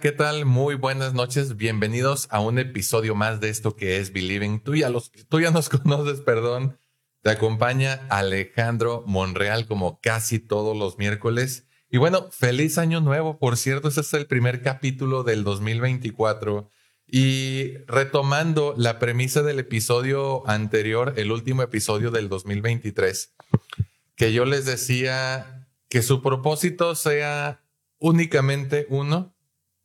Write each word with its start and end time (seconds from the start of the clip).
¿qué 0.00 0.10
tal? 0.10 0.46
Muy 0.46 0.74
buenas 0.74 1.12
noches. 1.12 1.56
Bienvenidos 1.56 2.26
a 2.30 2.40
un 2.40 2.58
episodio 2.58 3.14
más 3.14 3.40
de 3.40 3.50
esto 3.50 3.76
que 3.76 3.98
es 3.98 4.12
Believing. 4.12 4.60
Tú 4.60 4.74
ya, 4.74 4.88
los, 4.88 5.12
tú 5.28 5.38
ya 5.38 5.50
nos 5.50 5.68
conoces, 5.68 6.20
perdón. 6.22 6.78
Te 7.20 7.30
acompaña 7.30 8.06
Alejandro 8.08 9.04
Monreal 9.06 9.66
como 9.66 10.00
casi 10.00 10.38
todos 10.38 10.74
los 10.74 10.96
miércoles. 10.96 11.66
Y 11.90 11.98
bueno, 11.98 12.28
feliz 12.30 12.78
año 12.78 13.02
nuevo. 13.02 13.38
Por 13.38 13.58
cierto, 13.58 13.88
este 13.88 14.00
es 14.00 14.14
el 14.14 14.26
primer 14.26 14.62
capítulo 14.62 15.24
del 15.24 15.44
2024. 15.44 16.70
Y 17.06 17.74
retomando 17.86 18.74
la 18.78 18.98
premisa 18.98 19.42
del 19.42 19.58
episodio 19.58 20.48
anterior, 20.48 21.12
el 21.16 21.30
último 21.30 21.62
episodio 21.62 22.10
del 22.10 22.30
2023, 22.30 23.34
que 24.16 24.32
yo 24.32 24.46
les 24.46 24.64
decía 24.64 25.68
que 25.90 26.00
su 26.00 26.22
propósito 26.22 26.94
sea 26.94 27.62
únicamente 27.98 28.86
uno, 28.88 29.34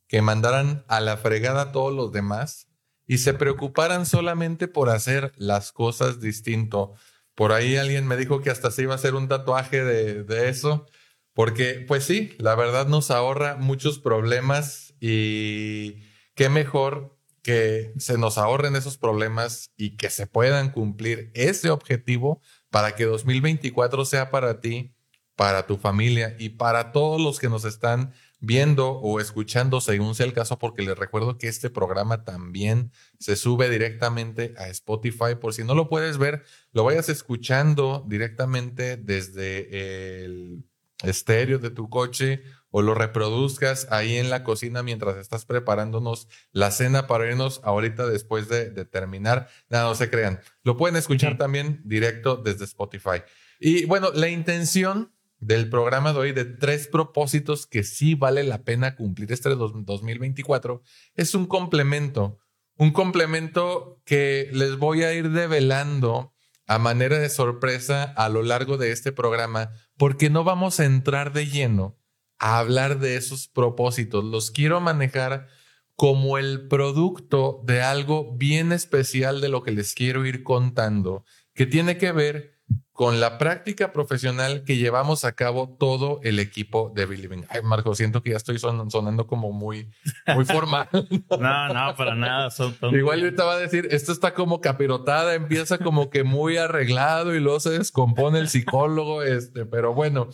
que 0.08 0.22
mandaran 0.22 0.84
a 0.88 1.00
la 1.00 1.16
fregada 1.16 1.62
a 1.62 1.72
todos 1.72 1.94
los 1.94 2.12
demás 2.12 2.66
y 3.06 3.18
se 3.18 3.34
preocuparan 3.34 4.06
solamente 4.06 4.66
por 4.66 4.88
hacer 4.88 5.32
las 5.36 5.70
cosas 5.72 6.20
distinto. 6.20 6.94
Por 7.34 7.52
ahí 7.52 7.76
alguien 7.76 8.06
me 8.06 8.16
dijo 8.16 8.40
que 8.40 8.50
hasta 8.50 8.70
se 8.70 8.82
iba 8.82 8.94
a 8.94 8.96
hacer 8.96 9.14
un 9.14 9.28
tatuaje 9.28 9.84
de, 9.84 10.24
de 10.24 10.48
eso, 10.48 10.86
porque 11.34 11.84
pues 11.86 12.04
sí, 12.04 12.34
la 12.38 12.54
verdad 12.54 12.88
nos 12.88 13.10
ahorra 13.10 13.56
muchos 13.56 13.98
problemas 13.98 14.94
y 14.98 16.02
qué 16.34 16.48
mejor 16.48 17.16
que 17.42 17.92
se 17.98 18.18
nos 18.18 18.36
ahorren 18.36 18.76
esos 18.76 18.98
problemas 18.98 19.70
y 19.76 19.96
que 19.96 20.10
se 20.10 20.26
puedan 20.26 20.70
cumplir 20.70 21.30
ese 21.34 21.70
objetivo 21.70 22.42
para 22.70 22.94
que 22.94 23.04
2024 23.04 24.04
sea 24.04 24.30
para 24.30 24.60
ti 24.60 24.94
para 25.38 25.68
tu 25.68 25.76
familia 25.76 26.34
y 26.40 26.48
para 26.48 26.90
todos 26.90 27.20
los 27.20 27.38
que 27.38 27.48
nos 27.48 27.64
están 27.64 28.12
viendo 28.40 28.92
o 28.92 29.20
escuchando 29.20 29.80
según 29.80 30.14
sea 30.14 30.26
el 30.26 30.32
caso, 30.32 30.58
porque 30.58 30.82
les 30.82 30.96
recuerdo 30.96 31.38
que 31.38 31.48
este 31.48 31.70
programa 31.70 32.24
también 32.24 32.92
se 33.18 33.36
sube 33.36 33.68
directamente 33.68 34.54
a 34.56 34.68
Spotify. 34.68 35.34
Por 35.40 35.54
si 35.54 35.64
no 35.64 35.74
lo 35.74 35.88
puedes 35.88 36.18
ver, 36.18 36.44
lo 36.72 36.84
vayas 36.84 37.08
escuchando 37.08 38.04
directamente 38.06 38.96
desde 38.96 40.24
el 40.24 40.64
estéreo 41.02 41.58
de 41.58 41.70
tu 41.70 41.88
coche 41.88 42.42
o 42.70 42.82
lo 42.82 42.94
reproduzcas 42.94 43.86
ahí 43.90 44.16
en 44.16 44.30
la 44.30 44.44
cocina 44.44 44.82
mientras 44.82 45.16
estás 45.16 45.44
preparándonos 45.44 46.28
la 46.52 46.70
cena 46.70 47.06
para 47.06 47.26
irnos 47.26 47.60
ahorita 47.64 48.06
después 48.06 48.48
de, 48.48 48.70
terminar. 48.84 49.48
Nada, 49.68 49.84
no 49.84 49.94
se 49.94 50.10
crean. 50.10 50.40
Lo 50.64 50.76
pueden 50.76 50.96
escuchar 50.96 51.38
también 51.38 51.80
directo 51.84 52.36
desde 52.36 52.64
Spotify. 52.64 53.22
Y 53.58 53.86
bueno, 53.86 54.10
la 54.12 54.28
intención 54.28 55.12
del 55.40 55.70
programa 55.70 56.12
de 56.12 56.18
hoy 56.18 56.32
de 56.32 56.44
tres 56.44 56.88
propósitos 56.88 57.66
que 57.66 57.84
sí 57.84 58.14
vale 58.14 58.42
la 58.42 58.62
pena 58.62 58.96
cumplir 58.96 59.32
este 59.32 59.48
2024 59.50 60.82
es 61.14 61.34
un 61.34 61.46
complemento, 61.46 62.38
un 62.76 62.92
complemento 62.92 64.00
que 64.04 64.50
les 64.52 64.76
voy 64.76 65.04
a 65.04 65.12
ir 65.12 65.30
develando 65.30 66.34
a 66.66 66.78
manera 66.78 67.18
de 67.18 67.30
sorpresa 67.30 68.02
a 68.02 68.28
lo 68.28 68.42
largo 68.42 68.76
de 68.76 68.92
este 68.92 69.12
programa 69.12 69.70
porque 69.96 70.28
no 70.28 70.44
vamos 70.44 70.80
a 70.80 70.84
entrar 70.84 71.32
de 71.32 71.46
lleno 71.46 71.98
a 72.38 72.58
hablar 72.58 72.98
de 72.98 73.16
esos 73.16 73.48
propósitos. 73.48 74.24
Los 74.24 74.50
quiero 74.50 74.80
manejar 74.80 75.48
como 75.96 76.38
el 76.38 76.68
producto 76.68 77.60
de 77.64 77.82
algo 77.82 78.36
bien 78.36 78.70
especial 78.70 79.40
de 79.40 79.48
lo 79.48 79.62
que 79.62 79.72
les 79.72 79.94
quiero 79.94 80.24
ir 80.26 80.44
contando, 80.44 81.24
que 81.54 81.66
tiene 81.66 81.98
que 81.98 82.12
ver 82.12 82.57
con 82.98 83.20
la 83.20 83.38
práctica 83.38 83.92
profesional 83.92 84.64
que 84.64 84.76
llevamos 84.76 85.24
a 85.24 85.30
cabo 85.30 85.76
todo 85.78 86.18
el 86.24 86.40
equipo 86.40 86.90
de 86.96 87.06
Believing. 87.06 87.46
Ay, 87.48 87.62
Marco, 87.62 87.94
siento 87.94 88.24
que 88.24 88.30
ya 88.30 88.36
estoy 88.36 88.58
sonando 88.58 89.28
como 89.28 89.52
muy, 89.52 89.88
muy 90.34 90.44
formal. 90.44 90.88
no, 91.30 91.68
no, 91.68 91.94
para 91.94 92.16
nada. 92.16 92.48
Igual 92.90 93.20
yo 93.20 93.32
te 93.32 93.42
va 93.44 93.52
a 93.52 93.58
decir, 93.58 93.86
esto 93.92 94.10
está 94.10 94.34
como 94.34 94.60
capirotada, 94.60 95.36
empieza 95.36 95.78
como 95.78 96.10
que 96.10 96.24
muy 96.24 96.56
arreglado 96.56 97.36
y 97.36 97.38
luego 97.40 97.60
se 97.60 97.70
descompone 97.70 98.40
el 98.40 98.48
psicólogo, 98.48 99.22
este, 99.22 99.64
pero 99.64 99.94
bueno, 99.94 100.28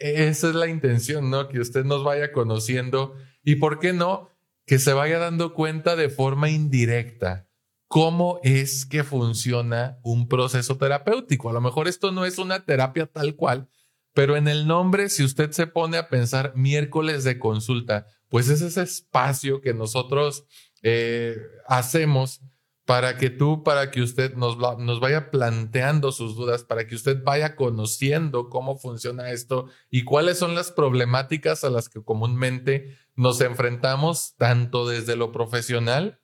e-, 0.00 0.28
esa 0.28 0.48
es 0.50 0.54
la 0.54 0.66
intención, 0.66 1.30
¿no? 1.30 1.48
Que 1.48 1.58
usted 1.58 1.86
nos 1.86 2.04
vaya 2.04 2.32
conociendo 2.32 3.16
y, 3.42 3.54
¿por 3.54 3.78
qué 3.78 3.94
no? 3.94 4.28
Que 4.66 4.78
se 4.78 4.92
vaya 4.92 5.18
dando 5.18 5.54
cuenta 5.54 5.96
de 5.96 6.10
forma 6.10 6.50
indirecta 6.50 7.47
cómo 7.88 8.38
es 8.42 8.84
que 8.84 9.02
funciona 9.02 9.98
un 10.02 10.28
proceso 10.28 10.76
terapéutico. 10.76 11.48
A 11.48 11.54
lo 11.54 11.60
mejor 11.60 11.88
esto 11.88 12.12
no 12.12 12.26
es 12.26 12.38
una 12.38 12.64
terapia 12.64 13.06
tal 13.06 13.34
cual, 13.34 13.68
pero 14.12 14.36
en 14.36 14.46
el 14.46 14.66
nombre, 14.66 15.08
si 15.08 15.24
usted 15.24 15.50
se 15.52 15.66
pone 15.66 15.96
a 15.96 16.08
pensar 16.08 16.52
miércoles 16.54 17.24
de 17.24 17.38
consulta, 17.38 18.06
pues 18.28 18.48
es 18.50 18.60
ese 18.60 18.82
espacio 18.82 19.60
que 19.62 19.72
nosotros 19.72 20.44
eh, 20.82 21.36
hacemos 21.66 22.42
para 22.84 23.16
que 23.16 23.28
tú, 23.30 23.62
para 23.64 23.90
que 23.90 24.00
usted 24.00 24.34
nos, 24.34 24.56
nos 24.56 25.00
vaya 25.00 25.30
planteando 25.30 26.10
sus 26.10 26.36
dudas, 26.36 26.64
para 26.64 26.86
que 26.86 26.94
usted 26.94 27.22
vaya 27.22 27.54
conociendo 27.54 28.48
cómo 28.48 28.78
funciona 28.78 29.30
esto 29.30 29.66
y 29.90 30.04
cuáles 30.04 30.38
son 30.38 30.54
las 30.54 30.72
problemáticas 30.72 31.64
a 31.64 31.70
las 31.70 31.88
que 31.88 32.02
comúnmente 32.02 32.96
nos 33.14 33.40
enfrentamos, 33.40 34.34
tanto 34.36 34.88
desde 34.88 35.16
lo 35.16 35.32
profesional 35.32 36.18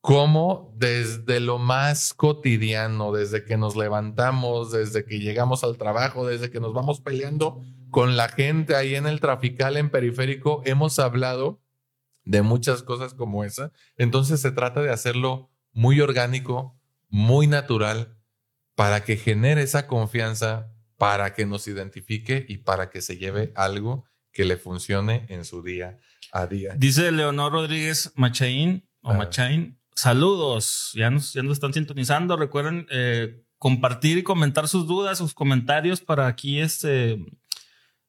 como 0.00 0.72
desde 0.76 1.40
lo 1.40 1.58
más 1.58 2.14
cotidiano, 2.14 3.12
desde 3.12 3.44
que 3.44 3.56
nos 3.56 3.76
levantamos, 3.76 4.72
desde 4.72 5.04
que 5.04 5.20
llegamos 5.20 5.62
al 5.62 5.76
trabajo, 5.76 6.26
desde 6.26 6.50
que 6.50 6.60
nos 6.60 6.72
vamos 6.72 7.00
peleando 7.00 7.62
con 7.90 8.16
la 8.16 8.28
gente 8.28 8.76
ahí 8.76 8.94
en 8.94 9.06
el 9.06 9.20
trafical, 9.20 9.76
en 9.76 9.90
periférico, 9.90 10.62
hemos 10.64 10.98
hablado 10.98 11.60
de 12.24 12.42
muchas 12.42 12.82
cosas 12.82 13.14
como 13.14 13.44
esa. 13.44 13.72
Entonces 13.96 14.40
se 14.40 14.52
trata 14.52 14.80
de 14.80 14.90
hacerlo 14.90 15.50
muy 15.72 16.00
orgánico, 16.00 16.78
muy 17.08 17.46
natural, 17.46 18.16
para 18.74 19.04
que 19.04 19.16
genere 19.16 19.62
esa 19.62 19.86
confianza, 19.86 20.72
para 20.96 21.34
que 21.34 21.44
nos 21.44 21.66
identifique 21.68 22.46
y 22.48 22.58
para 22.58 22.90
que 22.90 23.02
se 23.02 23.18
lleve 23.18 23.52
algo 23.56 24.04
que 24.32 24.44
le 24.44 24.56
funcione 24.56 25.26
en 25.28 25.44
su 25.44 25.62
día 25.62 25.98
a 26.32 26.46
día. 26.46 26.74
Dice 26.76 27.10
Leonor 27.10 27.52
Rodríguez 27.52 28.12
Machain 28.14 28.88
o 29.02 29.14
Machain, 29.14 29.79
saludos, 30.00 30.92
ya 30.94 31.10
nos, 31.10 31.34
ya 31.34 31.42
nos 31.42 31.52
están 31.52 31.74
sintonizando. 31.74 32.36
Recuerden 32.36 32.86
eh, 32.90 33.44
compartir 33.58 34.16
y 34.16 34.22
comentar 34.22 34.66
sus 34.66 34.86
dudas, 34.86 35.18
sus 35.18 35.34
comentarios 35.34 36.00
para 36.00 36.26
aquí 36.26 36.60
este 36.60 37.18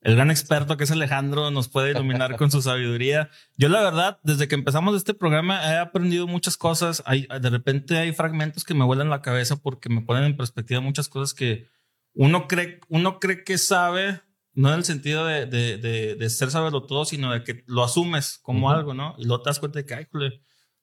el 0.03 0.15
gran 0.15 0.31
experto 0.31 0.77
que 0.77 0.85
es 0.85 0.91
Alejandro 0.91 1.51
nos 1.51 1.67
puede 1.67 1.91
iluminar 1.91 2.35
con 2.37 2.49
su 2.49 2.61
sabiduría. 2.61 3.29
Yo 3.57 3.69
la 3.69 3.83
verdad, 3.83 4.19
desde 4.23 4.47
que 4.47 4.55
empezamos 4.55 4.95
este 4.95 5.13
programa 5.13 5.61
he 5.69 5.77
aprendido 5.77 6.25
muchas 6.27 6.57
cosas. 6.57 7.03
Hay, 7.05 7.27
de 7.27 7.49
repente 7.49 7.97
hay 7.97 8.13
fragmentos 8.13 8.63
que 8.63 8.73
me 8.73 8.85
vuelan 8.85 9.09
la 9.09 9.21
cabeza 9.21 9.57
porque 9.57 9.89
me 9.89 10.01
ponen 10.01 10.23
en 10.23 10.37
perspectiva 10.37 10.79
muchas 10.79 11.07
cosas 11.07 11.33
que 11.35 11.67
uno 12.13 12.47
cree, 12.47 12.79
uno 12.87 13.19
cree 13.19 13.43
que 13.43 13.57
sabe, 13.57 14.21
no 14.53 14.69
en 14.69 14.75
el 14.75 14.85
sentido 14.85 15.25
de, 15.25 15.45
de, 15.45 15.77
de, 15.77 16.15
de 16.15 16.29
ser 16.29 16.49
saberlo 16.49 16.85
todo, 16.87 17.05
sino 17.05 17.31
de 17.31 17.43
que 17.43 17.63
lo 17.67 17.83
asumes 17.83 18.39
como 18.41 18.71
algo, 18.71 18.93
¿no? 18.93 19.13
Y 19.19 19.25
luego 19.25 19.43
te 19.43 19.49
das 19.49 19.59
cuenta 19.59 19.79
de 19.79 19.85
que, 19.85 19.93
ay, 19.93 20.07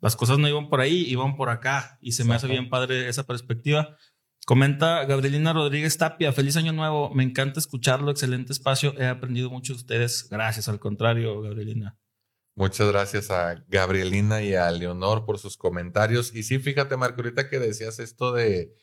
las 0.00 0.16
cosas 0.16 0.38
no 0.38 0.48
iban 0.48 0.68
por 0.68 0.80
ahí, 0.80 1.04
iban 1.08 1.36
por 1.36 1.50
acá. 1.50 1.98
Y 2.00 2.12
se 2.12 2.24
me 2.24 2.34
hace 2.34 2.46
bien 2.46 2.68
padre 2.68 3.08
esa 3.08 3.24
perspectiva. 3.24 3.96
Comenta 4.46 5.04
Gabrielina 5.04 5.52
Rodríguez 5.52 5.98
Tapia, 5.98 6.32
feliz 6.32 6.56
año 6.56 6.72
nuevo, 6.72 7.12
me 7.12 7.22
encanta 7.22 7.60
escucharlo, 7.60 8.10
excelente 8.10 8.52
espacio, 8.52 8.98
he 8.98 9.06
aprendido 9.06 9.50
mucho 9.50 9.74
de 9.74 9.80
ustedes, 9.80 10.26
gracias, 10.30 10.70
al 10.70 10.80
contrario, 10.80 11.42
Gabrielina. 11.42 11.98
Muchas 12.54 12.88
gracias 12.88 13.30
a 13.30 13.62
Gabrielina 13.68 14.42
y 14.42 14.54
a 14.54 14.70
Leonor 14.70 15.26
por 15.26 15.38
sus 15.38 15.58
comentarios. 15.58 16.34
Y 16.34 16.44
sí, 16.44 16.58
fíjate, 16.58 16.96
Marco, 16.96 17.20
ahorita 17.20 17.50
que 17.50 17.58
decías 17.58 17.98
esto 17.98 18.32
de, 18.32 18.74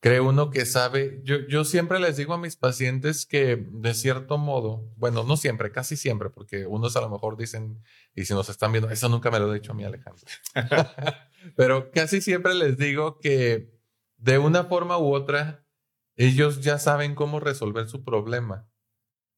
cree 0.00 0.20
uno 0.20 0.50
que 0.50 0.64
sabe, 0.66 1.20
yo, 1.24 1.36
yo 1.48 1.64
siempre 1.64 1.98
les 1.98 2.16
digo 2.16 2.34
a 2.34 2.38
mis 2.38 2.56
pacientes 2.56 3.26
que 3.26 3.66
de 3.70 3.94
cierto 3.94 4.38
modo, 4.38 4.92
bueno, 4.96 5.24
no 5.24 5.36
siempre, 5.36 5.72
casi 5.72 5.96
siempre, 5.96 6.30
porque 6.30 6.66
unos 6.66 6.96
a 6.96 7.00
lo 7.00 7.10
mejor 7.10 7.36
dicen, 7.36 7.82
y 8.14 8.24
si 8.24 8.34
nos 8.34 8.48
están 8.48 8.72
viendo, 8.72 8.90
eso 8.90 9.08
nunca 9.08 9.30
me 9.30 9.38
lo 9.38 9.50
he 9.50 9.60
dicho 9.60 9.72
a 9.72 9.74
mí, 9.74 9.84
Alejandro, 9.84 10.24
pero 11.56 11.90
casi 11.90 12.20
siempre 12.20 12.54
les 12.54 12.76
digo 12.76 13.18
que 13.18 13.72
de 14.16 14.38
una 14.38 14.64
forma 14.64 14.98
u 14.98 15.14
otra, 15.14 15.64
ellos 16.16 16.60
ya 16.60 16.78
saben 16.78 17.14
cómo 17.14 17.40
resolver 17.40 17.88
su 17.88 18.04
problema. 18.04 18.68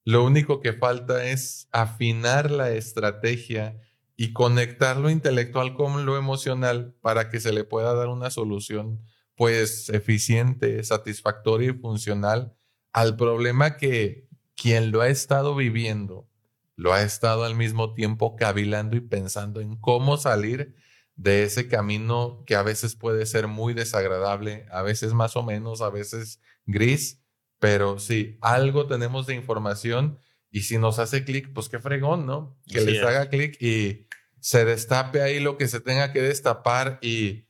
Lo 0.04 0.24
único 0.24 0.60
que 0.60 0.72
falta 0.72 1.24
es 1.26 1.68
afinar 1.70 2.50
la 2.50 2.72
estrategia 2.72 3.80
y 4.16 4.32
conectar 4.32 4.96
lo 4.96 5.10
intelectual 5.10 5.74
con 5.74 6.04
lo 6.04 6.16
emocional 6.16 6.96
para 7.00 7.30
que 7.30 7.38
se 7.38 7.52
le 7.52 7.62
pueda 7.62 7.94
dar 7.94 8.08
una 8.08 8.30
solución 8.30 9.00
pues 9.36 9.88
eficiente, 9.90 10.82
satisfactoria 10.82 11.70
y 11.70 11.78
funcional 11.78 12.56
al 12.92 13.16
problema 13.16 13.76
que 13.76 14.28
quien 14.54 14.90
lo 14.90 15.00
ha 15.00 15.08
estado 15.08 15.54
viviendo 15.54 16.28
lo 16.76 16.92
ha 16.92 17.02
estado 17.02 17.44
al 17.44 17.54
mismo 17.54 17.94
tiempo 17.94 18.36
cavilando 18.36 18.96
y 18.96 19.00
pensando 19.00 19.60
en 19.60 19.76
cómo 19.76 20.16
salir 20.16 20.74
de 21.14 21.44
ese 21.44 21.68
camino 21.68 22.42
que 22.46 22.56
a 22.56 22.62
veces 22.62 22.96
puede 22.96 23.26
ser 23.26 23.46
muy 23.48 23.74
desagradable, 23.74 24.66
a 24.70 24.82
veces 24.82 25.12
más 25.14 25.36
o 25.36 25.42
menos, 25.42 25.82
a 25.82 25.90
veces 25.90 26.40
gris, 26.66 27.22
pero 27.58 27.98
sí, 27.98 28.38
algo 28.40 28.86
tenemos 28.86 29.26
de 29.26 29.34
información 29.34 30.18
Y 30.50 30.62
si 30.62 30.78
nos 30.78 30.98
hace 30.98 31.24
clic, 31.24 31.52
pues 31.54 31.68
qué 31.68 31.78
fregón, 31.78 32.26
¿no? 32.26 32.58
Que 32.66 32.82
les 32.82 33.02
haga 33.02 33.30
clic 33.30 33.60
y 33.60 34.06
se 34.40 34.64
destape 34.64 35.22
ahí 35.22 35.40
lo 35.40 35.56
que 35.56 35.68
se 35.68 35.80
tenga 35.80 36.12
que 36.12 36.20
destapar 36.20 36.98
y 37.02 37.46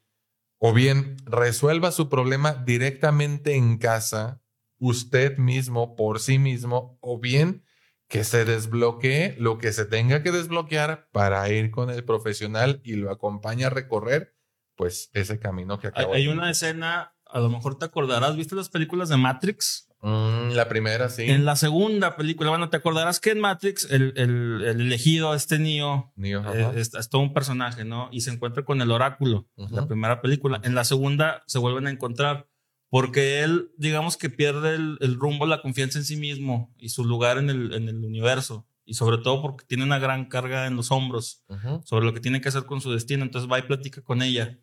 o 0.59 0.73
bien 0.73 1.17
resuelva 1.27 1.91
su 1.91 2.09
problema 2.09 2.55
directamente 2.55 3.57
en 3.57 3.79
casa, 3.79 4.41
usted 4.79 5.37
mismo, 5.39 5.97
por 5.97 6.21
sí 6.21 6.39
mismo, 6.39 6.99
o 7.01 7.19
bien 7.19 7.65
que 8.12 8.25
se 8.25 8.44
desbloquee 8.44 9.35
lo 9.38 9.56
que 9.56 9.73
se 9.73 9.87
tenga 9.87 10.23
que 10.23 10.32
desbloquear 10.32 11.09
para 11.12 11.49
ir 11.49 11.70
con 11.70 11.88
el 11.88 12.05
profesional 12.05 12.82
y 12.85 12.97
lo 12.97 13.11
acompaña 13.11 13.69
a 13.69 13.70
recorrer, 13.70 14.37
pues 14.76 15.11
ese 15.14 15.38
camino 15.38 15.79
que 15.79 15.87
acaba. 15.87 16.14
Hay, 16.14 16.25
hay 16.25 16.29
una 16.29 16.50
escena, 16.50 17.14
a 17.25 17.41
lo 17.41 17.49
mejor 17.49 17.79
te 17.79 17.87
acordarás, 17.87 18.37
¿viste 18.37 18.55
las 18.55 18.69
películas 18.69 19.09
de 19.09 19.17
Matrix? 19.17 19.88
Mm, 20.03 20.50
la 20.50 20.69
primera, 20.69 21.09
sí. 21.09 21.23
En 21.23 21.47
la 21.47 21.56
segunda 21.56 22.14
película, 22.14 22.50
bueno, 22.50 22.69
te 22.69 22.76
acordarás 22.76 23.19
que 23.19 23.31
en 23.31 23.41
Matrix 23.41 23.91
el, 23.91 24.12
el, 24.17 24.62
el 24.62 24.81
elegido, 24.82 25.35
este 25.35 25.58
Neo, 25.58 26.12
eh, 26.23 26.73
es, 26.75 26.91
todo 27.08 27.23
un 27.23 27.32
personaje, 27.32 27.87
¿no? 27.87 28.11
Y 28.12 28.20
se 28.20 28.31
encuentra 28.31 28.62
con 28.62 28.82
el 28.82 28.91
oráculo, 28.91 29.49
la 29.56 29.87
primera 29.87 30.20
película. 30.20 30.61
En 30.65 30.75
la 30.75 30.85
segunda 30.85 31.43
se 31.47 31.58
vuelven 31.58 31.87
a 31.87 31.91
encontrar 31.91 32.47
porque 32.93 33.41
él, 33.41 33.71
digamos 33.79 34.19
que 34.19 34.29
pierde 34.29 34.75
el, 34.75 34.99
el, 35.00 35.15
rumbo, 35.15 35.47
la 35.47 35.62
confianza 35.62 35.99
en 35.99 36.05
sí 36.05 36.17
mismo 36.17 36.75
y 36.77 36.91
su 36.91 37.06
lugar 37.06 37.39
en 37.39 37.49
el, 37.49 37.73
en 37.73 37.89
el 37.89 38.05
universo. 38.05 38.69
Y 38.85 38.93
sobre 38.93 39.17
todo 39.17 39.41
porque 39.41 39.65
tiene 39.65 39.85
una 39.85 39.99
gran 39.99 40.27
carga 40.27 40.67
en 40.67 40.77
los 40.77 40.91
hombros 40.91 41.43
sobre 41.85 42.05
lo 42.05 42.12
que 42.12 42.21
tiene 42.21 42.43
que 42.43 42.50
hacer 42.50 42.67
con 42.67 42.83
su 42.83 42.93
destino. 42.93 43.23
Entonces 43.23 43.50
va 43.50 43.59
y 43.59 43.62
platica 43.62 44.03
con 44.03 44.21
ella 44.21 44.59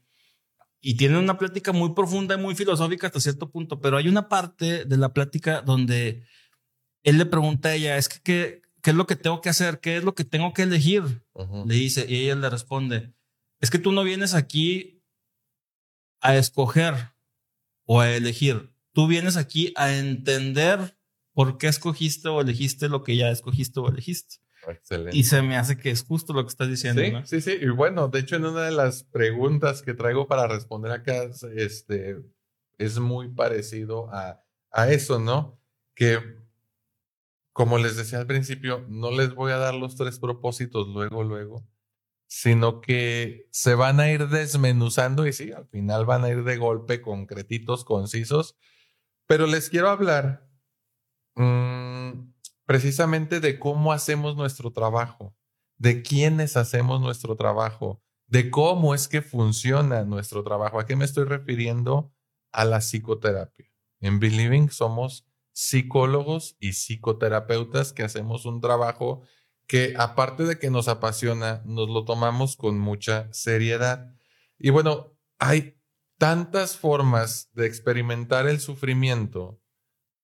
y 0.79 0.93
tienen 0.93 1.17
una 1.17 1.39
plática 1.39 1.71
muy 1.71 1.95
profunda 1.95 2.35
y 2.35 2.37
muy 2.37 2.53
filosófica 2.53 3.07
hasta 3.07 3.19
cierto 3.19 3.49
punto, 3.49 3.81
pero 3.81 3.97
hay 3.97 4.07
una 4.07 4.29
parte 4.29 4.85
de 4.85 4.97
la 4.97 5.11
plática 5.11 5.63
donde 5.63 6.23
él 7.01 7.17
le 7.17 7.25
pregunta 7.25 7.69
a 7.69 7.73
ella, 7.73 7.97
es 7.97 8.09
que, 8.09 8.21
¿qué, 8.21 8.61
qué 8.83 8.91
es 8.91 8.95
lo 8.95 9.07
que 9.07 9.15
tengo 9.15 9.41
que 9.41 9.49
hacer? 9.49 9.79
¿Qué 9.79 9.97
es 9.97 10.03
lo 10.03 10.13
que 10.13 10.23
tengo 10.23 10.53
que 10.53 10.61
elegir? 10.61 11.25
Le 11.65 11.73
dice, 11.73 12.05
y 12.07 12.25
ella 12.25 12.35
le 12.35 12.49
responde, 12.51 13.15
es 13.59 13.71
que 13.71 13.79
tú 13.79 13.91
no 13.91 14.03
vienes 14.03 14.35
aquí 14.35 15.01
a 16.21 16.35
escoger 16.35 17.15
o 17.91 18.01
a 18.01 18.11
elegir, 18.11 18.71
tú 18.93 19.07
vienes 19.07 19.35
aquí 19.35 19.73
a 19.75 19.97
entender 19.97 20.95
por 21.33 21.57
qué 21.57 21.65
escogiste 21.65 22.29
o 22.29 22.39
elegiste 22.39 22.87
lo 22.87 23.01
que 23.03 23.17
ya 23.17 23.31
escogiste 23.31 23.79
o 23.79 23.89
elegiste. 23.89 24.35
Excelente. 24.67 25.17
Y 25.17 25.23
se 25.23 25.41
me 25.41 25.57
hace 25.57 25.75
que 25.75 25.89
es 25.89 26.03
justo 26.03 26.33
lo 26.33 26.43
que 26.43 26.49
estás 26.49 26.69
diciendo. 26.69 27.01
Sí, 27.25 27.41
sí, 27.41 27.57
sí. 27.57 27.57
Y 27.59 27.69
bueno, 27.69 28.07
de 28.07 28.19
hecho, 28.19 28.35
en 28.35 28.45
una 28.45 28.61
de 28.61 28.73
las 28.73 29.05
preguntas 29.05 29.81
que 29.81 29.95
traigo 29.95 30.27
para 30.27 30.47
responder 30.47 30.91
acá, 30.91 31.31
este, 31.55 32.17
es 32.77 32.99
muy 32.99 33.29
parecido 33.29 34.13
a, 34.13 34.43
a 34.69 34.91
eso, 34.91 35.17
¿no? 35.17 35.59
Que, 35.95 36.19
como 37.53 37.79
les 37.79 37.97
decía 37.97 38.19
al 38.19 38.27
principio, 38.27 38.85
no 38.87 39.09
les 39.09 39.33
voy 39.33 39.51
a 39.51 39.57
dar 39.57 39.73
los 39.73 39.95
tres 39.95 40.19
propósitos 40.19 40.87
luego, 40.89 41.23
luego, 41.23 41.67
sino 42.29 42.79
que 42.79 43.49
se 43.51 43.73
van 43.73 43.99
a 43.99 44.11
ir 44.11 44.27
desmenuzando 44.27 45.25
y 45.25 45.33
sí, 45.33 45.51
al 45.51 45.67
final 45.67 46.05
van 46.05 46.23
a 46.23 46.29
ir 46.29 46.43
de 46.43 46.57
golpe, 46.57 47.01
concretitos, 47.01 47.83
concisos, 47.83 48.55
pero 49.25 49.47
les 49.47 49.69
quiero 49.69 49.89
hablar. 49.89 50.47
Mmm, 51.35 52.31
precisamente 52.65 53.39
de 53.39 53.57
cómo 53.57 53.93
hacemos 53.93 54.37
nuestro 54.37 54.71
trabajo, 54.71 55.35
de 55.79 56.03
quiénes 56.03 56.55
hacemos 56.55 57.01
nuestro 57.01 57.35
trabajo, 57.35 58.03
de 58.27 58.51
cómo 58.51 58.93
es 58.93 59.07
que 59.07 59.23
funciona 59.23 60.03
nuestro 60.03 60.43
trabajo. 60.43 60.79
¿A 60.79 60.85
qué 60.85 60.95
me 60.95 61.05
estoy 61.05 61.25
refiriendo? 61.25 62.13
A 62.51 62.63
la 62.63 62.77
psicoterapia. 62.77 63.71
En 64.01 64.19
Believing 64.19 64.69
somos 64.69 65.25
psicólogos 65.51 66.57
y 66.59 66.73
psicoterapeutas 66.73 67.91
que 67.91 68.03
hacemos 68.03 68.45
un 68.45 68.61
trabajo 68.61 69.23
que 69.69 69.93
aparte 69.99 70.45
de 70.45 70.57
que 70.57 70.71
nos 70.71 70.87
apasiona, 70.87 71.61
nos 71.63 71.89
lo 71.89 72.03
tomamos 72.03 72.57
con 72.57 72.79
mucha 72.79 73.31
seriedad. 73.31 74.11
Y 74.57 74.71
bueno, 74.71 75.15
hay 75.37 75.79
tantas 76.17 76.75
formas 76.75 77.51
de 77.53 77.67
experimentar 77.67 78.47
el 78.47 78.59
sufrimiento 78.59 79.61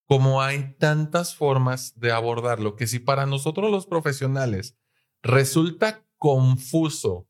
como 0.04 0.42
hay 0.42 0.74
tantas 0.78 1.36
formas 1.36 1.98
de 1.98 2.10
abordarlo, 2.10 2.74
que 2.74 2.88
si 2.88 2.98
para 2.98 3.24
nosotros 3.24 3.70
los 3.70 3.86
profesionales 3.86 4.76
resulta 5.22 6.04
confuso 6.16 7.28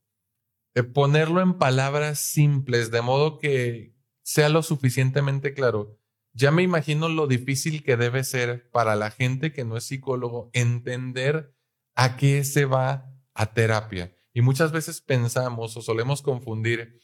eh, 0.73 0.81
ponerlo 0.81 1.41
en 1.41 1.59
palabras 1.59 2.19
simples, 2.19 2.89
de 2.89 3.01
modo 3.03 3.37
que 3.37 3.93
sea 4.23 4.49
lo 4.49 4.63
suficientemente 4.63 5.53
claro, 5.53 5.99
ya 6.33 6.49
me 6.49 6.63
imagino 6.63 7.09
lo 7.09 7.27
difícil 7.27 7.83
que 7.83 7.95
debe 7.95 8.23
ser 8.23 8.69
para 8.71 8.95
la 8.95 9.11
gente 9.11 9.51
que 9.51 9.65
no 9.65 9.77
es 9.77 9.83
psicólogo 9.83 10.49
entender 10.53 11.56
a 11.97 12.15
qué 12.15 12.43
se 12.43 12.65
va 12.65 13.11
a 13.33 13.53
terapia. 13.53 14.13
Y 14.31 14.41
muchas 14.41 14.71
veces 14.71 15.01
pensamos 15.01 15.75
o 15.75 15.81
solemos 15.81 16.21
confundir 16.21 17.01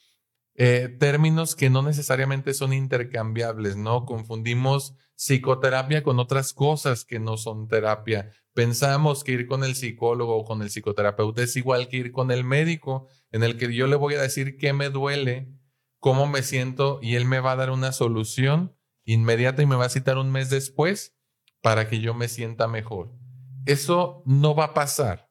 eh, 0.54 0.88
términos 1.00 1.56
que 1.56 1.72
no 1.72 1.81
necesariamente 1.81 2.54
son 2.54 2.74
intercambiables, 2.74 3.75
¿no? 3.75 4.06
Confundimos 4.06 4.95
psicoterapia 5.16 6.04
con 6.04 6.19
otras 6.19 6.54
cosas 6.54 7.06
que 7.06 7.19
no 7.19 7.38
son 7.38 7.68
terapia. 7.68 8.30
Pensamos 8.54 9.24
que 9.24 9.31
ir 9.31 9.48
con 9.48 9.63
el 9.63 9.74
psicólogo 9.74 10.38
o 10.38 10.45
con 10.45 10.62
el 10.62 10.69
psicoterapeuta 10.69 11.42
es 11.42 11.56
igual 11.56 11.88
que 11.88 11.98
ir 11.98 12.12
con 12.12 12.30
el 12.30 12.44
médico, 12.44 13.07
en 13.31 13.42
el 13.42 13.57
que 13.57 13.74
yo 13.74 13.88
le 13.88 13.96
voy 13.96 14.13
a 14.13 14.22
decir 14.22 14.57
qué 14.57 14.74
me 14.74 14.92
duele, 14.92 15.51
cómo 15.98 16.28
me 16.28 16.44
siento 16.44 17.00
y 17.01 17.16
él 17.16 17.25
me 17.25 17.39
va 17.39 17.54
a 17.54 17.56
dar 17.56 17.72
una 17.72 17.94
solución 17.94 18.78
inmediata 19.06 19.63
y 19.63 19.66
me 19.66 19.75
va 19.75 19.86
a 19.86 19.89
citar 19.89 20.19
un 20.19 20.31
mes 20.31 20.51
después 20.51 21.18
para 21.63 21.89
que 21.89 22.00
yo 22.00 22.13
me 22.13 22.28
sienta 22.28 22.68
mejor. 22.68 23.23
Eso 23.65 24.24
no 24.25 24.56
va 24.56 24.65
a 24.65 24.74
pasar. 24.74 25.30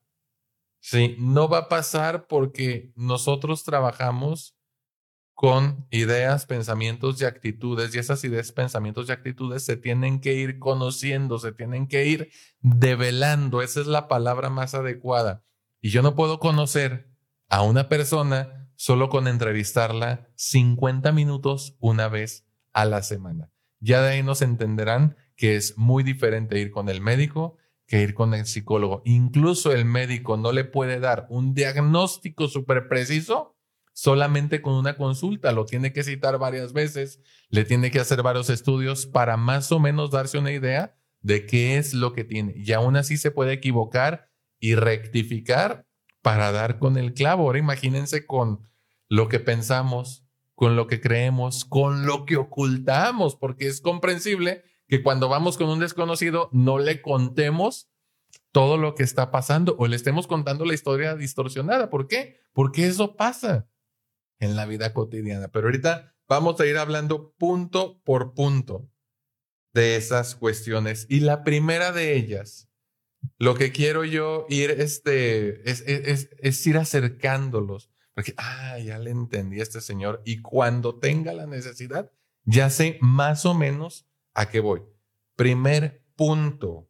Sí, 0.81 1.17
no 1.19 1.49
va 1.49 1.59
a 1.59 1.69
pasar 1.69 2.27
porque 2.27 2.93
nosotros 2.97 3.63
trabajamos 3.63 4.57
con 5.35 5.87
ideas, 5.91 6.47
pensamientos 6.47 7.21
y 7.21 7.25
actitudes. 7.25 7.95
Y 7.95 7.99
esas 7.99 8.23
ideas, 8.25 8.53
pensamientos 8.53 9.09
y 9.09 9.13
actitudes 9.13 9.65
se 9.65 9.77
tienen 9.77 10.21
que 10.21 10.35
ir 10.35 10.59
conociendo, 10.59 11.39
se 11.39 11.53
tienen 11.53 11.87
que 11.87 12.07
ir 12.07 12.31
develando. 12.61 13.63
Esa 13.63 13.81
es 13.81 13.87
la 13.87 14.09
palabra 14.09 14.51
más 14.51 14.75
adecuada. 14.75 15.45
Y 15.81 15.91
yo 15.91 16.03
no 16.03 16.15
puedo 16.15 16.39
conocer 16.39 17.11
a 17.49 17.63
una 17.63 17.89
persona 17.89 18.71
solo 18.77 19.09
con 19.09 19.29
entrevistarla 19.29 20.29
50 20.35 21.13
minutos 21.13 21.77
una 21.81 22.09
vez 22.09 22.47
a 22.73 22.85
la 22.85 23.03
semana. 23.03 23.51
Ya 23.81 24.01
de 24.01 24.11
ahí 24.11 24.23
nos 24.23 24.43
entenderán 24.43 25.17
que 25.37 25.57
es 25.57 25.77
muy 25.77 26.03
diferente 26.03 26.59
ir 26.59 26.71
con 26.71 26.89
el 26.89 27.01
médico 27.01 27.57
que 27.87 28.01
ir 28.01 28.15
con 28.15 28.35
el 28.35 28.47
psicólogo. 28.47 29.03
Incluso 29.05 29.73
el 29.73 29.85
médico 29.85 30.37
no 30.37 30.53
le 30.53 30.65
puede 30.65 31.01
dar 31.01 31.27
un 31.31 31.55
diagnóstico 31.55 32.49
súper 32.49 32.89
preciso 32.89 33.57
solamente 33.93 34.63
con 34.63 34.75
una 34.75 34.97
consulta, 34.97 35.53
lo 35.53 35.65
tiene 35.65 35.93
que 35.93 36.03
citar 36.03 36.39
varias 36.39 36.73
veces, 36.73 37.21
le 37.49 37.65
tiene 37.65 37.91
que 37.91 38.01
hacer 38.01 38.23
varios 38.23 38.51
estudios 38.51 39.07
para 39.07 39.37
más 39.37 39.71
o 39.73 39.79
menos 39.79 40.11
darse 40.11 40.39
una 40.39 40.53
idea 40.53 40.97
de 41.21 41.47
qué 41.47 41.77
es 41.77 41.95
lo 41.95 42.13
que 42.13 42.25
tiene. 42.25 42.55
Y 42.57 42.73
aún 42.73 42.97
así 42.97 43.17
se 43.17 43.31
puede 43.31 43.53
equivocar 43.53 44.31
y 44.59 44.75
rectificar 44.75 45.87
para 46.23 46.53
dar 46.53 46.79
con 46.79 46.97
el 46.97 47.15
clavo. 47.15 47.45
Ahora 47.45 47.59
imagínense 47.59 48.27
con 48.27 48.69
lo 49.09 49.29
que 49.29 49.41
pensamos, 49.41 50.25
con 50.55 50.77
lo 50.77 50.87
que 50.87 51.01
creemos, 51.01 51.65
con 51.65 52.07
lo 52.07 52.25
que 52.25 52.37
ocultamos, 52.37 53.37
porque 53.37 53.67
es 53.67 53.81
comprensible 53.81 54.65
que 54.93 55.03
cuando 55.03 55.31
vamos 55.31 55.57
con 55.57 55.71
un 55.71 55.79
desconocido 55.79 56.51
no 56.53 56.79
le 56.79 57.01
contemos 57.01 57.91
todo 58.51 58.77
lo 58.77 58.95
que 58.95 59.05
está 59.05 59.31
pasando 59.31 59.75
o 59.79 59.87
le 59.87 59.97
estemos 59.97 60.27
contando 60.27 60.67
la 60.67 60.75
historia 60.75 61.17
distorsionada. 61.17 61.89
¿Por 61.89 62.09
qué? 62.09 62.41
Porque 62.53 62.87
eso 62.87 63.17
pasa 63.17 63.67
en 64.39 64.55
la 64.55 64.67
vida 64.67 64.93
cotidiana. 64.93 65.49
Pero 65.49 65.69
ahorita 65.69 66.15
vamos 66.29 66.61
a 66.61 66.67
ir 66.67 66.77
hablando 66.77 67.33
punto 67.39 68.03
por 68.05 68.35
punto 68.35 68.91
de 69.73 69.97
esas 69.97 70.35
cuestiones. 70.35 71.07
Y 71.09 71.21
la 71.21 71.43
primera 71.43 71.93
de 71.93 72.15
ellas, 72.15 72.69
lo 73.39 73.55
que 73.55 73.73
quiero 73.73 74.05
yo 74.05 74.45
ir, 74.51 74.73
este, 74.73 75.71
es, 75.71 75.81
es, 75.87 76.29
es 76.39 76.67
ir 76.67 76.77
acercándolos. 76.77 77.91
Porque, 78.13 78.35
ah, 78.37 78.79
ya 78.79 78.99
le 78.99 79.09
entendí 79.09 79.59
a 79.61 79.63
este 79.63 79.81
señor. 79.81 80.21
Y 80.27 80.43
cuando 80.43 80.99
tenga 80.99 81.33
la 81.33 81.47
necesidad, 81.47 82.13
ya 82.45 82.69
sé 82.69 82.99
más 83.01 83.47
o 83.47 83.55
menos 83.55 84.07
a 84.35 84.49
qué 84.49 84.61
voy. 84.61 84.83
Primer 85.37 86.03
punto, 86.17 86.89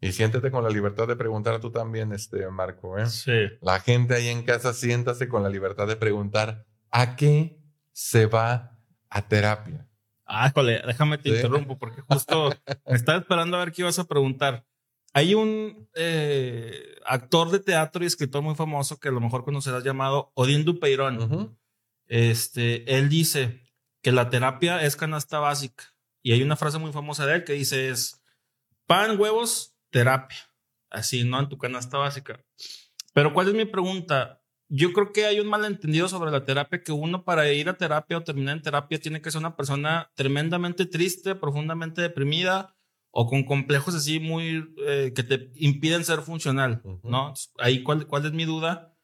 y 0.00 0.12
siéntete 0.12 0.50
con 0.50 0.62
la 0.62 0.70
libertad 0.70 1.08
de 1.08 1.16
preguntar 1.16 1.60
tú 1.60 1.72
también, 1.72 2.12
este 2.12 2.48
Marco. 2.50 2.98
¿eh? 2.98 3.06
Sí. 3.06 3.32
La 3.60 3.80
gente 3.80 4.14
ahí 4.14 4.28
en 4.28 4.42
casa, 4.42 4.72
siéntase 4.72 5.28
con 5.28 5.42
la 5.42 5.48
libertad 5.48 5.88
de 5.88 5.96
preguntar 5.96 6.66
a 6.90 7.16
qué 7.16 7.60
se 7.92 8.26
va 8.26 8.78
a 9.10 9.22
terapia. 9.22 9.88
Ah, 10.24 10.52
déjame 10.54 11.18
te 11.18 11.30
interrumpo 11.30 11.78
porque 11.78 12.02
justo 12.02 12.54
me 12.86 12.94
estaba 12.94 13.18
esperando 13.18 13.56
a 13.56 13.60
ver 13.60 13.72
qué 13.72 13.82
ibas 13.82 13.98
a 13.98 14.04
preguntar. 14.04 14.64
Hay 15.14 15.34
un 15.34 15.88
eh, 15.94 16.96
actor 17.06 17.50
de 17.50 17.60
teatro 17.60 18.04
y 18.04 18.06
escritor 18.06 18.42
muy 18.42 18.54
famoso 18.54 19.00
que 19.00 19.08
a 19.08 19.12
lo 19.12 19.20
mejor 19.20 19.42
conocerás 19.42 19.82
llamado 19.82 20.30
Odín 20.34 20.64
Dupeirón. 20.64 21.58
Este, 22.06 22.98
él 22.98 23.08
dice 23.08 23.62
que 24.02 24.12
la 24.12 24.30
terapia 24.30 24.82
es 24.82 24.96
canasta 24.96 25.40
básica 25.40 25.84
y 26.22 26.32
hay 26.32 26.42
una 26.42 26.56
frase 26.56 26.78
muy 26.78 26.92
famosa 26.92 27.26
de 27.26 27.36
él 27.36 27.44
que 27.44 27.52
dice 27.52 27.90
es 27.90 28.22
pan, 28.86 29.18
huevos 29.18 29.76
terapia, 29.90 30.38
así, 30.90 31.24
¿no? 31.24 31.40
En 31.40 31.48
tu 31.48 31.58
canasta 31.58 31.98
básica. 31.98 32.44
Pero 33.12 33.32
¿cuál 33.32 33.48
es 33.48 33.54
mi 33.54 33.64
pregunta? 33.64 34.42
Yo 34.68 34.92
creo 34.92 35.12
que 35.12 35.24
hay 35.24 35.40
un 35.40 35.48
malentendido 35.48 36.08
sobre 36.08 36.30
la 36.30 36.44
terapia, 36.44 36.82
que 36.82 36.92
uno 36.92 37.24
para 37.24 37.50
ir 37.52 37.68
a 37.68 37.76
terapia 37.76 38.18
o 38.18 38.24
terminar 38.24 38.56
en 38.56 38.62
terapia 38.62 39.00
tiene 39.00 39.22
que 39.22 39.30
ser 39.30 39.38
una 39.38 39.56
persona 39.56 40.10
tremendamente 40.14 40.84
triste, 40.84 41.34
profundamente 41.34 42.02
deprimida 42.02 42.74
o 43.10 43.26
con 43.26 43.44
complejos 43.44 43.94
así 43.94 44.20
muy 44.20 44.74
eh, 44.86 45.12
que 45.14 45.22
te 45.22 45.50
impiden 45.54 46.04
ser 46.04 46.20
funcional, 46.20 46.82
¿no? 47.02 47.32
Ahí, 47.58 47.82
¿cuál, 47.82 48.06
¿cuál 48.06 48.26
es 48.26 48.32
mi 48.32 48.44
duda? 48.44 48.94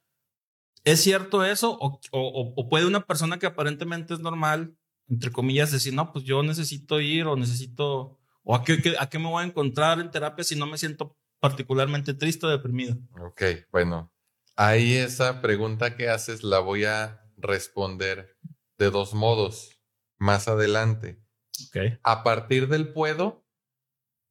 ¿Es 0.84 1.00
cierto 1.00 1.44
eso? 1.44 1.78
O, 1.80 1.98
o, 2.12 2.68
puede 2.68 2.86
una 2.86 3.06
persona 3.06 3.38
que 3.38 3.46
aparentemente 3.46 4.12
es 4.12 4.20
normal, 4.20 4.76
entre 5.08 5.30
comillas, 5.30 5.72
decir, 5.72 5.94
no, 5.94 6.12
pues 6.12 6.24
yo 6.24 6.42
necesito 6.42 7.00
ir 7.00 7.26
o 7.26 7.36
necesito, 7.36 8.18
o 8.42 8.54
a 8.54 8.64
qué, 8.64 8.94
a 8.98 9.08
qué 9.08 9.18
me 9.18 9.28
voy 9.28 9.42
a 9.42 9.46
encontrar 9.46 10.00
en 10.00 10.10
terapia 10.10 10.44
si 10.44 10.56
no 10.56 10.66
me 10.66 10.78
siento 10.78 11.16
particularmente 11.40 12.14
triste 12.14 12.46
o 12.46 12.48
deprimido? 12.48 12.96
Ok, 13.20 13.42
bueno, 13.70 14.12
ahí 14.56 14.94
esa 14.94 15.42
pregunta 15.42 15.96
que 15.96 16.08
haces 16.08 16.42
la 16.42 16.58
voy 16.58 16.84
a 16.84 17.20
responder 17.36 18.36
de 18.78 18.90
dos 18.90 19.14
modos 19.14 19.80
más 20.18 20.48
adelante. 20.48 21.22
Okay. 21.68 21.98
A 22.02 22.22
partir 22.24 22.68
del 22.68 22.92
puedo 22.92 23.44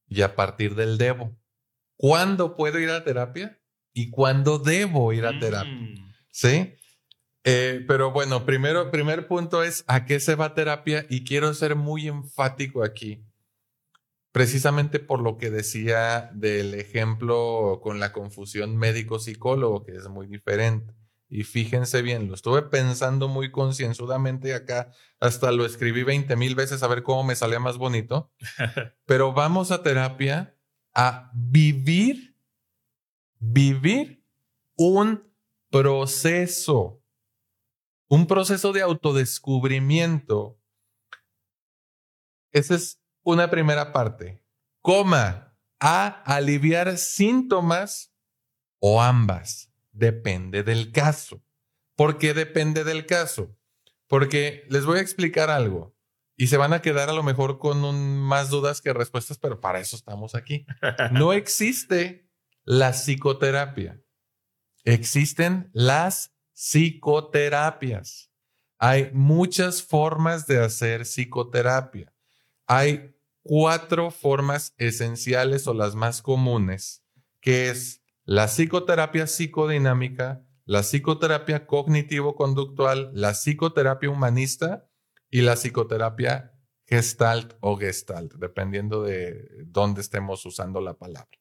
y 0.07 0.21
a 0.21 0.35
partir 0.35 0.75
del 0.75 0.97
debo. 0.97 1.37
¿Cuándo 1.95 2.55
puedo 2.55 2.79
ir 2.79 2.89
a 2.89 3.03
terapia? 3.03 3.61
¿Y 3.93 4.09
cuándo 4.09 4.57
debo 4.57 5.13
ir 5.13 5.25
a 5.25 5.39
terapia? 5.39 5.71
Mm. 5.71 6.13
¿Sí? 6.31 6.73
Eh, 7.43 7.83
pero 7.87 8.11
bueno, 8.11 8.45
primero, 8.45 8.89
primer 8.89 9.27
punto 9.27 9.63
es 9.63 9.83
a 9.87 10.05
qué 10.05 10.19
se 10.19 10.35
va 10.35 10.53
terapia 10.53 11.05
y 11.09 11.25
quiero 11.25 11.53
ser 11.53 11.75
muy 11.75 12.07
enfático 12.07 12.83
aquí, 12.83 13.25
precisamente 14.31 14.99
por 14.99 15.21
lo 15.21 15.37
que 15.37 15.49
decía 15.49 16.31
del 16.33 16.73
ejemplo 16.73 17.81
con 17.83 17.99
la 17.99 18.13
confusión 18.13 18.77
médico-psicólogo, 18.77 19.83
que 19.83 19.93
es 19.93 20.07
muy 20.07 20.27
diferente. 20.27 20.93
Y 21.29 21.43
fíjense 21.45 22.03
bien, 22.03 22.27
lo 22.27 22.35
estuve 22.35 22.61
pensando 22.61 23.27
muy 23.27 23.49
concienzudamente 23.51 24.53
acá, 24.53 24.91
hasta 25.19 25.51
lo 25.51 25.65
escribí 25.65 26.03
20 26.03 26.35
mil 26.35 26.53
veces 26.53 26.83
a 26.83 26.87
ver 26.87 27.01
cómo 27.01 27.23
me 27.23 27.35
salía 27.35 27.59
más 27.59 27.77
bonito, 27.77 28.31
pero 29.05 29.33
vamos 29.33 29.71
a 29.71 29.81
terapia 29.81 30.55
a 30.93 31.31
vivir, 31.33 32.37
vivir 33.39 34.23
un 34.75 35.23
proceso, 35.71 37.02
un 38.13 38.27
proceso 38.27 38.73
de 38.73 38.83
autodescubrimiento. 38.83 40.61
Esa 42.51 42.75
es 42.75 43.01
una 43.23 43.49
primera 43.49 43.91
parte. 43.91 44.45
Coma, 44.81 45.57
a 45.79 46.21
aliviar 46.23 46.95
síntomas 46.99 48.13
o 48.77 49.01
ambas. 49.01 49.73
Depende 49.93 50.61
del 50.61 50.91
caso. 50.91 51.43
¿Por 51.95 52.19
qué 52.19 52.35
depende 52.35 52.83
del 52.83 53.07
caso? 53.07 53.57
Porque 54.05 54.67
les 54.69 54.85
voy 54.85 54.99
a 54.99 55.01
explicar 55.01 55.49
algo 55.49 55.97
y 56.37 56.47
se 56.47 56.57
van 56.57 56.73
a 56.73 56.83
quedar 56.83 57.09
a 57.09 57.13
lo 57.13 57.23
mejor 57.23 57.57
con 57.57 58.19
más 58.19 58.51
dudas 58.51 58.81
que 58.81 58.93
respuestas, 58.93 59.39
pero 59.39 59.59
para 59.59 59.79
eso 59.79 59.95
estamos 59.95 60.35
aquí. 60.35 60.67
No 61.13 61.33
existe 61.33 62.29
la 62.63 62.91
psicoterapia. 62.93 64.03
Existen 64.83 65.71
las 65.73 66.32
psicoterapias. 66.53 68.31
Hay 68.77 69.11
muchas 69.13 69.83
formas 69.83 70.47
de 70.47 70.63
hacer 70.63 71.01
psicoterapia. 71.05 72.13
Hay 72.65 73.15
cuatro 73.41 74.11
formas 74.11 74.73
esenciales 74.77 75.67
o 75.67 75.73
las 75.73 75.95
más 75.95 76.21
comunes, 76.21 77.03
que 77.41 77.69
es 77.69 78.01
la 78.25 78.47
psicoterapia 78.47 79.27
psicodinámica, 79.27 80.45
la 80.65 80.81
psicoterapia 80.81 81.67
cognitivo-conductual, 81.67 83.11
la 83.13 83.33
psicoterapia 83.33 84.09
humanista 84.09 84.89
y 85.29 85.41
la 85.41 85.55
psicoterapia 85.55 86.53
gestalt 86.85 87.55
o 87.59 87.75
gestalt, 87.77 88.33
dependiendo 88.35 89.03
de 89.03 89.65
dónde 89.65 90.01
estemos 90.01 90.45
usando 90.45 90.79
la 90.79 90.93
palabra. 90.93 91.37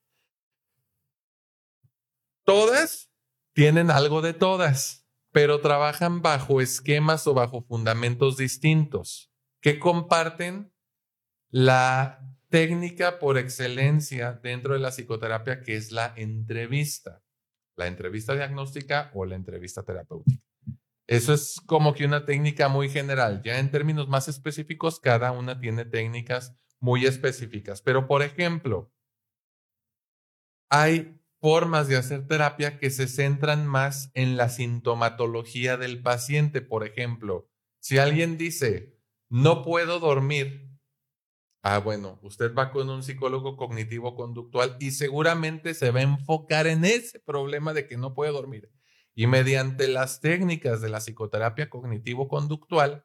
Todas 2.44 3.10
tienen 3.52 3.90
algo 3.90 4.22
de 4.22 4.32
todas, 4.32 5.01
pero 5.32 5.60
trabajan 5.60 6.22
bajo 6.22 6.60
esquemas 6.60 7.26
o 7.26 7.34
bajo 7.34 7.62
fundamentos 7.62 8.36
distintos 8.36 9.32
que 9.60 9.78
comparten 9.78 10.72
la 11.50 12.20
técnica 12.48 13.18
por 13.18 13.38
excelencia 13.38 14.34
dentro 14.42 14.74
de 14.74 14.80
la 14.80 14.90
psicoterapia, 14.90 15.62
que 15.62 15.76
es 15.76 15.90
la 15.90 16.12
entrevista, 16.16 17.22
la 17.76 17.86
entrevista 17.86 18.34
diagnóstica 18.34 19.10
o 19.14 19.24
la 19.24 19.36
entrevista 19.36 19.82
terapéutica. 19.82 20.42
Eso 21.06 21.32
es 21.34 21.60
como 21.66 21.94
que 21.94 22.04
una 22.04 22.24
técnica 22.26 22.68
muy 22.68 22.88
general. 22.88 23.42
Ya 23.42 23.58
en 23.58 23.70
términos 23.70 24.08
más 24.08 24.28
específicos, 24.28 25.00
cada 25.00 25.32
una 25.32 25.58
tiene 25.58 25.84
técnicas 25.84 26.56
muy 26.78 27.06
específicas. 27.06 27.80
Pero, 27.82 28.06
por 28.06 28.22
ejemplo, 28.22 28.92
hay 30.70 31.21
formas 31.42 31.88
de 31.88 31.96
hacer 31.96 32.28
terapia 32.28 32.78
que 32.78 32.88
se 32.88 33.08
centran 33.08 33.66
más 33.66 34.12
en 34.14 34.36
la 34.36 34.48
sintomatología 34.48 35.76
del 35.76 36.00
paciente. 36.00 36.62
Por 36.62 36.86
ejemplo, 36.86 37.50
si 37.80 37.98
alguien 37.98 38.38
dice, 38.38 38.96
no 39.28 39.64
puedo 39.64 39.98
dormir, 39.98 40.70
ah, 41.64 41.78
bueno, 41.78 42.20
usted 42.22 42.54
va 42.54 42.70
con 42.70 42.88
un 42.88 43.02
psicólogo 43.02 43.56
cognitivo 43.56 44.14
conductual 44.14 44.76
y 44.78 44.92
seguramente 44.92 45.74
se 45.74 45.90
va 45.90 45.98
a 45.98 46.04
enfocar 46.04 46.68
en 46.68 46.84
ese 46.84 47.18
problema 47.18 47.72
de 47.72 47.88
que 47.88 47.96
no 47.96 48.14
puede 48.14 48.30
dormir. 48.30 48.70
Y 49.12 49.26
mediante 49.26 49.88
las 49.88 50.20
técnicas 50.20 50.80
de 50.80 50.90
la 50.90 51.00
psicoterapia 51.00 51.68
cognitivo 51.68 52.28
conductual, 52.28 53.04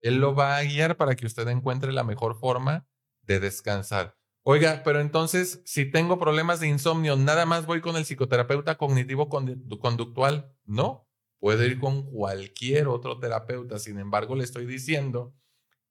él 0.00 0.16
lo 0.16 0.34
va 0.34 0.56
a 0.56 0.64
guiar 0.64 0.96
para 0.96 1.14
que 1.14 1.26
usted 1.26 1.46
encuentre 1.46 1.92
la 1.92 2.02
mejor 2.02 2.40
forma 2.40 2.88
de 3.22 3.38
descansar. 3.38 4.16
Oiga, 4.44 4.82
pero 4.84 5.00
entonces, 5.00 5.62
si 5.64 5.88
tengo 5.88 6.18
problemas 6.18 6.58
de 6.58 6.66
insomnio, 6.66 7.14
nada 7.14 7.46
más 7.46 7.64
voy 7.64 7.80
con 7.80 7.96
el 7.96 8.04
psicoterapeuta 8.04 8.76
cognitivo 8.76 9.28
conductual. 9.28 10.52
No, 10.64 11.08
puede 11.38 11.66
ir 11.66 11.78
con 11.78 12.10
cualquier 12.10 12.88
otro 12.88 13.20
terapeuta. 13.20 13.78
Sin 13.78 14.00
embargo, 14.00 14.34
le 14.34 14.42
estoy 14.42 14.66
diciendo 14.66 15.32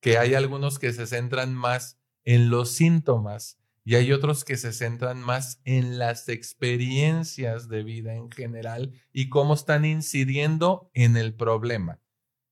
que 0.01 0.17
hay 0.17 0.33
algunos 0.33 0.79
que 0.79 0.91
se 0.91 1.07
centran 1.07 1.53
más 1.53 1.97
en 2.25 2.49
los 2.49 2.71
síntomas 2.71 3.57
y 3.85 3.95
hay 3.95 4.11
otros 4.11 4.43
que 4.43 4.57
se 4.57 4.73
centran 4.73 5.21
más 5.21 5.61
en 5.63 5.97
las 5.97 6.27
experiencias 6.27 7.69
de 7.69 7.83
vida 7.83 8.15
en 8.15 8.29
general 8.29 8.91
y 9.13 9.29
cómo 9.29 9.53
están 9.53 9.85
incidiendo 9.85 10.91
en 10.93 11.15
el 11.15 11.33
problema. 11.33 12.01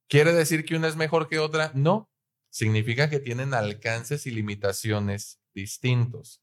¿Quiere 0.08 0.32
decir 0.32 0.64
que 0.64 0.76
una 0.76 0.88
es 0.88 0.96
mejor 0.96 1.28
que 1.28 1.40
otra? 1.40 1.72
No. 1.76 2.10
Significa 2.50 3.10
que 3.10 3.20
tienen 3.20 3.54
alcances 3.54 4.26
y 4.26 4.32
limitaciones 4.32 5.39
distintos. 5.54 6.42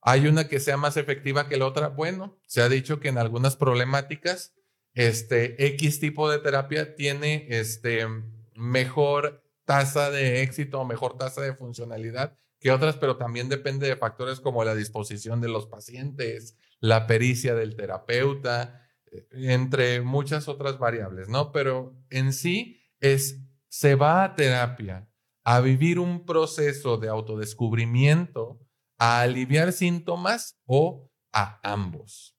Hay 0.00 0.26
una 0.26 0.48
que 0.48 0.60
sea 0.60 0.76
más 0.76 0.96
efectiva 0.96 1.48
que 1.48 1.56
la 1.56 1.66
otra. 1.66 1.88
Bueno, 1.88 2.38
se 2.46 2.62
ha 2.62 2.68
dicho 2.68 3.00
que 3.00 3.08
en 3.08 3.18
algunas 3.18 3.56
problemáticas, 3.56 4.54
este 4.94 5.66
X 5.66 6.00
tipo 6.00 6.30
de 6.30 6.38
terapia 6.38 6.94
tiene 6.94 7.46
este 7.50 8.06
mejor 8.54 9.42
tasa 9.64 10.10
de 10.10 10.42
éxito 10.42 10.80
o 10.80 10.84
mejor 10.84 11.18
tasa 11.18 11.42
de 11.42 11.54
funcionalidad 11.54 12.36
que 12.60 12.70
otras, 12.70 12.96
pero 12.96 13.16
también 13.16 13.48
depende 13.48 13.86
de 13.86 13.96
factores 13.96 14.40
como 14.40 14.64
la 14.64 14.74
disposición 14.74 15.40
de 15.40 15.48
los 15.48 15.66
pacientes, 15.66 16.56
la 16.80 17.06
pericia 17.06 17.54
del 17.54 17.76
terapeuta, 17.76 18.82
eh, 19.10 19.26
entre 19.32 20.00
muchas 20.00 20.48
otras 20.48 20.78
variables, 20.78 21.28
¿no? 21.28 21.52
Pero 21.52 21.94
en 22.10 22.32
sí 22.32 22.80
es, 23.00 23.42
se 23.68 23.94
va 23.94 24.24
a 24.24 24.34
terapia 24.34 25.06
a 25.48 25.60
vivir 25.60 26.00
un 26.00 26.26
proceso 26.26 26.96
de 26.96 27.08
autodescubrimiento, 27.08 28.58
a 28.98 29.20
aliviar 29.20 29.72
síntomas 29.72 30.58
o 30.66 31.08
a 31.32 31.60
ambos. 31.62 32.36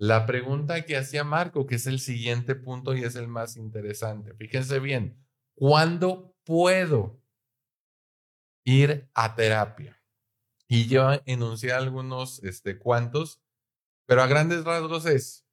La 0.00 0.26
pregunta 0.26 0.84
que 0.84 0.96
hacía 0.96 1.22
Marco, 1.22 1.64
que 1.68 1.76
es 1.76 1.86
el 1.86 2.00
siguiente 2.00 2.56
punto 2.56 2.96
y 2.96 3.04
es 3.04 3.14
el 3.14 3.28
más 3.28 3.56
interesante. 3.56 4.34
Fíjense 4.34 4.80
bien, 4.80 5.24
¿cuándo 5.54 6.34
puedo 6.42 7.22
ir 8.64 9.08
a 9.14 9.36
terapia? 9.36 10.02
Y 10.66 10.88
yo 10.88 11.08
enuncié 11.26 11.72
algunos 11.72 12.42
este, 12.42 12.80
cuantos, 12.80 13.40
pero 14.06 14.22
a 14.22 14.26
grandes 14.26 14.64
rasgos 14.64 15.06
es 15.06 15.46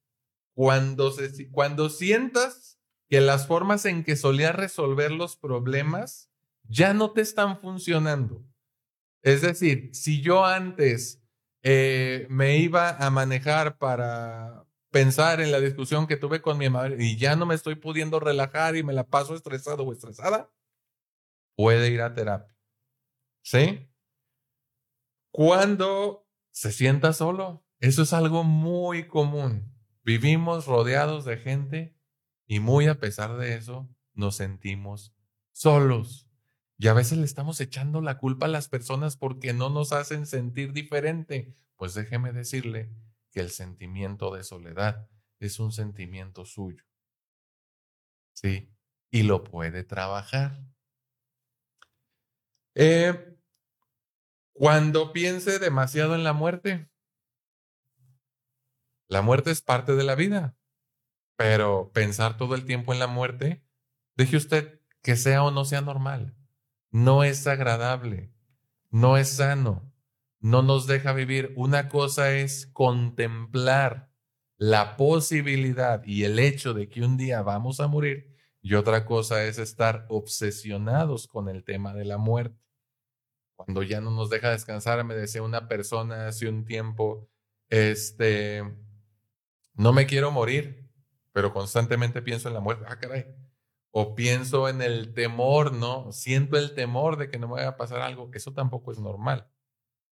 cuando, 0.52 1.12
se, 1.12 1.48
cuando 1.52 1.90
sientas 1.90 2.80
que 3.08 3.20
las 3.20 3.46
formas 3.46 3.84
en 3.84 4.02
que 4.02 4.16
solías 4.16 4.56
resolver 4.56 5.12
los 5.12 5.36
problemas 5.36 6.27
ya 6.68 6.94
no 6.94 7.10
te 7.10 7.22
están 7.22 7.60
funcionando. 7.60 8.44
Es 9.22 9.42
decir, 9.42 9.90
si 9.92 10.22
yo 10.22 10.44
antes 10.44 11.22
eh, 11.62 12.26
me 12.30 12.58
iba 12.58 12.90
a 12.90 13.10
manejar 13.10 13.78
para 13.78 14.64
pensar 14.90 15.40
en 15.40 15.50
la 15.50 15.60
discusión 15.60 16.06
que 16.06 16.16
tuve 16.16 16.40
con 16.40 16.56
mi 16.56 16.70
madre 16.70 16.96
y 16.98 17.16
ya 17.16 17.36
no 17.36 17.46
me 17.46 17.54
estoy 17.54 17.74
pudiendo 17.74 18.20
relajar 18.20 18.76
y 18.76 18.82
me 18.82 18.92
la 18.92 19.04
paso 19.04 19.34
estresado 19.34 19.82
o 19.82 19.92
estresada, 19.92 20.50
puede 21.56 21.90
ir 21.90 22.00
a 22.00 22.14
terapia. 22.14 22.56
¿Sí? 23.42 23.90
Cuando 25.30 26.28
se 26.58 26.72
sienta 26.72 27.12
solo. 27.12 27.64
Eso 27.78 28.02
es 28.02 28.12
algo 28.12 28.42
muy 28.42 29.06
común. 29.06 29.72
Vivimos 30.02 30.66
rodeados 30.66 31.24
de 31.24 31.36
gente 31.36 31.96
y 32.48 32.58
muy 32.58 32.88
a 32.88 32.98
pesar 32.98 33.36
de 33.36 33.54
eso 33.54 33.88
nos 34.12 34.34
sentimos 34.34 35.14
solos. 35.52 36.27
Y 36.80 36.86
a 36.86 36.92
veces 36.92 37.18
le 37.18 37.24
estamos 37.24 37.60
echando 37.60 38.00
la 38.00 38.18
culpa 38.18 38.46
a 38.46 38.48
las 38.48 38.68
personas 38.68 39.16
porque 39.16 39.52
no 39.52 39.68
nos 39.68 39.92
hacen 39.92 40.26
sentir 40.26 40.72
diferente. 40.72 41.56
Pues 41.76 41.94
déjeme 41.94 42.32
decirle 42.32 42.90
que 43.32 43.40
el 43.40 43.50
sentimiento 43.50 44.32
de 44.32 44.44
soledad 44.44 45.08
es 45.40 45.58
un 45.58 45.72
sentimiento 45.72 46.44
suyo. 46.44 46.84
Sí, 48.32 48.72
y 49.10 49.24
lo 49.24 49.42
puede 49.42 49.82
trabajar. 49.82 50.62
Eh, 52.76 53.36
cuando 54.52 55.12
piense 55.12 55.58
demasiado 55.58 56.14
en 56.14 56.22
la 56.22 56.32
muerte, 56.32 56.88
la 59.08 59.22
muerte 59.22 59.50
es 59.50 59.62
parte 59.62 59.96
de 59.96 60.04
la 60.04 60.14
vida, 60.14 60.56
pero 61.36 61.90
pensar 61.92 62.36
todo 62.36 62.54
el 62.54 62.64
tiempo 62.64 62.92
en 62.92 63.00
la 63.00 63.08
muerte, 63.08 63.64
deje 64.16 64.36
usted 64.36 64.80
que 65.02 65.16
sea 65.16 65.42
o 65.42 65.50
no 65.50 65.64
sea 65.64 65.80
normal. 65.80 66.37
No 66.90 67.24
es 67.24 67.46
agradable, 67.46 68.32
no 68.90 69.16
es 69.16 69.36
sano, 69.36 69.92
no 70.40 70.62
nos 70.62 70.86
deja 70.86 71.12
vivir. 71.12 71.52
Una 71.56 71.88
cosa 71.88 72.32
es 72.32 72.66
contemplar 72.66 74.10
la 74.56 74.96
posibilidad 74.96 76.02
y 76.04 76.24
el 76.24 76.38
hecho 76.38 76.74
de 76.74 76.88
que 76.88 77.02
un 77.02 77.16
día 77.16 77.42
vamos 77.42 77.80
a 77.80 77.86
morir 77.86 78.34
y 78.60 78.74
otra 78.74 79.04
cosa 79.04 79.44
es 79.44 79.58
estar 79.58 80.06
obsesionados 80.08 81.28
con 81.28 81.48
el 81.48 81.64
tema 81.64 81.94
de 81.94 82.04
la 82.04 82.18
muerte. 82.18 82.58
Cuando 83.56 83.82
ya 83.82 84.00
no 84.00 84.10
nos 84.10 84.30
deja 84.30 84.50
descansar, 84.50 85.02
me 85.04 85.14
decía 85.14 85.42
una 85.42 85.68
persona 85.68 86.28
hace 86.28 86.48
un 86.48 86.64
tiempo, 86.64 87.28
este, 87.68 88.62
no 89.74 89.92
me 89.92 90.06
quiero 90.06 90.30
morir, 90.30 90.88
pero 91.32 91.52
constantemente 91.52 92.22
pienso 92.22 92.48
en 92.48 92.54
la 92.54 92.60
muerte. 92.60 92.84
Ah, 92.88 92.98
caray. 92.98 93.26
O 94.00 94.14
pienso 94.14 94.68
en 94.68 94.80
el 94.80 95.12
temor, 95.12 95.72
¿no? 95.72 96.12
Siento 96.12 96.56
el 96.56 96.72
temor 96.72 97.16
de 97.16 97.28
que 97.28 97.36
no 97.40 97.48
me 97.48 97.54
vaya 97.54 97.70
a 97.70 97.76
pasar 97.76 98.00
algo. 98.00 98.30
Eso 98.32 98.52
tampoco 98.52 98.92
es 98.92 99.00
normal. 99.00 99.50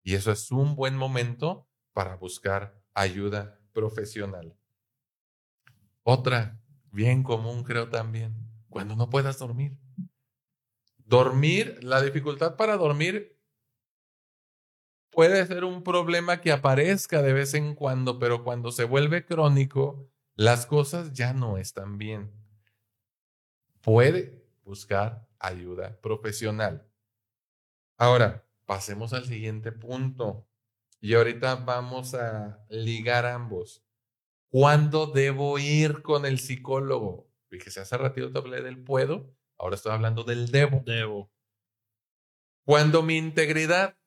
Y 0.02 0.14
eso 0.14 0.32
es 0.32 0.50
un 0.50 0.74
buen 0.74 0.96
momento 0.96 1.68
para 1.92 2.16
buscar 2.16 2.80
ayuda 2.94 3.60
profesional. 3.74 4.56
Otra, 6.02 6.58
bien 6.92 7.22
común 7.22 7.62
creo 7.62 7.90
también, 7.90 8.34
cuando 8.70 8.96
no 8.96 9.10
puedas 9.10 9.38
dormir. 9.38 9.76
Dormir, 10.96 11.84
la 11.84 12.00
dificultad 12.00 12.56
para 12.56 12.78
dormir 12.78 13.38
puede 15.10 15.46
ser 15.46 15.62
un 15.62 15.82
problema 15.82 16.40
que 16.40 16.52
aparezca 16.52 17.20
de 17.20 17.34
vez 17.34 17.52
en 17.52 17.74
cuando, 17.74 18.18
pero 18.18 18.44
cuando 18.44 18.72
se 18.72 18.84
vuelve 18.84 19.26
crónico, 19.26 20.10
las 20.36 20.64
cosas 20.64 21.12
ya 21.12 21.34
no 21.34 21.58
están 21.58 21.98
bien. 21.98 22.43
Puede 23.84 24.42
buscar 24.62 25.28
ayuda 25.38 26.00
profesional. 26.00 26.90
Ahora, 27.98 28.48
pasemos 28.64 29.12
al 29.12 29.26
siguiente 29.26 29.72
punto. 29.72 30.48
Y 31.00 31.14
ahorita 31.14 31.56
vamos 31.56 32.14
a 32.14 32.64
ligar 32.70 33.26
ambos. 33.26 33.84
¿Cuándo 34.48 35.06
debo 35.06 35.58
ir 35.58 36.00
con 36.00 36.24
el 36.24 36.38
psicólogo? 36.38 37.30
Fíjese, 37.50 37.80
hace 37.80 37.98
ratito 37.98 38.32
te 38.32 38.38
hablé 38.38 38.62
del 38.62 38.82
puedo, 38.82 39.36
ahora 39.58 39.76
estoy 39.76 39.92
hablando 39.92 40.24
del 40.24 40.50
debo. 40.50 40.82
Debo. 40.86 41.30
Cuando 42.64 43.02
mi 43.02 43.18
integridad 43.18 43.98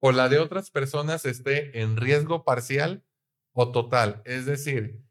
o 0.00 0.10
la 0.12 0.30
de 0.30 0.38
otras 0.38 0.70
personas 0.70 1.26
esté 1.26 1.82
en 1.82 1.98
riesgo 1.98 2.44
parcial 2.44 3.04
o 3.52 3.72
total. 3.72 4.22
Es 4.24 4.46
decir, 4.46 5.04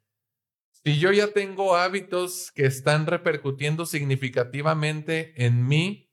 si 0.88 1.00
yo 1.00 1.12
ya 1.12 1.34
tengo 1.34 1.76
hábitos 1.76 2.54
que 2.54 2.66
están 2.66 3.08
repercutiendo 3.08 3.86
significativamente 3.86 5.34
en 5.46 5.68
mí, 5.68 6.10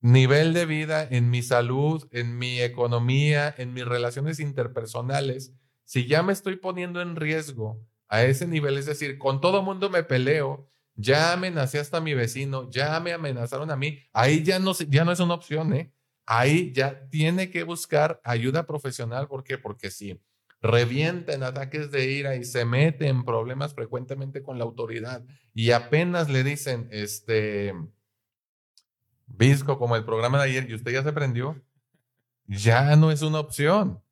nivel 0.00 0.52
de 0.52 0.66
vida, 0.66 1.06
en 1.08 1.30
mi 1.30 1.40
salud, 1.40 2.08
en 2.10 2.36
mi 2.36 2.60
economía, 2.60 3.54
en 3.56 3.72
mis 3.72 3.84
relaciones 3.84 4.40
interpersonales, 4.40 5.54
si 5.84 6.08
ya 6.08 6.24
me 6.24 6.32
estoy 6.32 6.56
poniendo 6.56 7.00
en 7.00 7.14
riesgo 7.14 7.86
a 8.08 8.24
ese 8.24 8.48
nivel, 8.48 8.76
es 8.76 8.86
decir, 8.86 9.16
con 9.16 9.40
todo 9.40 9.62
mundo 9.62 9.90
me 9.90 10.02
peleo, 10.02 10.68
ya 10.96 11.32
amenacé 11.32 11.78
hasta 11.78 11.98
a 11.98 12.00
mi 12.00 12.14
vecino, 12.14 12.68
ya 12.68 12.98
me 12.98 13.12
amenazaron 13.12 13.70
a 13.70 13.76
mí, 13.76 14.00
ahí 14.12 14.42
ya 14.42 14.58
no, 14.58 14.72
ya 14.72 15.04
no 15.04 15.12
es 15.12 15.20
una 15.20 15.34
opción, 15.34 15.72
¿eh? 15.72 15.94
Ahí 16.26 16.72
ya 16.72 17.08
tiene 17.10 17.48
que 17.48 17.62
buscar 17.62 18.20
ayuda 18.24 18.66
profesional, 18.66 19.28
¿por 19.28 19.44
qué? 19.44 19.56
Porque 19.56 19.92
si 19.92 20.20
revienta 20.60 21.32
en 21.32 21.42
ataques 21.42 21.90
de 21.90 22.10
ira 22.10 22.36
y 22.36 22.44
se 22.44 22.64
mete 22.64 23.08
en 23.08 23.24
problemas 23.24 23.74
frecuentemente 23.74 24.42
con 24.42 24.58
la 24.58 24.64
autoridad 24.64 25.24
y 25.54 25.70
apenas 25.70 26.28
le 26.28 26.44
dicen, 26.44 26.88
este, 26.90 27.74
Visco, 29.26 29.78
como 29.78 29.96
el 29.96 30.04
programa 30.04 30.38
de 30.38 30.50
ayer, 30.50 30.70
y 30.70 30.74
usted 30.74 30.92
ya 30.92 31.02
se 31.02 31.12
prendió, 31.12 31.62
ya 32.46 32.96
no 32.96 33.10
es 33.10 33.22
una 33.22 33.40
opción. 33.40 34.02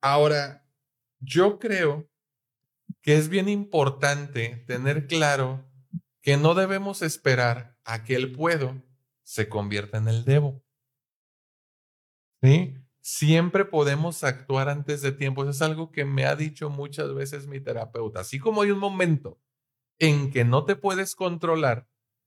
Ahora, 0.00 0.66
yo 1.20 1.58
creo 1.58 2.08
que 3.00 3.16
es 3.16 3.28
bien 3.28 3.48
importante 3.48 4.64
tener 4.66 5.06
claro 5.06 5.64
que 6.20 6.36
no 6.36 6.54
debemos 6.54 7.02
esperar 7.02 7.78
a 7.84 8.04
que 8.04 8.16
el 8.16 8.32
puedo 8.32 8.82
se 9.22 9.48
convierta 9.48 9.98
en 9.98 10.08
el 10.08 10.24
debo. 10.24 10.62
¿Sí? 12.42 12.76
Siempre 13.08 13.64
podemos 13.64 14.24
actuar 14.24 14.68
antes 14.68 15.00
de 15.00 15.12
tiempo. 15.12 15.42
Eso 15.42 15.52
es 15.52 15.62
algo 15.62 15.92
que 15.92 16.04
me 16.04 16.26
ha 16.26 16.34
dicho 16.34 16.70
muchas 16.70 17.14
veces 17.14 17.46
mi 17.46 17.60
terapeuta. 17.60 18.18
Así 18.18 18.40
como 18.40 18.62
hay 18.62 18.72
un 18.72 18.80
momento 18.80 19.40
en 20.00 20.32
que 20.32 20.44
no 20.44 20.64
te 20.64 20.74
puedes 20.74 21.14
controlar, 21.14 21.86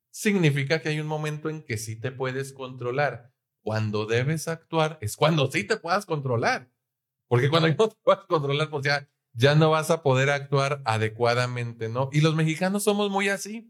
significa 0.10 0.82
que 0.82 0.88
hay 0.88 1.02
un 1.02 1.08
momento 1.08 1.50
en 1.50 1.64
que 1.64 1.78
sí 1.78 1.98
te 1.98 2.14
puedes 2.14 2.54
controlar. 2.54 3.34
Cuando 3.62 4.06
debes 4.06 4.48
actuar 4.48 4.98
es 5.02 5.18
cuando 5.18 5.52
sí 5.52 5.66
te 5.66 5.76
puedas 5.76 6.06
controlar. 6.06 6.72
Porque 7.28 7.50
cuando 7.50 7.68
no 7.78 7.90
te 7.90 7.98
puedas 8.02 8.24
controlar, 8.24 8.70
pues 8.70 8.86
ya, 8.86 9.10
ya 9.34 9.56
no 9.56 9.72
vas 9.72 9.92
a 9.92 10.02
poder 10.02 10.30
actuar 10.30 10.82
adecuadamente, 10.86 11.90
¿no? 11.90 12.10
Y 12.14 12.22
los 12.22 12.36
mexicanos 12.36 12.84
somos 12.86 13.12
muy 13.12 13.28
así. 13.28 13.70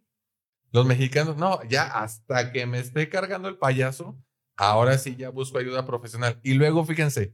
Los 0.72 0.86
mexicanos, 0.86 1.38
no, 1.38 1.64
ya 1.64 1.86
hasta 1.86 2.52
que 2.52 2.68
me 2.68 2.78
esté 2.78 3.10
cargando 3.10 3.50
el 3.50 3.58
payaso, 3.58 4.16
ahora 4.60 4.98
sí 4.98 5.16
ya 5.16 5.30
busco 5.30 5.58
ayuda 5.58 5.86
profesional. 5.86 6.40
Y 6.44 6.54
luego, 6.54 6.86
fíjense, 6.86 7.34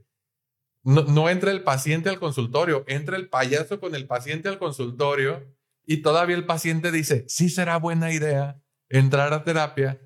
no, 0.83 1.03
no 1.03 1.29
entra 1.29 1.51
el 1.51 1.63
paciente 1.63 2.09
al 2.09 2.19
consultorio, 2.19 2.83
entra 2.87 3.17
el 3.17 3.29
payaso 3.29 3.79
con 3.79 3.95
el 3.95 4.07
paciente 4.07 4.49
al 4.49 4.59
consultorio 4.59 5.55
y 5.85 5.97
todavía 5.97 6.35
el 6.35 6.45
paciente 6.45 6.91
dice, 6.91 7.25
sí 7.27 7.49
será 7.49 7.77
buena 7.77 8.11
idea 8.11 8.61
entrar 8.89 9.33
a 9.33 9.43
terapia, 9.43 10.01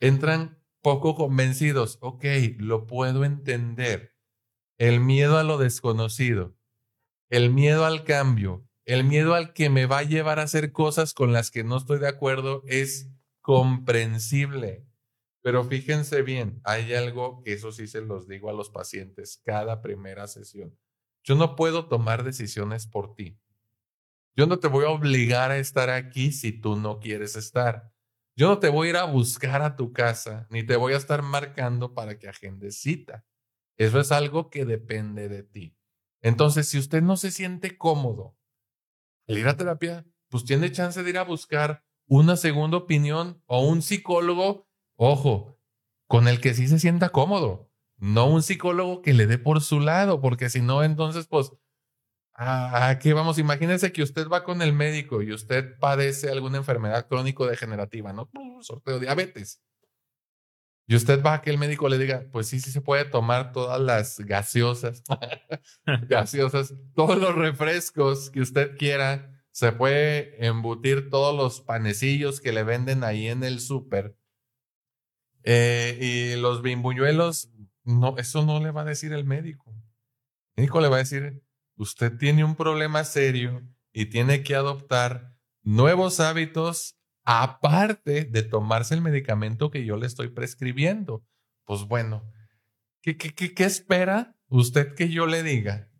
entran 0.00 0.62
poco 0.82 1.14
convencidos. 1.14 1.98
Ok, 2.00 2.24
lo 2.58 2.86
puedo 2.86 3.24
entender. 3.24 4.14
El 4.76 5.00
miedo 5.00 5.38
a 5.38 5.44
lo 5.44 5.56
desconocido, 5.56 6.56
el 7.30 7.50
miedo 7.50 7.86
al 7.86 8.04
cambio, 8.04 8.68
el 8.84 9.04
miedo 9.04 9.34
al 9.34 9.54
que 9.54 9.70
me 9.70 9.86
va 9.86 9.98
a 9.98 10.02
llevar 10.02 10.38
a 10.38 10.42
hacer 10.42 10.72
cosas 10.72 11.14
con 11.14 11.32
las 11.32 11.50
que 11.50 11.64
no 11.64 11.78
estoy 11.78 11.98
de 12.00 12.08
acuerdo 12.08 12.62
es 12.66 13.08
comprensible. 13.40 14.86
Pero 15.44 15.62
fíjense 15.62 16.22
bien, 16.22 16.62
hay 16.64 16.94
algo 16.94 17.42
que 17.42 17.52
eso 17.52 17.70
sí 17.70 17.86
se 17.86 18.00
los 18.00 18.26
digo 18.26 18.48
a 18.48 18.54
los 18.54 18.70
pacientes 18.70 19.42
cada 19.44 19.82
primera 19.82 20.26
sesión. 20.26 20.74
Yo 21.22 21.34
no 21.34 21.54
puedo 21.54 21.86
tomar 21.86 22.24
decisiones 22.24 22.86
por 22.86 23.14
ti. 23.14 23.38
Yo 24.34 24.46
no 24.46 24.58
te 24.58 24.68
voy 24.68 24.86
a 24.86 24.88
obligar 24.88 25.50
a 25.50 25.58
estar 25.58 25.90
aquí 25.90 26.32
si 26.32 26.50
tú 26.50 26.76
no 26.76 26.98
quieres 26.98 27.36
estar. 27.36 27.92
Yo 28.34 28.48
no 28.48 28.58
te 28.58 28.70
voy 28.70 28.86
a 28.86 28.90
ir 28.90 28.96
a 28.96 29.04
buscar 29.04 29.60
a 29.60 29.76
tu 29.76 29.92
casa, 29.92 30.46
ni 30.48 30.64
te 30.64 30.76
voy 30.76 30.94
a 30.94 30.96
estar 30.96 31.20
marcando 31.20 31.92
para 31.92 32.18
que 32.18 32.26
agendes 32.26 32.80
cita. 32.80 33.26
Eso 33.76 34.00
es 34.00 34.12
algo 34.12 34.48
que 34.48 34.64
depende 34.64 35.28
de 35.28 35.42
ti. 35.42 35.76
Entonces, 36.22 36.70
si 36.70 36.78
usted 36.78 37.02
no 37.02 37.18
se 37.18 37.30
siente 37.30 37.76
cómodo 37.76 38.34
al 39.28 39.36
ir 39.36 39.46
a 39.46 39.58
terapia, 39.58 40.06
pues 40.30 40.46
tiene 40.46 40.72
chance 40.72 41.02
de 41.02 41.10
ir 41.10 41.18
a 41.18 41.24
buscar 41.24 41.84
una 42.06 42.38
segunda 42.38 42.78
opinión 42.78 43.42
o 43.44 43.68
un 43.68 43.82
psicólogo, 43.82 44.66
ojo, 44.96 45.58
con 46.08 46.28
el 46.28 46.40
que 46.40 46.54
sí 46.54 46.68
se 46.68 46.78
sienta 46.78 47.10
cómodo, 47.10 47.70
no 47.98 48.26
un 48.26 48.42
psicólogo 48.42 49.02
que 49.02 49.14
le 49.14 49.26
dé 49.26 49.38
por 49.38 49.60
su 49.60 49.80
lado, 49.80 50.20
porque 50.20 50.50
si 50.50 50.60
no, 50.60 50.82
entonces, 50.82 51.26
pues 51.26 51.52
Ah, 52.36 52.98
qué 53.00 53.12
vamos, 53.12 53.38
imagínense 53.38 53.92
que 53.92 54.02
usted 54.02 54.28
va 54.28 54.42
con 54.42 54.60
el 54.60 54.72
médico 54.72 55.22
y 55.22 55.32
usted 55.32 55.78
padece 55.78 56.30
alguna 56.30 56.58
enfermedad 56.58 57.06
crónico-degenerativa, 57.06 58.12
¿no? 58.12 58.28
Sorteo 58.60 58.98
diabetes. 58.98 59.62
Y 60.86 60.96
usted 60.96 61.22
va 61.22 61.34
a 61.34 61.42
que 61.42 61.50
el 61.50 61.58
médico 61.58 61.88
le 61.88 61.96
diga, 61.96 62.26
pues 62.30 62.48
sí, 62.48 62.60
sí 62.60 62.70
se 62.70 62.80
puede 62.80 63.04
tomar 63.04 63.52
todas 63.52 63.80
las 63.80 64.18
gaseosas, 64.20 65.02
gaseosas, 66.08 66.74
todos 66.94 67.16
los 67.18 67.34
refrescos 67.34 68.30
que 68.30 68.40
usted 68.40 68.76
quiera, 68.76 69.30
se 69.50 69.72
puede 69.72 70.44
embutir 70.44 71.08
todos 71.08 71.34
los 71.34 71.60
panecillos 71.60 72.40
que 72.40 72.52
le 72.52 72.64
venden 72.64 73.04
ahí 73.04 73.28
en 73.28 73.44
el 73.44 73.60
súper. 73.60 74.16
Eh, 75.44 75.98
y 76.00 76.40
los 76.40 76.62
bimbuñuelos, 76.62 77.50
no, 77.84 78.16
eso 78.16 78.44
no 78.44 78.60
le 78.60 78.70
va 78.70 78.80
a 78.80 78.86
decir 78.86 79.12
el 79.12 79.24
médico. 79.24 79.70
El 80.56 80.62
médico 80.62 80.80
le 80.80 80.88
va 80.88 80.96
a 80.96 81.00
decir, 81.00 81.42
usted 81.76 82.16
tiene 82.16 82.44
un 82.44 82.56
problema 82.56 83.04
serio 83.04 83.62
y 83.92 84.06
tiene 84.06 84.42
que 84.42 84.54
adoptar 84.54 85.36
nuevos 85.62 86.18
hábitos 86.18 86.96
aparte 87.24 88.24
de 88.24 88.42
tomarse 88.42 88.94
el 88.94 89.02
medicamento 89.02 89.70
que 89.70 89.84
yo 89.84 89.96
le 89.96 90.06
estoy 90.06 90.28
prescribiendo. 90.28 91.24
Pues 91.64 91.84
bueno, 91.84 92.30
¿qué, 93.02 93.16
qué, 93.16 93.30
qué, 93.30 93.54
qué 93.54 93.64
espera 93.64 94.36
usted 94.48 94.94
que 94.94 95.08
yo 95.10 95.26
le 95.26 95.42
diga? 95.42 95.90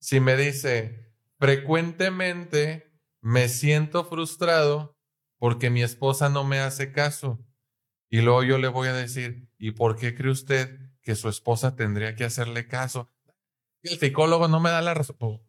Si 0.00 0.18
me 0.18 0.36
dice, 0.36 1.14
frecuentemente 1.38 2.92
me 3.20 3.48
siento 3.48 4.04
frustrado 4.04 4.96
porque 5.38 5.70
mi 5.70 5.82
esposa 5.82 6.28
no 6.28 6.44
me 6.44 6.58
hace 6.58 6.92
caso. 6.92 7.44
Y 8.12 8.20
luego 8.20 8.42
yo 8.42 8.58
le 8.58 8.68
voy 8.68 8.88
a 8.88 8.92
decir, 8.92 9.48
¿y 9.56 9.70
por 9.70 9.96
qué 9.96 10.14
cree 10.14 10.30
usted 10.30 10.78
que 11.00 11.14
su 11.14 11.30
esposa 11.30 11.76
tendría 11.76 12.14
que 12.14 12.24
hacerle 12.24 12.68
caso? 12.68 13.10
el 13.82 13.98
psicólogo 13.98 14.48
no 14.48 14.60
me 14.60 14.68
da 14.68 14.82
la 14.82 14.92
razón. 14.92 15.16
Pues, 15.18 15.40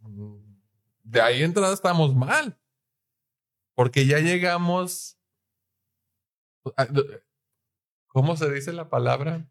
de 1.04 1.21
ahí 1.21 1.43
entrada 1.43 1.73
estamos 1.73 2.15
mal. 2.15 2.58
Porque 3.76 4.06
ya 4.06 4.19
llegamos. 4.19 5.19
Ah, 6.78 6.88
¿Cómo 8.08 8.38
se 8.38 8.49
dice 8.49 8.71
la 8.71 8.89
palabra? 8.89 9.45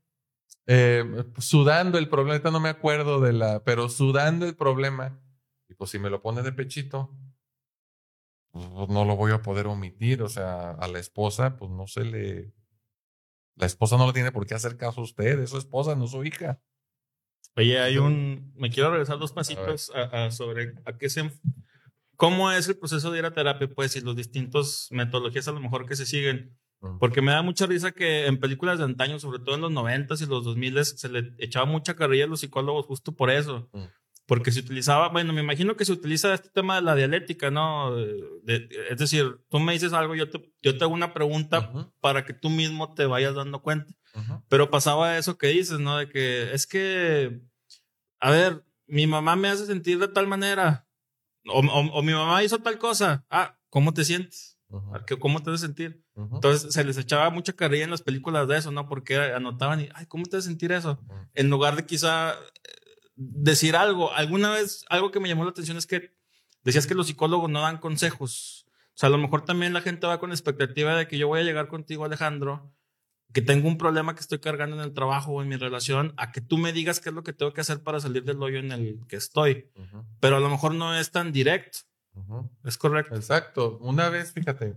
Eh, 0.67 1.05
sudando 1.37 1.99
el 1.99 2.09
problema. 2.09 2.51
no 2.51 2.61
me 2.61 2.71
acuerdo 2.71 3.21
de 3.21 3.35
la. 3.35 3.63
Pero 3.63 3.91
sudando 3.91 4.47
el 4.47 4.57
problema. 4.57 5.21
Y 5.69 5.75
pues 5.75 5.91
si 5.91 5.99
me 5.99 6.09
lo 6.09 6.23
pone 6.23 6.41
de 6.41 6.53
pechito, 6.53 7.15
pues 8.53 8.89
no 8.89 9.05
lo 9.05 9.17
voy 9.17 9.33
a 9.33 9.43
poder 9.43 9.67
omitir. 9.67 10.23
O 10.23 10.31
sea, 10.31 10.71
a 10.71 10.89
la 10.89 10.99
esposa, 10.99 11.59
pues 11.59 11.71
no 11.71 11.87
se 11.87 12.07
le. 12.07 12.62
La 13.57 13.67
esposa 13.67 13.97
no 13.97 14.07
le 14.07 14.13
tiene 14.13 14.33
por 14.33 14.47
qué 14.47 14.55
hacer 14.55 14.77
caso 14.77 15.01
a 15.01 15.05
usted. 15.05 15.39
Es 15.41 15.51
su 15.51 15.59
esposa, 15.59 15.95
no 15.95 16.07
su 16.07 16.25
hija. 16.25 16.61
Oye, 17.57 17.79
hay 17.79 17.99
un. 17.99 18.53
Me 18.57 18.71
quiero 18.71 18.91
regresar 18.91 19.19
dos 19.19 19.33
pasitos 19.33 19.93
a, 19.95 20.31
sobre 20.31 20.75
a 20.85 20.97
qué 20.97 21.11
se. 21.11 21.31
¿Cómo 22.17 22.51
es 22.51 22.69
el 22.69 22.79
proceso 22.79 23.11
de 23.11 23.19
ir 23.19 23.25
a 23.25 23.35
terapia? 23.35 23.69
Pues, 23.69 23.97
y 23.97 24.01
los 24.01 24.17
distintos 24.17 24.89
metodologías 24.91 25.49
a 25.49 25.53
lo 25.53 25.61
mejor 25.61 25.87
que 25.87 25.97
se 25.97 26.07
siguen. 26.07 26.57
Porque 26.99 27.23
me 27.23 27.31
da 27.31 27.43
mucha 27.43 27.67
risa 27.67 27.93
que 27.93 28.27
en 28.27 28.41
películas 28.41 28.79
de 28.79 28.85
antaño, 28.85 29.21
sobre 29.21 29.39
todo 29.39 29.55
en 29.55 29.61
los 29.61 29.71
90 29.71 30.17
y 30.19 30.27
los 30.27 30.45
2000 30.45 30.85
se 30.85 31.09
le 31.09 31.33
echaba 31.39 31.65
mucha 31.65 31.95
carrilla 31.95 32.25
a 32.25 32.27
los 32.27 32.41
psicólogos 32.41 32.87
justo 32.87 33.15
por 33.15 33.31
eso. 33.31 33.71
Porque 34.27 34.53
se 34.53 34.61
utilizaba, 34.61 35.09
bueno, 35.09 35.33
me 35.33 35.41
imagino 35.41 35.77
que 35.77 35.85
se 35.85 35.93
utiliza 35.93 36.33
este 36.33 36.49
tema 36.51 36.77
de 36.77 36.83
la 36.83 36.95
dialéctica, 36.95 37.51
¿no? 37.51 37.99
es 37.99 38.99
decir, 38.99 39.41
tú 39.51 39.59
me 39.59 39.73
dices 39.73 39.93
algo, 39.93 40.15
yo 40.15 40.31
te, 40.31 40.41
yo 40.63 40.79
te 40.79 40.85
hago 40.85 40.95
una 40.95 41.13
pregunta 41.13 41.93
para 42.01 42.25
que 42.25 42.33
tú 42.33 42.49
mismo 42.49 42.95
te 42.95 43.07
vayas 43.07 43.35
dando 43.35 43.63
cuenta. 43.63 43.93
Pero 44.49 44.71
pasaba 44.71 45.19
eso 45.19 45.39
que 45.39 45.49
dices, 45.49 45.81
¿no? 45.81 45.97
De 45.97 46.09
que 46.09 46.53
es 46.53 46.67
que, 46.67 47.41
a 48.21 48.31
ver, 48.31 48.65
mi 48.87 49.07
mamá 49.07 49.37
me 49.37 49.49
hace 49.49 49.67
sentir 49.67 49.99
de 49.99 50.09
tal 50.09 50.27
manera, 50.27 50.87
o, 51.47 51.61
o, 51.61 52.03
mi 52.03 52.13
mamá 52.13 52.45
hizo 52.45 52.59
tal 52.59 52.79
cosa. 52.79 53.25
Ah, 53.31 53.59
¿cómo 53.71 53.93
te 53.93 54.05
sientes? 54.05 54.59
¿Cómo 55.19 55.43
te 55.43 55.51
hace 55.51 55.67
sentir? 55.67 56.05
Entonces 56.15 56.73
se 56.73 56.85
les 56.85 56.97
echaba 56.97 57.31
mucha 57.31 57.53
carrilla 57.53 57.85
en 57.85 57.91
las 57.91 58.03
películas 58.03 58.49
de 58.49 58.59
eso, 58.59 58.71
¿no? 58.71 58.89
Porque 58.89 59.17
anotaban 59.17 59.81
y, 59.81 59.89
ay, 59.95 60.07
¿cómo 60.07 60.25
te 60.25 60.37
hace 60.37 60.49
sentir 60.49 60.73
eso? 60.73 61.01
En 61.35 61.51
lugar 61.51 61.77
de 61.77 61.85
quizá 61.85 62.37
decir 63.31 63.77
algo. 63.77 64.13
Alguna 64.13 64.51
vez, 64.51 64.85
algo 64.89 65.11
que 65.11 65.21
me 65.21 65.29
llamó 65.29 65.45
la 65.45 65.51
atención 65.51 65.77
es 65.77 65.87
que 65.87 66.13
decías 66.65 66.87
que 66.87 66.95
los 66.95 67.07
psicólogos 67.07 67.51
no 67.51 67.61
dan 67.61 67.79
consejos. 67.79 68.67
O 68.95 68.99
sea, 68.99 69.09
a 69.09 69.11
lo 69.11 69.19
mejor 69.19 69.45
también 69.45 69.73
la 69.73 69.81
gente 69.81 70.07
va 70.07 70.19
con 70.19 70.31
la 70.31 70.35
expectativa 70.35 70.97
de 70.97 71.09
que 71.09 71.19
yo 71.19 71.29
voy 71.29 71.41
a 71.41 71.45
llegar 71.45 71.69
contigo, 71.69 72.05
Alejandro, 72.05 72.73
que 73.33 73.41
tengo 73.41 73.69
un 73.69 73.79
problema 73.79 74.15
que 74.15 74.21
estoy 74.21 74.41
cargando 74.41 74.77
en 74.77 74.83
el 74.83 74.93
trabajo 74.93 75.33
o 75.33 75.43
en 75.43 75.49
mi 75.49 75.57
relación, 75.57 76.13
a 76.17 76.33
que 76.33 76.43
tú 76.43 76.59
me 76.59 76.73
digas 76.73 77.01
qué 77.01 77.09
es 77.09 77.15
lo 77.15 77.23
que 77.23 77.33
tengo 77.33 77.53
que 77.53 77.63
hacer 77.63 77.83
para 77.83 78.01
salir 78.01 78.25
del 78.25 78.43
hoyo 78.43 78.59
en 78.59 78.73
el 78.73 79.01
que 79.09 79.17
estoy. 79.17 79.71
Pero 80.21 80.37
a 80.37 80.41
lo 80.41 80.51
mejor 80.51 80.75
no 80.75 80.95
es 80.95 81.11
tan 81.11 81.33
directo. 81.33 81.79
Es 82.65 82.77
correcto. 82.77 83.15
Exacto. 83.15 83.79
Una 83.79 84.11
vez, 84.11 84.33
fíjate, 84.33 84.77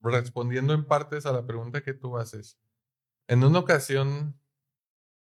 respondiendo 0.00 0.74
en 0.74 0.84
partes 0.84 1.26
a 1.26 1.32
la 1.32 1.44
pregunta 1.44 1.82
que 1.82 1.94
tú 1.94 2.16
haces, 2.16 2.56
en 3.26 3.42
una 3.42 3.58
ocasión, 3.58 4.38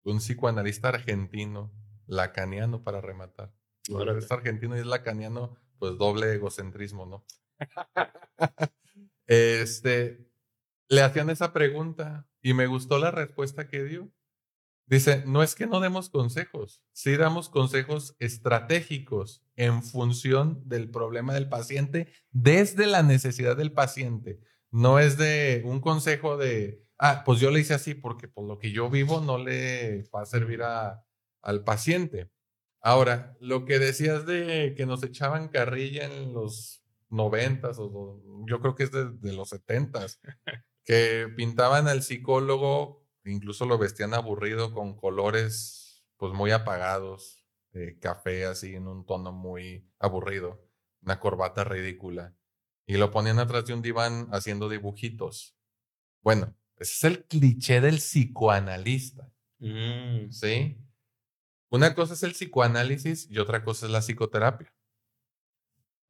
un 0.02 0.18
psicoanalista 0.18 0.88
argentino, 0.88 1.72
lacaniano 2.12 2.84
para 2.84 3.00
rematar, 3.00 3.52
es 4.18 4.30
argentino 4.30 4.76
y 4.76 4.80
es 4.80 4.86
lacaniano, 4.86 5.56
pues 5.78 5.96
doble 5.96 6.32
egocentrismo, 6.34 7.06
¿no? 7.06 7.24
este, 9.26 10.30
le 10.88 11.02
hacían 11.02 11.30
esa 11.30 11.52
pregunta 11.52 12.28
y 12.42 12.54
me 12.54 12.66
gustó 12.66 12.98
la 12.98 13.10
respuesta 13.10 13.66
que 13.66 13.84
dio. 13.84 14.12
Dice, 14.86 15.24
no 15.26 15.42
es 15.42 15.54
que 15.54 15.66
no 15.66 15.80
demos 15.80 16.10
consejos, 16.10 16.82
sí 16.92 17.16
damos 17.16 17.48
consejos 17.48 18.14
estratégicos 18.18 19.42
en 19.56 19.82
función 19.82 20.60
del 20.68 20.90
problema 20.90 21.32
del 21.32 21.48
paciente, 21.48 22.12
desde 22.30 22.86
la 22.86 23.02
necesidad 23.02 23.56
del 23.56 23.72
paciente. 23.72 24.40
No 24.70 24.98
es 24.98 25.16
de 25.16 25.62
un 25.64 25.80
consejo 25.80 26.36
de, 26.36 26.84
ah, 26.98 27.22
pues 27.24 27.40
yo 27.40 27.50
le 27.50 27.60
hice 27.60 27.74
así 27.74 27.94
porque 27.94 28.28
por 28.28 28.46
lo 28.46 28.58
que 28.58 28.70
yo 28.70 28.90
vivo 28.90 29.20
no 29.20 29.38
le 29.38 30.04
va 30.14 30.22
a 30.22 30.26
servir 30.26 30.62
a, 30.62 31.06
al 31.42 31.64
paciente. 31.64 32.30
Ahora, 32.80 33.36
lo 33.40 33.64
que 33.64 33.78
decías 33.78 34.26
de 34.26 34.74
que 34.76 34.86
nos 34.86 35.02
echaban 35.02 35.48
carrilla 35.48 36.04
en 36.04 36.32
los 36.32 36.82
noventas, 37.10 37.76
o 37.78 38.20
yo 38.48 38.60
creo 38.60 38.74
que 38.74 38.84
es 38.84 38.90
de, 38.92 39.32
los 39.32 39.50
setentas, 39.50 40.20
que 40.84 41.28
pintaban 41.36 41.86
al 41.86 42.02
psicólogo, 42.02 43.06
incluso 43.24 43.66
lo 43.66 43.78
vestían 43.78 44.14
aburrido 44.14 44.72
con 44.72 44.96
colores 44.96 46.04
pues 46.16 46.32
muy 46.32 46.50
apagados, 46.52 47.44
café 48.00 48.46
así 48.46 48.74
en 48.74 48.86
un 48.86 49.04
tono 49.06 49.32
muy 49.32 49.88
aburrido, 49.98 50.64
una 51.02 51.18
corbata 51.18 51.64
ridícula, 51.64 52.34
y 52.86 52.96
lo 52.96 53.10
ponían 53.10 53.38
atrás 53.38 53.64
de 53.66 53.74
un 53.74 53.82
diván 53.82 54.28
haciendo 54.32 54.68
dibujitos. 54.68 55.56
Bueno, 56.20 56.54
ese 56.76 56.92
es 56.92 57.04
el 57.04 57.24
cliché 57.24 57.80
del 57.80 57.96
psicoanalista. 57.96 59.32
Mm. 59.58 60.30
¿Sí? 60.30 60.76
Una 61.72 61.94
cosa 61.94 62.12
es 62.12 62.22
el 62.22 62.32
psicoanálisis 62.32 63.30
y 63.30 63.38
otra 63.38 63.64
cosa 63.64 63.86
es 63.86 63.92
la 63.92 64.00
psicoterapia. 64.02 64.70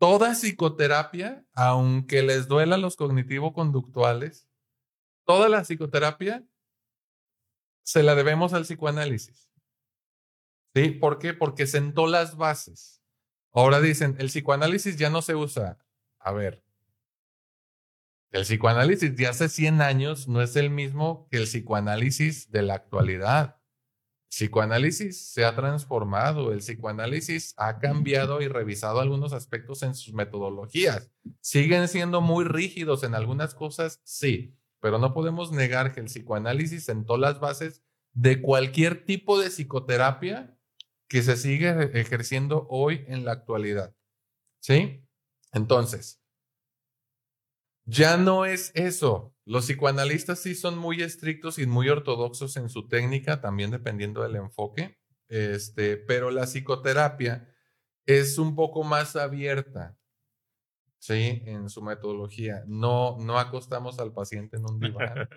Toda 0.01 0.35
psicoterapia, 0.35 1.46
aunque 1.55 2.22
les 2.22 2.48
duela 2.48 2.77
los 2.79 2.96
cognitivo-conductuales, 2.96 4.48
toda 5.25 5.48
la 5.48 5.62
psicoterapia 5.62 6.44
se 7.85 8.03
la 8.03 8.16
debemos 8.16 8.53
al 8.55 8.64
psicoanálisis. 8.64 9.53
¿Sí? 10.75 10.90
¿Por 10.90 11.20
qué? 11.20 11.33
Porque 11.33 11.68
sentó 11.68 12.09
las 12.09 12.37
bases. 12.37 13.01
Ahora 13.53 13.81
dicen, 13.81 14.16
el 14.18 14.27
psicoanálisis 14.27 14.96
ya 14.96 15.11
no 15.11 15.22
se 15.22 15.37
usa. 15.37 15.79
A 16.18 16.33
ver, 16.33 16.64
el 18.33 18.42
psicoanálisis 18.42 19.14
de 19.14 19.29
hace 19.29 19.48
100 19.48 19.81
años 19.81 20.27
no 20.27 20.42
es 20.42 20.57
el 20.57 20.70
mismo 20.70 21.29
que 21.31 21.37
el 21.37 21.44
psicoanálisis 21.44 22.51
de 22.51 22.62
la 22.62 22.75
actualidad 22.75 23.62
psicoanálisis 24.33 25.31
se 25.31 25.45
ha 25.45 25.55
transformado, 25.55 26.53
el 26.53 26.61
psicoanálisis 26.61 27.53
ha 27.59 27.79
cambiado 27.79 28.40
y 28.40 28.49
revisado 28.49 29.01
algunos 29.01 29.35
aspectos 29.35 29.83
en 29.83 29.95
sus 29.95 30.14
metodologías. 30.14 31.11
Siguen 31.42 31.87
siendo 31.87 32.23
muy 32.23 32.47
rígidos 32.47 33.05
en 33.05 33.14
algunas 33.14 33.55
cosas, 33.55 34.01
sí, 34.05 34.57
pero 34.81 34.99
no 34.99 35.12
podemos 35.12 35.53
negar 35.53 35.92
que 35.92 36.01
el 36.01 36.07
psicoanálisis 36.07 36.83
sentó 36.83 37.18
las 37.18 37.40
bases 37.40 37.83
de 38.14 38.40
cualquier 38.40 39.05
tipo 39.05 39.38
de 39.38 39.51
psicoterapia 39.51 40.57
que 41.09 41.21
se 41.21 41.37
sigue 41.37 42.01
ejerciendo 42.01 42.66
hoy 42.71 43.05
en 43.09 43.27
la 43.27 43.33
actualidad. 43.33 43.95
¿Sí? 44.61 45.05
Entonces, 45.53 46.21
ya 47.85 48.16
no 48.16 48.45
es 48.45 48.73
eso. 48.75 49.35
Los 49.45 49.66
psicoanalistas 49.66 50.40
sí 50.40 50.55
son 50.55 50.79
muy 50.79 51.03
estrictos 51.03 51.59
y 51.59 51.66
muy 51.66 51.88
ortodoxos 51.88 52.57
en 52.57 52.68
su 52.68 52.88
técnica, 52.88 53.40
también 53.40 53.71
dependiendo 53.71 54.23
del 54.23 54.37
enfoque, 54.37 54.99
este, 55.29 55.97
pero 55.97 56.31
la 56.31 56.47
psicoterapia 56.47 57.49
es 58.07 58.38
un 58.38 58.55
poco 58.55 58.85
más 58.85 59.16
abierta, 59.16 59.97
¿sí? 60.99 61.42
En 61.47 61.68
su 61.68 61.83
metodología. 61.83 62.64
No, 62.66 63.16
no 63.18 63.38
acostamos 63.38 63.99
al 63.99 64.12
paciente 64.12 64.57
en 64.57 64.64
un 64.66 64.79
diván. 64.81 65.29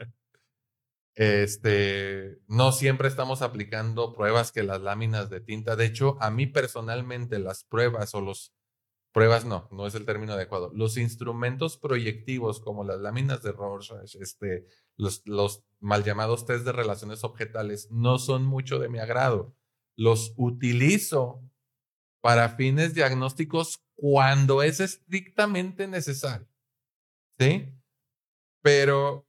Este, 1.18 2.42
no 2.50 2.74
siempre 2.74 3.08
estamos 3.08 3.42
aplicando 3.42 4.12
pruebas 4.12 4.52
que 4.52 4.64
las 4.64 4.82
láminas 4.82 5.30
de 5.30 5.40
tinta. 5.40 5.78
De 5.78 5.86
hecho, 5.86 6.18
a 6.22 6.30
mí 6.30 6.46
personalmente 6.46 7.40
las 7.40 7.64
pruebas 7.64 8.14
o 8.16 8.22
los 8.22 8.54
pruebas 9.16 9.46
no, 9.46 9.70
no 9.72 9.88
es 9.88 9.96
el 9.96 10.06
término 10.06 10.34
adecuado. 10.34 10.74
Los 10.76 10.98
instrumentos 10.98 11.78
proyectivos 11.78 12.60
como 12.60 12.84
las 12.84 13.00
láminas 13.00 13.42
de 13.42 13.54
Rorschach, 13.54 14.14
este, 14.16 14.68
los, 14.98 15.22
los 15.26 15.64
mal 15.80 16.04
llamados 16.04 16.46
test 16.46 16.66
de 16.66 16.74
relaciones 16.74 17.24
objetales, 17.24 17.90
no 17.92 18.20
son 18.20 18.44
mucho 18.44 18.78
de 18.78 18.90
mi 18.90 19.00
agrado. 19.00 19.56
Los 19.96 20.34
utilizo 20.36 21.42
para 22.20 22.50
fines 22.50 22.94
diagnósticos 22.94 23.86
cuando 23.96 24.62
es 24.62 24.82
estrictamente 24.82 25.88
necesario. 25.88 26.50
¿Sí? 27.40 27.74
Pero 28.62 29.26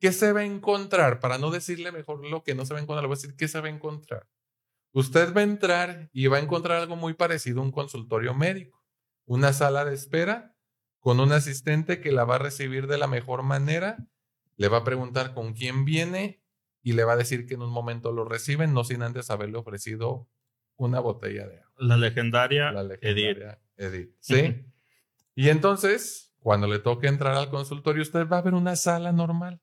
¿qué 0.00 0.10
se 0.10 0.32
va 0.32 0.40
a 0.40 0.44
encontrar? 0.44 1.20
Para 1.20 1.38
no 1.38 1.52
decirle 1.52 1.92
mejor 1.92 2.26
lo 2.26 2.42
que 2.42 2.56
no 2.56 2.66
se 2.66 2.74
va 2.74 2.80
a 2.80 2.82
encontrar, 2.82 3.04
le 3.04 3.06
voy 3.06 3.14
a 3.14 3.20
decir 3.20 3.36
qué 3.36 3.46
se 3.46 3.60
va 3.60 3.68
a 3.68 3.70
encontrar. 3.70 4.26
Usted 4.92 5.32
va 5.32 5.42
a 5.42 5.44
entrar 5.44 6.10
y 6.12 6.26
va 6.26 6.38
a 6.38 6.40
encontrar 6.40 6.78
algo 6.80 6.96
muy 6.96 7.14
parecido 7.14 7.60
a 7.60 7.64
un 7.64 7.70
consultorio 7.70 8.34
médico, 8.34 8.83
una 9.26 9.52
sala 9.52 9.84
de 9.84 9.94
espera 9.94 10.54
con 11.00 11.20
un 11.20 11.32
asistente 11.32 12.00
que 12.00 12.12
la 12.12 12.24
va 12.24 12.36
a 12.36 12.38
recibir 12.38 12.86
de 12.86 12.96
la 12.96 13.06
mejor 13.06 13.42
manera, 13.42 14.06
le 14.56 14.68
va 14.68 14.78
a 14.78 14.84
preguntar 14.84 15.34
con 15.34 15.52
quién 15.52 15.84
viene 15.84 16.42
y 16.82 16.92
le 16.92 17.04
va 17.04 17.12
a 17.12 17.16
decir 17.16 17.46
que 17.46 17.54
en 17.54 17.62
un 17.62 17.70
momento 17.70 18.12
lo 18.12 18.24
reciben, 18.24 18.72
no 18.72 18.84
sin 18.84 19.02
antes 19.02 19.30
haberle 19.30 19.58
ofrecido 19.58 20.28
una 20.76 21.00
botella 21.00 21.46
de 21.46 21.58
agua. 21.58 21.72
La 21.76 21.96
legendaria, 21.96 22.72
La 22.72 22.82
legendaria 22.82 23.60
Edith. 23.76 24.14
¿Sí? 24.20 24.64
y 25.34 25.48
entonces, 25.48 26.34
cuando 26.38 26.66
le 26.66 26.78
toque 26.78 27.06
entrar 27.06 27.34
al 27.34 27.50
consultorio, 27.50 28.02
usted 28.02 28.28
va 28.28 28.38
a 28.38 28.42
ver 28.42 28.54
una 28.54 28.76
sala 28.76 29.12
normal. 29.12 29.60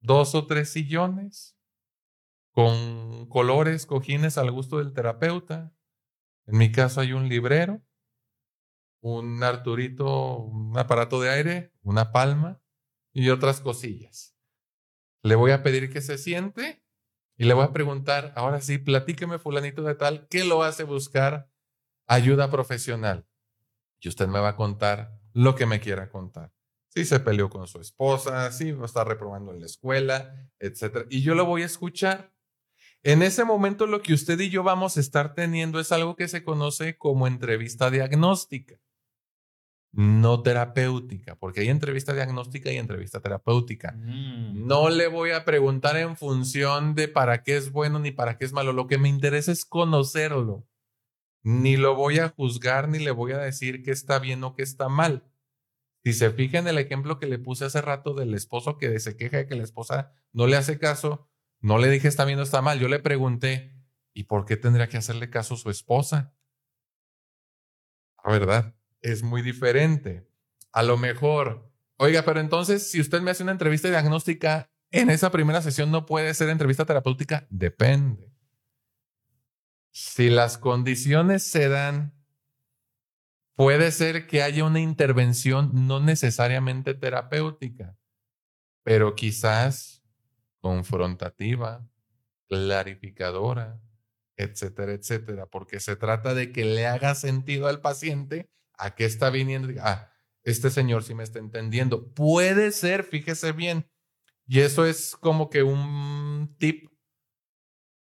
Dos 0.00 0.34
o 0.34 0.46
tres 0.46 0.70
sillones 0.70 1.56
con 2.52 3.26
colores, 3.26 3.86
cojines 3.86 4.38
al 4.38 4.50
gusto 4.50 4.78
del 4.78 4.92
terapeuta. 4.92 5.74
En 6.46 6.58
mi 6.58 6.72
caso 6.72 7.00
hay 7.00 7.12
un 7.12 7.28
librero, 7.28 7.82
un 9.00 9.42
Arturito, 9.42 10.38
un 10.38 10.76
aparato 10.78 11.20
de 11.20 11.30
aire, 11.30 11.72
una 11.82 12.12
palma 12.12 12.60
y 13.12 13.30
otras 13.30 13.60
cosillas. 13.60 14.36
Le 15.22 15.34
voy 15.34 15.50
a 15.50 15.62
pedir 15.62 15.92
que 15.92 16.00
se 16.00 16.18
siente 16.18 16.84
y 17.36 17.44
le 17.44 17.54
voy 17.54 17.64
a 17.64 17.72
preguntar, 17.72 18.32
ahora 18.36 18.60
sí, 18.60 18.78
platíqueme 18.78 19.38
fulanito 19.38 19.82
de 19.82 19.94
tal, 19.94 20.26
¿qué 20.28 20.44
lo 20.44 20.62
hace 20.62 20.84
buscar 20.84 21.50
ayuda 22.06 22.50
profesional? 22.50 23.26
Y 24.00 24.08
usted 24.08 24.28
me 24.28 24.40
va 24.40 24.50
a 24.50 24.56
contar 24.56 25.18
lo 25.32 25.54
que 25.54 25.66
me 25.66 25.80
quiera 25.80 26.08
contar. 26.08 26.52
Si 26.88 27.04
se 27.04 27.20
peleó 27.20 27.50
con 27.50 27.66
su 27.66 27.78
esposa, 27.80 28.50
si 28.52 28.70
estar 28.70 29.06
reprobando 29.06 29.52
en 29.52 29.60
la 29.60 29.66
escuela, 29.66 30.48
etc. 30.58 31.06
Y 31.10 31.22
yo 31.22 31.34
lo 31.34 31.44
voy 31.44 31.62
a 31.62 31.66
escuchar. 31.66 32.32
En 33.02 33.22
ese 33.22 33.44
momento 33.44 33.86
lo 33.86 34.00
que 34.00 34.14
usted 34.14 34.40
y 34.40 34.48
yo 34.48 34.62
vamos 34.62 34.96
a 34.96 35.00
estar 35.00 35.34
teniendo 35.34 35.78
es 35.78 35.92
algo 35.92 36.16
que 36.16 36.28
se 36.28 36.42
conoce 36.42 36.96
como 36.96 37.26
entrevista 37.26 37.90
diagnóstica, 37.90 38.80
no 39.96 40.42
terapéutica, 40.42 41.36
porque 41.36 41.60
hay 41.60 41.70
entrevista 41.70 42.12
diagnóstica 42.12 42.70
y 42.70 42.76
entrevista 42.76 43.20
terapéutica. 43.20 43.92
Mm. 43.92 44.66
No 44.66 44.90
le 44.90 45.08
voy 45.08 45.30
a 45.30 45.46
preguntar 45.46 45.96
en 45.96 46.18
función 46.18 46.94
de 46.94 47.08
para 47.08 47.42
qué 47.42 47.56
es 47.56 47.72
bueno 47.72 47.98
ni 47.98 48.10
para 48.10 48.36
qué 48.36 48.44
es 48.44 48.52
malo. 48.52 48.74
Lo 48.74 48.88
que 48.88 48.98
me 48.98 49.08
interesa 49.08 49.52
es 49.52 49.64
conocerlo. 49.64 50.68
Ni 51.42 51.78
lo 51.78 51.94
voy 51.94 52.18
a 52.18 52.28
juzgar 52.28 52.88
ni 52.88 52.98
le 52.98 53.10
voy 53.10 53.32
a 53.32 53.38
decir 53.38 53.82
que 53.82 53.90
está 53.90 54.18
bien 54.18 54.44
o 54.44 54.54
que 54.54 54.62
está 54.62 54.90
mal. 54.90 55.24
Si 56.04 56.12
se 56.12 56.30
fija 56.30 56.58
en 56.58 56.68
el 56.68 56.76
ejemplo 56.76 57.18
que 57.18 57.26
le 57.26 57.38
puse 57.38 57.64
hace 57.64 57.80
rato 57.80 58.12
del 58.12 58.34
esposo 58.34 58.76
que 58.76 59.00
se 59.00 59.16
queja 59.16 59.38
de 59.38 59.46
que 59.46 59.56
la 59.56 59.64
esposa 59.64 60.12
no 60.32 60.46
le 60.46 60.56
hace 60.56 60.78
caso, 60.78 61.26
no 61.60 61.78
le 61.78 61.88
dije 61.88 62.06
está 62.06 62.26
bien 62.26 62.38
o 62.38 62.42
está 62.42 62.60
mal. 62.60 62.78
Yo 62.78 62.88
le 62.88 62.98
pregunté, 62.98 63.72
¿y 64.12 64.24
por 64.24 64.44
qué 64.44 64.58
tendría 64.58 64.90
que 64.90 64.98
hacerle 64.98 65.30
caso 65.30 65.56
su 65.56 65.70
esposa? 65.70 66.34
La 68.22 68.32
verdad, 68.32 68.76
es 69.02 69.22
muy 69.22 69.42
diferente. 69.42 70.28
A 70.72 70.82
lo 70.82 70.96
mejor, 70.96 71.70
oiga, 71.96 72.22
pero 72.22 72.40
entonces 72.40 72.90
si 72.90 73.00
usted 73.00 73.20
me 73.20 73.30
hace 73.30 73.42
una 73.42 73.52
entrevista 73.52 73.88
diagnóstica, 73.88 74.70
en 74.90 75.10
esa 75.10 75.30
primera 75.30 75.62
sesión 75.62 75.90
no 75.90 76.06
puede 76.06 76.32
ser 76.34 76.48
entrevista 76.48 76.84
terapéutica. 76.84 77.46
Depende. 77.50 78.32
Si 79.90 80.28
las 80.28 80.58
condiciones 80.58 81.42
se 81.42 81.68
dan, 81.68 82.14
puede 83.54 83.90
ser 83.90 84.26
que 84.26 84.42
haya 84.42 84.64
una 84.64 84.80
intervención 84.80 85.70
no 85.86 86.00
necesariamente 86.00 86.94
terapéutica, 86.94 87.96
pero 88.82 89.14
quizás 89.14 90.04
confrontativa, 90.60 91.88
clarificadora, 92.48 93.80
etcétera, 94.36 94.92
etcétera, 94.92 95.46
porque 95.46 95.80
se 95.80 95.96
trata 95.96 96.34
de 96.34 96.52
que 96.52 96.64
le 96.64 96.86
haga 96.86 97.14
sentido 97.14 97.66
al 97.68 97.80
paciente 97.80 98.50
a 98.76 98.94
qué 98.94 99.04
está 99.04 99.30
viniendo. 99.30 99.72
Ah, 99.82 100.12
este 100.42 100.70
señor 100.70 101.02
sí 101.02 101.14
me 101.14 101.24
está 101.24 101.38
entendiendo. 101.38 102.12
Puede 102.12 102.72
ser, 102.72 103.04
fíjese 103.04 103.52
bien. 103.52 103.90
Y 104.46 104.60
eso 104.60 104.86
es 104.86 105.16
como 105.16 105.50
que 105.50 105.62
un 105.62 106.54
tip 106.58 106.88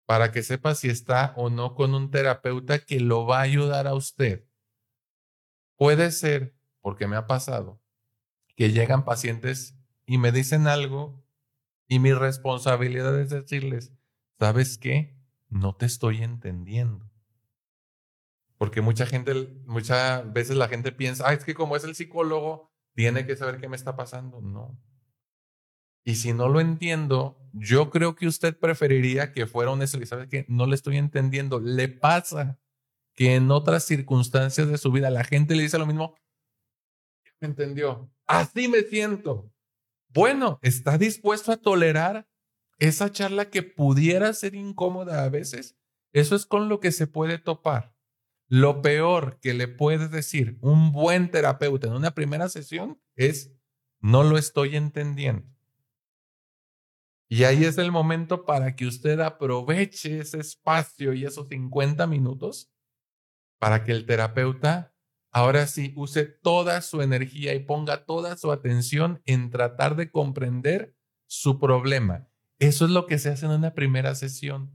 para 0.05 0.31
que 0.31 0.43
sepa 0.43 0.75
si 0.75 0.89
está 0.89 1.33
o 1.37 1.49
no 1.49 1.75
con 1.75 1.95
un 1.95 2.11
terapeuta 2.11 2.79
que 2.79 2.99
lo 2.99 3.25
va 3.25 3.39
a 3.39 3.43
ayudar 3.43 3.87
a 3.87 3.95
usted. 3.95 4.47
Puede 5.77 6.11
ser, 6.11 6.55
porque 6.81 7.07
me 7.07 7.15
ha 7.15 7.25
pasado, 7.25 7.81
que 8.55 8.71
llegan 8.71 9.03
pacientes 9.03 9.77
y 10.05 10.17
me 10.17 10.31
dicen 10.31 10.67
algo 10.67 11.25
y 11.87 11.99
mi 11.99 12.13
responsabilidad 12.13 13.19
es 13.19 13.29
decirles, 13.29 13.93
¿sabes 14.39 14.77
qué? 14.77 15.17
No 15.49 15.75
te 15.75 15.85
estoy 15.85 16.23
entendiendo. 16.23 17.09
Porque 18.57 18.81
mucha 18.81 19.05
gente, 19.05 19.33
muchas 19.65 20.31
veces 20.31 20.55
la 20.55 20.67
gente 20.67 20.91
piensa, 20.91 21.27
ah, 21.27 21.33
es 21.33 21.43
que 21.43 21.53
como 21.53 21.75
es 21.75 21.83
el 21.83 21.95
psicólogo, 21.95 22.71
tiene 22.93 23.25
que 23.25 23.35
saber 23.35 23.59
qué 23.59 23.67
me 23.67 23.75
está 23.75 23.95
pasando. 23.95 24.41
No. 24.41 24.79
Y 26.05 26.15
si 26.15 26.33
no 26.33 26.47
lo 26.47 26.61
entiendo, 26.61 27.37
yo 27.51 27.89
creo 27.89 28.15
que 28.15 28.27
usted 28.27 28.57
preferiría 28.57 29.33
que 29.33 29.47
fuera 29.47 29.71
un 29.71 29.85
¿Sabe 29.87 30.29
que 30.29 30.45
No 30.47 30.67
le 30.67 30.75
estoy 30.75 30.97
entendiendo. 30.97 31.59
Le 31.59 31.89
pasa 31.89 32.59
que 33.15 33.35
en 33.35 33.49
otras 33.49 33.85
circunstancias 33.85 34.67
de 34.67 34.77
su 34.77 34.91
vida 34.91 35.09
la 35.09 35.23
gente 35.23 35.55
le 35.55 35.63
dice 35.63 35.79
lo 35.79 35.87
mismo. 35.87 36.15
¿Me 37.41 37.47
entendió? 37.47 38.11
Así 38.27 38.67
me 38.67 38.81
siento. 38.83 39.51
Bueno, 40.09 40.59
¿está 40.61 40.97
dispuesto 40.97 41.51
a 41.51 41.57
tolerar 41.57 42.29
esa 42.77 43.11
charla 43.11 43.49
que 43.49 43.63
pudiera 43.63 44.31
ser 44.33 44.53
incómoda 44.53 45.23
a 45.23 45.29
veces? 45.29 45.75
Eso 46.13 46.35
es 46.35 46.45
con 46.45 46.69
lo 46.69 46.79
que 46.79 46.91
se 46.91 47.07
puede 47.07 47.39
topar. 47.39 47.94
Lo 48.47 48.81
peor 48.81 49.39
que 49.41 49.53
le 49.53 49.67
puede 49.67 50.07
decir 50.07 50.57
un 50.61 50.91
buen 50.91 51.31
terapeuta 51.31 51.87
en 51.87 51.93
una 51.93 52.11
primera 52.11 52.47
sesión 52.49 53.01
es, 53.15 53.51
no 53.99 54.23
lo 54.23 54.37
estoy 54.37 54.75
entendiendo. 54.75 55.47
Y 57.27 57.43
ahí 57.43 57.65
es 57.65 57.77
el 57.79 57.91
momento 57.91 58.45
para 58.45 58.75
que 58.75 58.85
usted 58.85 59.19
aproveche 59.19 60.19
ese 60.19 60.39
espacio 60.39 61.13
y 61.13 61.25
esos 61.25 61.47
50 61.47 62.05
minutos 62.05 62.71
para 63.57 63.83
que 63.83 63.91
el 63.93 64.05
terapeuta 64.05 64.93
ahora 65.31 65.65
sí 65.65 65.91
use 65.95 66.25
toda 66.25 66.81
su 66.81 67.01
energía 67.01 67.55
y 67.55 67.59
ponga 67.59 68.05
toda 68.05 68.37
su 68.37 68.51
atención 68.51 69.21
en 69.25 69.49
tratar 69.49 69.95
de 69.95 70.11
comprender 70.11 70.95
su 71.25 71.59
problema. 71.59 72.29
Eso 72.59 72.85
es 72.85 72.91
lo 72.91 73.07
que 73.07 73.17
se 73.17 73.29
hace 73.29 73.47
en 73.47 73.53
una 73.53 73.73
primera 73.73 74.13
sesión, 74.13 74.71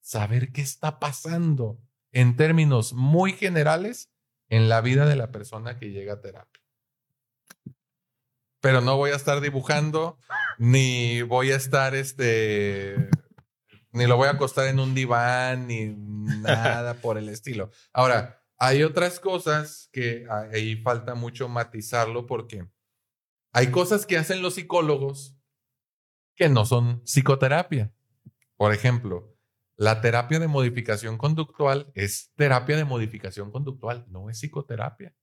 saber 0.00 0.52
qué 0.52 0.60
está 0.60 1.00
pasando 1.00 1.80
en 2.14 2.36
términos 2.36 2.94
muy 2.94 3.32
generales 3.32 4.10
en 4.48 4.68
la 4.68 4.80
vida 4.80 5.04
de 5.04 5.16
la 5.16 5.30
persona 5.30 5.78
que 5.78 5.90
llega 5.90 6.14
a 6.14 6.20
terapia. 6.20 6.62
Pero 8.60 8.80
no 8.80 8.96
voy 8.96 9.10
a 9.10 9.16
estar 9.16 9.40
dibujando, 9.40 10.16
ni 10.56 11.22
voy 11.22 11.50
a 11.50 11.56
estar, 11.56 11.94
este, 11.94 13.10
ni 13.92 14.06
lo 14.06 14.16
voy 14.16 14.28
a 14.28 14.32
acostar 14.32 14.68
en 14.68 14.78
un 14.78 14.94
diván, 14.94 15.66
ni 15.66 15.88
nada 15.88 16.94
por 17.02 17.18
el 17.18 17.28
estilo. 17.28 17.70
Ahora, 17.92 18.40
hay 18.56 18.84
otras 18.84 19.20
cosas 19.20 19.90
que 19.92 20.26
ahí 20.30 20.76
falta 20.76 21.14
mucho 21.14 21.48
matizarlo 21.48 22.26
porque 22.26 22.66
hay 23.52 23.70
cosas 23.70 24.06
que 24.06 24.16
hacen 24.16 24.40
los 24.40 24.54
psicólogos 24.54 25.36
que 26.36 26.48
no 26.48 26.64
son 26.64 27.02
psicoterapia. 27.04 27.92
Por 28.56 28.72
ejemplo, 28.72 29.33
la 29.76 30.00
terapia 30.00 30.38
de 30.38 30.48
modificación 30.48 31.18
conductual 31.18 31.90
es 31.94 32.32
terapia 32.36 32.76
de 32.76 32.84
modificación 32.84 33.50
conductual, 33.50 34.04
no 34.08 34.30
es 34.30 34.38
psicoterapia. 34.38 35.14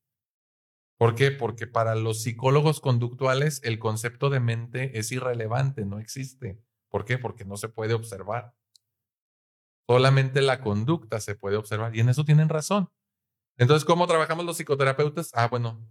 ¿Por 0.98 1.16
qué? 1.16 1.32
Porque 1.32 1.68
para 1.68 1.96
los 1.96 2.22
psicólogos 2.22 2.80
conductuales 2.80 3.62
el 3.64 3.80
concepto 3.80 4.30
de 4.30 4.40
mente 4.40 5.00
es 5.00 5.12
irrelevante, 5.12 5.86
no 5.86 6.00
existe. 6.00 6.62
¿Por 6.90 7.06
qué? 7.06 7.18
Porque 7.18 7.46
no 7.46 7.58
se 7.58 7.70
puede 7.70 7.94
observar. 7.94 8.54
Solamente 9.88 10.42
la 10.42 10.62
conducta 10.62 11.20
se 11.20 11.36
puede 11.36 11.58
observar 11.58 11.96
y 11.96 12.02
en 12.02 12.10
eso 12.10 12.24
tienen 12.24 12.50
razón. 12.50 12.92
Entonces, 13.58 13.86
¿cómo 13.86 14.06
trabajamos 14.06 14.46
los 14.46 14.58
psicoterapeutas? 14.58 15.32
Ah, 15.34 15.48
bueno, 15.48 15.84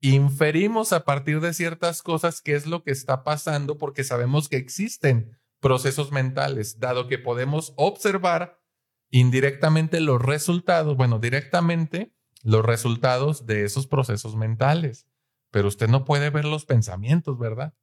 inferimos 0.00 0.92
a 0.92 1.04
partir 1.04 1.40
de 1.40 1.52
ciertas 1.52 2.02
cosas 2.02 2.40
qué 2.40 2.54
es 2.54 2.66
lo 2.66 2.82
que 2.82 2.92
está 2.92 3.24
pasando 3.24 3.78
porque 3.78 4.04
sabemos 4.04 4.48
que 4.48 4.56
existen 4.56 5.38
procesos 5.66 6.12
mentales, 6.12 6.78
dado 6.78 7.08
que 7.08 7.18
podemos 7.18 7.74
observar 7.76 8.62
indirectamente 9.10 9.98
los 9.98 10.22
resultados, 10.22 10.96
bueno, 10.96 11.18
directamente 11.18 12.14
los 12.44 12.64
resultados 12.64 13.46
de 13.46 13.64
esos 13.64 13.88
procesos 13.88 14.36
mentales, 14.36 15.08
pero 15.50 15.66
usted 15.66 15.88
no 15.88 16.04
puede 16.04 16.30
ver 16.30 16.44
los 16.44 16.66
pensamientos, 16.66 17.36
¿verdad? 17.36 17.74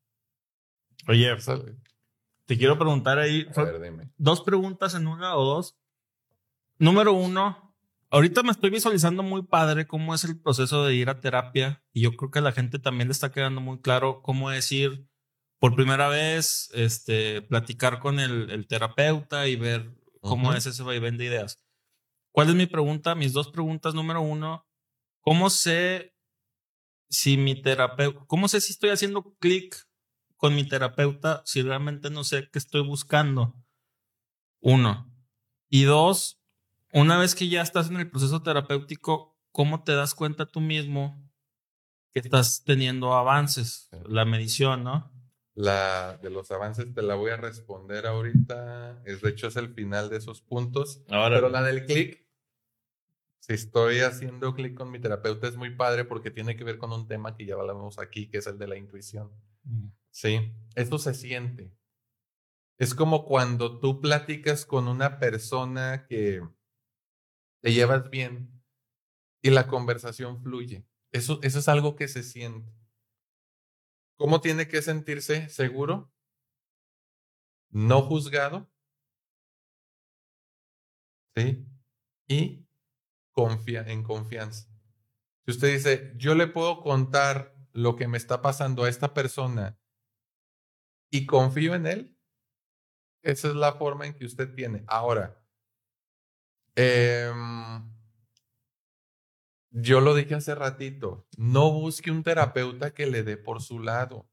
Oye, 1.10 1.28
te 2.46 2.58
quiero 2.58 2.80
preguntar 2.80 3.20
ahí 3.20 3.46
dos 4.16 4.40
preguntas 4.40 4.96
en 4.96 5.08
una 5.08 5.36
o 5.36 5.44
dos. 5.44 5.78
Número 6.78 7.12
uno, 7.12 7.76
ahorita 8.12 8.44
me 8.44 8.52
estoy 8.52 8.70
visualizando 8.70 9.24
muy 9.24 9.44
padre 9.44 9.88
cómo 9.88 10.16
es 10.16 10.24
el 10.24 10.40
proceso 10.40 10.86
de 10.86 10.96
ir 10.96 11.10
a 11.10 11.20
terapia 11.20 11.84
y 11.92 12.04
yo 12.04 12.16
creo 12.16 12.32
que 12.32 12.40
a 12.40 12.44
la 12.44 12.54
gente 12.54 12.80
también 12.80 13.10
le 13.10 13.12
está 13.12 13.34
quedando 13.34 13.60
muy 13.60 13.82
claro 13.82 14.22
cómo 14.22 14.52
es 14.52 14.72
ir 14.72 15.06
por 15.64 15.76
primera 15.76 16.10
vez, 16.10 16.70
este, 16.74 17.42
platicar 17.42 18.00
con 18.02 18.20
el, 18.20 18.68
terapeuta 18.68 19.48
y 19.48 19.56
ver 19.56 19.96
cómo 20.20 20.52
es 20.52 20.66
ese 20.66 20.84
vaivén 20.84 21.18
de 21.18 21.24
ideas. 21.24 21.64
¿Cuál 22.34 22.50
es 22.50 22.56
mi 22.56 22.66
pregunta? 22.66 23.16
Mis 23.16 23.32
dos 23.32 23.48
preguntas. 23.48 23.94
Número 23.94 24.20
uno, 24.20 24.68
¿cómo 25.22 25.50
sé 25.50 26.18
si 27.10 27.38
mi 27.38 27.62
terapeuta, 27.62 28.26
cómo 28.28 28.50
sé 28.50 28.60
si 28.60 28.74
estoy 28.74 28.90
haciendo 28.90 29.38
clic 29.40 29.88
con 30.36 30.54
mi 30.54 30.68
terapeuta 30.68 31.42
si 31.46 31.62
realmente 31.62 32.10
no 32.10 32.26
sé 32.26 32.50
qué 32.52 32.60
estoy 32.60 32.82
buscando? 32.82 33.56
Uno. 34.60 35.10
Y 35.70 35.84
dos, 35.84 36.42
una 36.92 37.18
vez 37.18 37.36
que 37.36 37.48
ya 37.48 37.62
estás 37.62 37.90
en 37.90 38.02
el 38.02 38.10
proceso 38.10 38.44
terapéutico, 38.44 39.40
¿cómo 39.54 39.86
te 39.86 39.94
das 39.94 40.14
cuenta 40.14 40.46
tú 40.46 40.60
mismo 40.60 41.26
que 42.12 42.20
estás 42.20 42.66
teniendo 42.66 43.14
avances? 43.14 43.88
La 44.10 44.26
medición, 44.26 44.84
¿no? 44.84 45.13
La 45.56 46.18
de 46.22 46.30
los 46.30 46.50
avances 46.52 46.94
te 46.94 47.02
la 47.02 47.16
voy 47.16 47.32
a 47.32 47.38
responder 47.38 48.08
ahorita. 48.08 49.02
Es, 49.06 49.22
de 49.22 49.30
hecho, 49.30 49.48
es 49.48 49.56
el 49.56 49.74
final 49.74 50.10
de 50.10 50.18
esos 50.18 50.42
puntos. 50.42 51.04
Pero 51.08 51.50
la 51.50 51.62
del 51.62 51.86
clic, 51.86 52.26
si 53.40 53.54
estoy 53.54 54.00
haciendo 54.00 54.56
clic 54.56 54.74
con 54.74 54.90
mi 54.90 55.00
terapeuta, 55.00 55.48
es 55.48 55.58
muy 55.58 55.76
padre 55.76 56.06
porque 56.06 56.32
tiene 56.32 56.56
que 56.56 56.64
ver 56.64 56.78
con 56.78 56.92
un 56.92 57.08
tema 57.08 57.36
que 57.36 57.46
ya 57.46 57.56
hablamos 57.56 58.00
aquí, 58.00 58.28
que 58.30 58.40
es 58.40 58.48
el 58.48 58.58
de 58.58 58.68
la 58.68 58.78
intuición. 58.78 59.32
Mm. 59.64 59.88
Sí, 60.10 60.54
eso 60.76 60.98
se 60.98 61.14
siente. 61.14 61.72
Es 62.80 62.96
como 62.96 63.26
cuando 63.26 63.80
tú 63.80 64.02
platicas 64.02 64.66
con 64.66 64.88
una 64.88 65.20
persona 65.20 66.06
que 66.08 66.42
te 67.62 67.74
llevas 67.74 68.10
bien 68.10 68.62
y 69.42 69.52
la 69.52 69.68
conversación 69.68 70.42
fluye. 70.42 70.86
Eso, 71.12 71.40
eso 71.44 71.60
es 71.60 71.68
algo 71.68 71.96
que 71.96 72.08
se 72.08 72.24
siente. 72.24 72.72
¿Cómo 74.24 74.40
tiene 74.40 74.70
que 74.70 74.82
sentirse 74.82 75.50
seguro? 75.50 76.10
No 77.72 78.04
juzgado. 78.04 78.72
¿Sí? 81.36 81.68
Y 82.30 82.66
confía, 83.34 83.82
en 83.82 84.02
confianza. 84.02 84.70
Si 85.44 85.52
usted 85.52 85.74
dice, 85.74 86.14
yo 86.16 86.36
le 86.36 86.48
puedo 86.48 86.80
contar 86.80 87.54
lo 87.74 87.98
que 87.98 88.08
me 88.08 88.18
está 88.18 88.42
pasando 88.42 88.86
a 88.86 88.90
esta 88.90 89.14
persona 89.14 89.78
y 91.12 91.26
confío 91.26 91.76
en 91.76 91.86
él, 91.86 92.18
esa 93.24 93.50
es 93.50 93.56
la 93.56 93.74
forma 93.74 94.06
en 94.06 94.14
que 94.14 94.24
usted 94.24 94.56
tiene. 94.56 94.86
Ahora, 94.88 95.46
em, 96.76 97.93
yo 99.74 100.02
lo 100.02 100.14
dije 100.14 100.36
hace 100.36 100.54
ratito, 100.54 101.28
no 101.36 101.72
busque 101.72 102.12
un 102.12 102.24
terapeuta 102.24 102.94
que 102.94 103.08
le 103.08 103.24
dé 103.24 103.38
por 103.38 103.62
su 103.62 103.80
lado, 103.80 104.30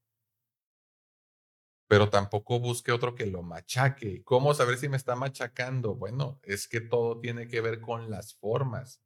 pero 1.87 2.09
tampoco 2.09 2.59
busque 2.59 2.91
otro 2.91 3.15
que 3.15 3.25
lo 3.25 3.41
machaque. 3.41 4.23
¿Cómo 4.23 4.53
saber 4.53 4.77
si 4.77 4.87
me 4.87 4.97
está 4.97 5.15
machacando? 5.15 5.95
Bueno, 5.95 6.39
es 6.43 6.67
que 6.67 6.79
todo 6.79 7.19
tiene 7.19 7.47
que 7.47 7.59
ver 7.59 7.81
con 7.81 8.09
las 8.09 8.35
formas. 8.35 9.01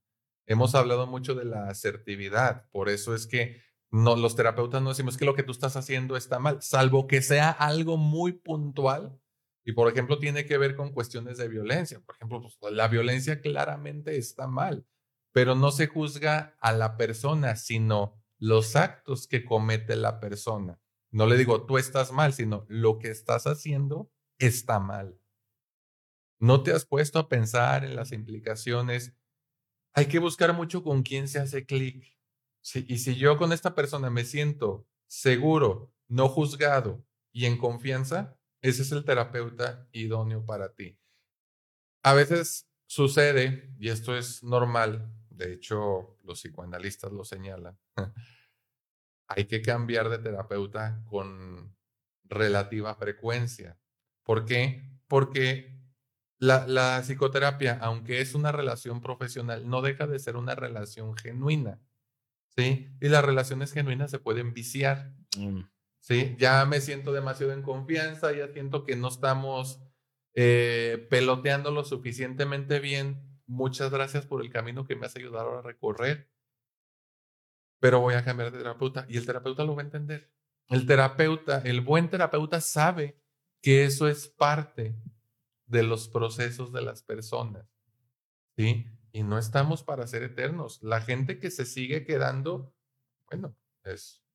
Hemos 0.45 0.75
hablado 0.75 1.07
mucho 1.07 1.33
de 1.35 1.45
la 1.45 1.69
asertividad, 1.69 2.69
por 2.69 2.89
eso 2.89 3.15
es 3.15 3.25
que 3.27 3.61
no, 3.89 4.17
los 4.17 4.35
terapeutas 4.35 4.81
no 4.81 4.89
decimos 4.89 5.17
que 5.17 5.25
lo 5.25 5.35
que 5.35 5.43
tú 5.43 5.53
estás 5.53 5.77
haciendo 5.77 6.17
está 6.17 6.37
mal, 6.37 6.61
salvo 6.61 7.07
que 7.07 7.21
sea 7.21 7.49
algo 7.49 7.97
muy 7.97 8.33
puntual 8.33 9.17
y, 9.63 9.71
por 9.71 9.89
ejemplo, 9.89 10.19
tiene 10.19 10.45
que 10.45 10.57
ver 10.57 10.75
con 10.75 10.91
cuestiones 10.91 11.37
de 11.37 11.47
violencia. 11.47 12.01
Por 12.01 12.15
ejemplo, 12.15 12.41
pues, 12.41 12.73
la 12.73 12.87
violencia 12.89 13.39
claramente 13.41 14.17
está 14.17 14.47
mal, 14.47 14.85
pero 15.35 15.53
no 15.53 15.69
se 15.69 15.87
juzga 15.87 16.55
a 16.61 16.71
la 16.71 16.95
persona, 16.95 17.57
sino 17.57 18.23
los 18.37 18.77
actos 18.77 19.27
que 19.27 19.43
comete 19.43 19.97
la 19.97 20.21
persona. 20.21 20.79
No 21.11 21.27
le 21.27 21.35
digo, 21.35 21.65
tú 21.65 21.77
estás 21.77 22.13
mal, 22.13 22.31
sino 22.31 22.65
lo 22.69 22.99
que 22.99 23.09
estás 23.09 23.45
haciendo 23.45 24.09
está 24.37 24.79
mal. 24.79 25.19
No 26.39 26.63
te 26.63 26.71
has 26.71 26.85
puesto 26.85 27.19
a 27.19 27.27
pensar 27.27 27.83
en 27.83 27.97
las 27.97 28.13
implicaciones. 28.13 29.13
Hay 29.93 30.05
que 30.05 30.19
buscar 30.19 30.53
mucho 30.53 30.83
con 30.83 31.03
quién 31.03 31.27
se 31.27 31.39
hace 31.39 31.65
clic. 31.65 32.17
y 32.87 32.99
si 32.99 33.15
yo 33.15 33.37
con 33.37 33.51
esta 33.51 33.75
persona 33.75 34.09
me 34.09 34.23
siento 34.23 34.87
seguro, 35.05 35.93
no 36.07 36.29
juzgado 36.29 37.05
y 37.33 37.43
en 37.43 37.57
confianza, 37.57 38.39
ese 38.61 38.83
es 38.83 38.91
el 38.93 39.03
terapeuta 39.03 39.89
idóneo 39.91 40.45
para 40.45 40.73
ti. 40.73 40.97
A 42.03 42.13
veces 42.13 42.69
sucede, 42.87 43.69
y 43.77 43.89
esto 43.89 44.15
es 44.15 44.41
normal, 44.41 45.11
de 45.35 45.53
hecho 45.53 46.17
los 46.23 46.39
psicoanalistas 46.39 47.11
lo 47.11 47.23
señalan, 47.23 47.77
hay 49.27 49.45
que 49.45 49.61
cambiar 49.61 50.09
de 50.09 50.19
terapeuta 50.19 51.03
con 51.05 51.75
relativa 52.23 52.95
frecuencia. 52.95 53.77
¿Por 54.23 54.45
qué? 54.45 54.89
Porque 55.07 55.79
la, 56.39 56.67
la, 56.67 57.01
psicoterapia, 57.01 57.77
aunque 57.81 58.21
es 58.21 58.35
una 58.35 58.51
relación 58.51 59.01
profesional, 59.01 59.69
no 59.69 59.81
deja 59.81 60.07
de 60.07 60.19
ser 60.19 60.35
una 60.35 60.55
relación 60.55 61.15
genuina. 61.15 61.79
¿Sí? 62.57 62.95
Y 63.01 63.09
las 63.09 63.25
relaciones 63.25 63.73
genuinas 63.73 64.11
se 64.11 64.19
pueden 64.19 64.53
viciar. 64.53 65.13
Mm. 65.37 65.61
¿sí? 66.05 66.35
Ya 66.37 66.63
me 66.65 66.81
siento 66.81 67.11
demasiado 67.11 67.51
en 67.51 67.63
confianza, 67.63 68.31
ya 68.31 68.47
siento 68.47 68.83
que 68.83 68.95
no 68.95 69.07
estamos 69.07 69.81
eh, 70.35 71.07
peloteando 71.09 71.71
lo 71.71 71.83
suficientemente 71.83 72.79
bien. 72.79 73.34
Muchas 73.47 73.91
gracias 73.91 74.25
por 74.25 74.41
el 74.41 74.51
camino 74.51 74.85
que 74.85 74.95
me 74.95 75.05
has 75.05 75.15
ayudado 75.15 75.57
a 75.57 75.61
recorrer. 75.61 76.29
Pero 77.79 77.99
voy 77.99 78.15
a 78.15 78.23
cambiar 78.23 78.51
de 78.51 78.57
terapeuta 78.57 79.05
y 79.09 79.17
el 79.17 79.25
terapeuta 79.25 79.63
lo 79.63 79.75
va 79.75 79.81
a 79.81 79.85
entender. 79.85 80.31
El 80.69 80.85
terapeuta, 80.87 81.59
el 81.59 81.81
buen 81.81 82.09
terapeuta 82.09 82.59
sabe 82.61 83.19
que 83.61 83.85
eso 83.85 84.07
es 84.07 84.27
parte 84.27 84.95
de 85.67 85.83
los 85.83 86.07
procesos 86.07 86.71
de 86.71 86.81
las 86.81 87.03
personas. 87.03 87.67
¿Sí? 88.57 88.87
Y 89.11 89.23
no 89.23 89.37
estamos 89.37 89.83
para 89.83 90.07
ser 90.07 90.23
eternos. 90.23 90.81
La 90.81 91.01
gente 91.01 91.39
que 91.39 91.51
se 91.51 91.65
sigue 91.65 92.05
quedando, 92.05 92.73
bueno, 93.29 93.55
es 93.83 94.25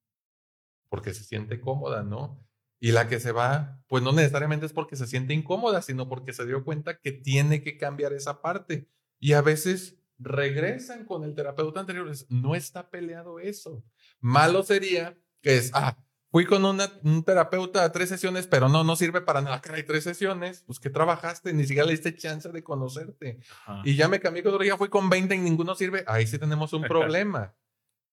porque 0.88 1.14
se 1.14 1.24
siente 1.24 1.60
cómoda, 1.60 2.02
¿no? 2.02 2.44
Y 2.80 2.92
la 2.92 3.08
que 3.08 3.20
se 3.20 3.32
va, 3.32 3.82
pues 3.88 4.02
no 4.02 4.12
necesariamente 4.12 4.66
es 4.66 4.72
porque 4.72 4.96
se 4.96 5.06
siente 5.06 5.34
incómoda, 5.34 5.82
sino 5.82 6.08
porque 6.08 6.32
se 6.32 6.46
dio 6.46 6.64
cuenta 6.64 6.98
que 6.98 7.12
tiene 7.12 7.62
que 7.62 7.76
cambiar 7.76 8.12
esa 8.12 8.40
parte. 8.42 8.88
Y 9.20 9.34
a 9.34 9.42
veces 9.42 9.96
regresan 10.18 11.04
con 11.04 11.24
el 11.24 11.34
terapeuta 11.34 11.80
anterior. 11.80 12.10
No 12.28 12.54
está 12.54 12.90
peleado 12.90 13.38
eso. 13.38 13.84
Malo 14.20 14.62
sería 14.62 15.16
que 15.40 15.56
es, 15.56 15.70
ah, 15.74 15.96
fui 16.30 16.44
con 16.44 16.64
una, 16.64 16.90
un 17.02 17.24
terapeuta 17.24 17.84
a 17.84 17.92
tres 17.92 18.08
sesiones, 18.08 18.46
pero 18.46 18.68
no, 18.68 18.84
no 18.84 18.96
sirve 18.96 19.20
para 19.20 19.40
nada. 19.40 19.60
Hay 19.72 19.82
tres 19.82 20.04
sesiones, 20.04 20.62
pues 20.66 20.78
que 20.78 20.90
trabajaste, 20.90 21.52
ni 21.52 21.64
siquiera 21.64 21.86
le 21.86 21.92
diste 21.92 22.16
chance 22.16 22.48
de 22.50 22.62
conocerte. 22.62 23.40
Y 23.84 23.96
ya 23.96 24.08
me 24.08 24.20
cambié 24.20 24.42
con 24.42 24.54
otro, 24.54 24.64
ya 24.64 24.76
fui 24.76 24.88
con 24.88 25.08
20 25.08 25.34
y 25.34 25.38
ninguno 25.38 25.74
sirve. 25.74 26.04
Ahí 26.06 26.26
sí 26.26 26.38
tenemos 26.38 26.72
un 26.72 26.82
problema. 26.88 27.54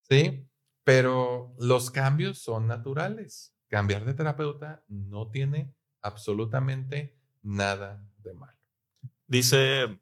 ¿Sí? 0.09 0.45
Pero 0.83 1.53
los 1.59 1.91
cambios 1.91 2.39
son 2.39 2.67
naturales. 2.67 3.53
Cambiar 3.67 4.05
de 4.05 4.13
terapeuta 4.13 4.83
no 4.87 5.29
tiene 5.29 5.73
absolutamente 6.01 7.17
nada 7.43 8.01
de 8.23 8.33
malo. 8.33 8.57
Dice 9.27 9.99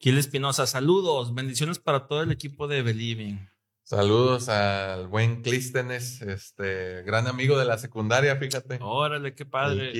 Kiel 0.00 0.16
Espinosa, 0.16 0.66
saludos, 0.66 1.34
bendiciones 1.34 1.78
para 1.78 2.06
todo 2.06 2.22
el 2.22 2.32
equipo 2.32 2.66
de 2.66 2.80
Believing. 2.80 3.50
Saludos 3.82 4.48
al 4.48 5.08
buen 5.08 5.42
Clístenes, 5.42 6.22
este 6.22 7.02
gran 7.02 7.26
amigo 7.26 7.58
de 7.58 7.66
la 7.66 7.76
secundaria, 7.76 8.34
fíjate. 8.36 8.78
Órale, 8.80 9.34
qué 9.34 9.44
padre. 9.44 9.92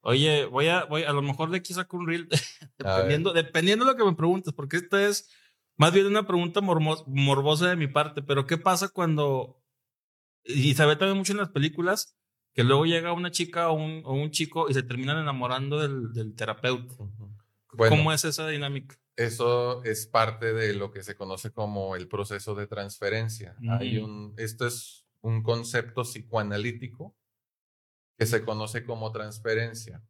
Oye, 0.00 0.46
voy 0.46 0.68
a, 0.68 0.84
voy, 0.84 1.02
a 1.02 1.12
lo 1.12 1.20
mejor 1.20 1.50
de 1.50 1.58
aquí 1.58 1.74
saco 1.74 1.98
un 1.98 2.06
reel, 2.06 2.28
dependiendo, 2.78 3.34
dependiendo 3.34 3.84
de 3.84 3.90
lo 3.90 3.98
que 3.98 4.04
me 4.04 4.16
preguntes, 4.16 4.54
porque 4.54 4.78
esta 4.78 5.06
es 5.06 5.30
más 5.76 5.92
bien 5.92 6.06
una 6.06 6.26
pregunta 6.26 6.62
morbosa 6.62 7.68
de 7.68 7.76
mi 7.76 7.88
parte, 7.88 8.22
pero 8.22 8.46
¿qué 8.46 8.56
pasa 8.56 8.88
cuando, 8.88 9.62
y 10.44 10.72
se 10.72 10.86
ve 10.86 10.96
también 10.96 11.18
mucho 11.18 11.32
en 11.32 11.38
las 11.40 11.50
películas, 11.50 12.16
que 12.54 12.64
luego 12.64 12.86
llega 12.86 13.12
una 13.12 13.30
chica 13.30 13.68
o 13.68 13.74
un, 13.74 14.30
chico 14.30 14.70
y 14.70 14.72
se 14.72 14.82
terminan 14.82 15.18
enamorando 15.18 15.78
del, 15.78 16.34
terapeuta? 16.34 16.94
¿Cómo 17.66 18.14
es 18.14 18.24
esa 18.24 18.48
dinámica? 18.48 18.96
Eso 19.16 19.82
es 19.84 20.06
parte 20.06 20.52
de 20.52 20.74
lo 20.74 20.90
que 20.90 21.02
se 21.02 21.16
conoce 21.16 21.50
como 21.50 21.96
el 21.96 22.06
proceso 22.06 22.54
de 22.54 22.66
transferencia. 22.66 23.56
Hay 23.70 23.96
un, 23.96 24.34
esto 24.36 24.66
es 24.66 25.06
un 25.22 25.42
concepto 25.42 26.04
psicoanalítico 26.04 27.16
que 28.18 28.26
se 28.26 28.44
conoce 28.44 28.84
como 28.84 29.12
transferencia. 29.12 30.02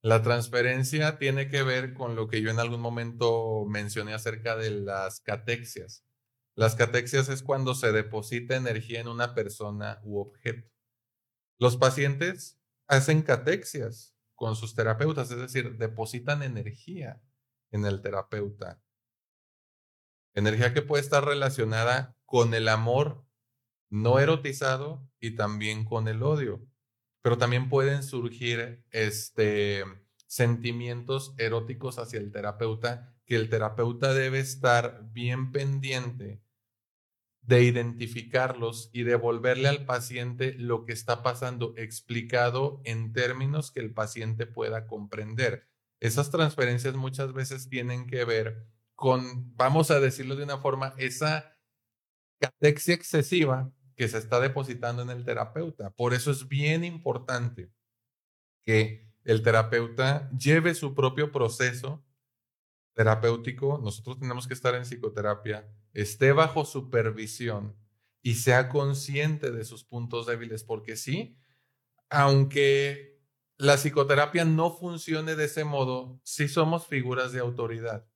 La 0.00 0.22
transferencia 0.22 1.18
tiene 1.18 1.48
que 1.48 1.62
ver 1.62 1.92
con 1.92 2.16
lo 2.16 2.28
que 2.28 2.40
yo 2.40 2.50
en 2.50 2.58
algún 2.58 2.80
momento 2.80 3.66
mencioné 3.66 4.14
acerca 4.14 4.56
de 4.56 4.70
las 4.70 5.20
catexias. 5.20 6.04
Las 6.54 6.76
catexias 6.76 7.28
es 7.28 7.42
cuando 7.42 7.74
se 7.74 7.92
deposita 7.92 8.56
energía 8.56 9.00
en 9.00 9.08
una 9.08 9.34
persona 9.34 10.00
u 10.02 10.18
objeto. 10.18 10.70
Los 11.58 11.76
pacientes 11.76 12.58
hacen 12.86 13.20
catexias 13.20 14.14
con 14.34 14.56
sus 14.56 14.74
terapeutas, 14.74 15.30
es 15.30 15.38
decir, 15.38 15.76
depositan 15.76 16.42
energía 16.42 17.20
en 17.70 17.84
el 17.84 18.02
terapeuta. 18.02 18.80
Energía 20.34 20.74
que 20.74 20.82
puede 20.82 21.02
estar 21.02 21.24
relacionada 21.24 22.16
con 22.24 22.54
el 22.54 22.68
amor 22.68 23.24
no 23.88 24.18
erotizado 24.18 25.08
y 25.20 25.36
también 25.36 25.84
con 25.84 26.08
el 26.08 26.22
odio. 26.22 26.66
pero 27.22 27.38
también 27.38 27.68
pueden 27.68 28.04
surgir 28.04 28.84
este, 28.90 29.82
sentimientos 30.28 31.34
eróticos 31.38 31.98
hacia 31.98 32.20
el 32.20 32.30
terapeuta 32.30 33.16
que 33.24 33.34
el 33.34 33.48
terapeuta 33.50 34.14
debe 34.14 34.38
estar 34.38 35.02
bien 35.10 35.50
pendiente 35.50 36.40
de 37.42 37.62
identificarlos 37.62 38.90
y 38.92 39.02
devolverle 39.02 39.68
al 39.68 39.86
paciente 39.86 40.54
lo 40.54 40.84
que 40.84 40.92
está 40.92 41.22
pasando 41.22 41.74
explicado 41.76 42.80
en 42.84 43.12
términos 43.12 43.70
que 43.70 43.80
el 43.80 43.92
paciente 43.92 44.46
pueda 44.46 44.86
comprender. 44.86 45.68
Esas 46.00 46.30
transferencias 46.30 46.94
muchas 46.94 47.32
veces 47.32 47.68
tienen 47.68 48.06
que 48.06 48.24
ver 48.24 48.66
con, 48.94 49.56
vamos 49.56 49.90
a 49.90 50.00
decirlo 50.00 50.36
de 50.36 50.44
una 50.44 50.58
forma, 50.58 50.94
esa 50.98 51.56
catexia 52.38 52.94
excesiva 52.94 53.70
que 53.96 54.08
se 54.08 54.18
está 54.18 54.40
depositando 54.40 55.02
en 55.02 55.10
el 55.10 55.24
terapeuta. 55.24 55.90
Por 55.90 56.12
eso 56.12 56.30
es 56.30 56.48
bien 56.48 56.84
importante 56.84 57.70
que 58.64 59.10
el 59.24 59.42
terapeuta 59.42 60.30
lleve 60.30 60.74
su 60.74 60.94
propio 60.94 61.32
proceso 61.32 62.04
terapéutico. 62.94 63.78
Nosotros 63.78 64.18
tenemos 64.18 64.46
que 64.46 64.54
estar 64.54 64.74
en 64.74 64.82
psicoterapia, 64.82 65.68
esté 65.92 66.32
bajo 66.32 66.64
supervisión 66.64 67.76
y 68.22 68.34
sea 68.34 68.68
consciente 68.68 69.50
de 69.50 69.64
sus 69.64 69.84
puntos 69.84 70.26
débiles, 70.26 70.64
porque 70.64 70.96
sí, 70.96 71.38
aunque 72.10 73.15
la 73.58 73.76
psicoterapia 73.76 74.44
no 74.44 74.70
funcione 74.70 75.34
de 75.34 75.44
ese 75.44 75.64
modo, 75.64 76.20
sí 76.22 76.48
somos 76.48 76.86
figuras 76.86 77.32
de 77.32 77.40
autoridad 77.40 78.06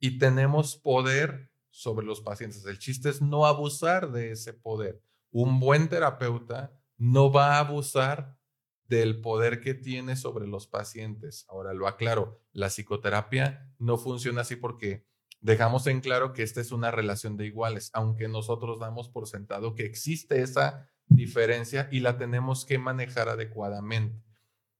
y 0.00 0.18
tenemos 0.18 0.76
poder 0.76 1.50
sobre 1.70 2.06
los 2.06 2.20
pacientes. 2.20 2.64
El 2.64 2.78
chiste 2.78 3.10
es 3.10 3.20
no 3.20 3.46
abusar 3.46 4.10
de 4.12 4.32
ese 4.32 4.54
poder. 4.54 5.02
Un 5.30 5.60
buen 5.60 5.88
terapeuta 5.88 6.72
no 6.96 7.30
va 7.30 7.56
a 7.56 7.58
abusar 7.60 8.38
del 8.86 9.20
poder 9.20 9.60
que 9.60 9.74
tiene 9.74 10.16
sobre 10.16 10.46
los 10.46 10.66
pacientes. 10.66 11.44
Ahora 11.48 11.74
lo 11.74 11.86
aclaro, 11.86 12.40
la 12.52 12.68
psicoterapia 12.68 13.70
no 13.78 13.98
funciona 13.98 14.40
así 14.40 14.56
porque 14.56 15.06
dejamos 15.40 15.86
en 15.86 16.00
claro 16.00 16.32
que 16.32 16.42
esta 16.42 16.60
es 16.62 16.72
una 16.72 16.90
relación 16.90 17.36
de 17.36 17.46
iguales, 17.46 17.90
aunque 17.92 18.28
nosotros 18.28 18.80
damos 18.80 19.10
por 19.10 19.28
sentado 19.28 19.74
que 19.74 19.84
existe 19.84 20.40
esa 20.40 20.88
diferencia 21.06 21.88
y 21.92 22.00
la 22.00 22.16
tenemos 22.16 22.64
que 22.64 22.78
manejar 22.78 23.28
adecuadamente. 23.28 24.27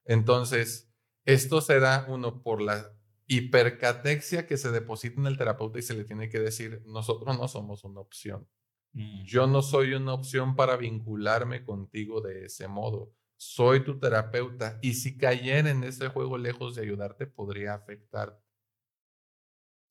Entonces, 0.08 0.92
esto 1.24 1.60
se 1.60 1.78
da 1.78 2.06
uno 2.08 2.42
por 2.42 2.60
la 2.60 2.92
hipercatexia 3.28 4.48
que 4.48 4.56
se 4.56 4.72
deposita 4.72 5.20
en 5.20 5.28
el 5.28 5.38
terapeuta 5.38 5.78
y 5.78 5.82
se 5.82 5.94
le 5.94 6.02
tiene 6.02 6.28
que 6.28 6.40
decir, 6.40 6.82
nosotros 6.86 7.38
no 7.38 7.46
somos 7.46 7.84
una 7.84 8.00
opción. 8.00 8.48
Mm. 8.94 9.22
Yo 9.22 9.46
no 9.46 9.62
soy 9.62 9.94
una 9.94 10.14
opción 10.14 10.56
para 10.56 10.76
vincularme 10.76 11.62
contigo 11.62 12.20
de 12.20 12.46
ese 12.46 12.66
modo 12.66 13.12
soy 13.38 13.84
tu 13.84 13.98
terapeuta 13.98 14.78
y 14.82 14.94
si 14.94 15.16
cayera 15.16 15.70
en 15.70 15.84
ese 15.84 16.08
juego 16.08 16.36
lejos 16.36 16.74
de 16.74 16.82
ayudarte 16.82 17.26
podría 17.26 17.74
afectarte. 17.74 18.42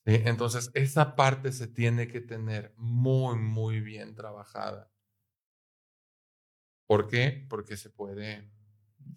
Entonces, 0.06 0.70
esa 0.74 1.16
parte 1.16 1.52
se 1.52 1.68
tiene 1.68 2.08
que 2.08 2.22
tener 2.22 2.74
muy, 2.78 3.38
muy 3.38 3.82
bien 3.82 4.16
trabajada. 4.16 4.90
¿Por 6.88 7.08
qué? 7.08 7.46
Porque 7.50 7.76
se 7.76 7.90
puede 7.90 8.50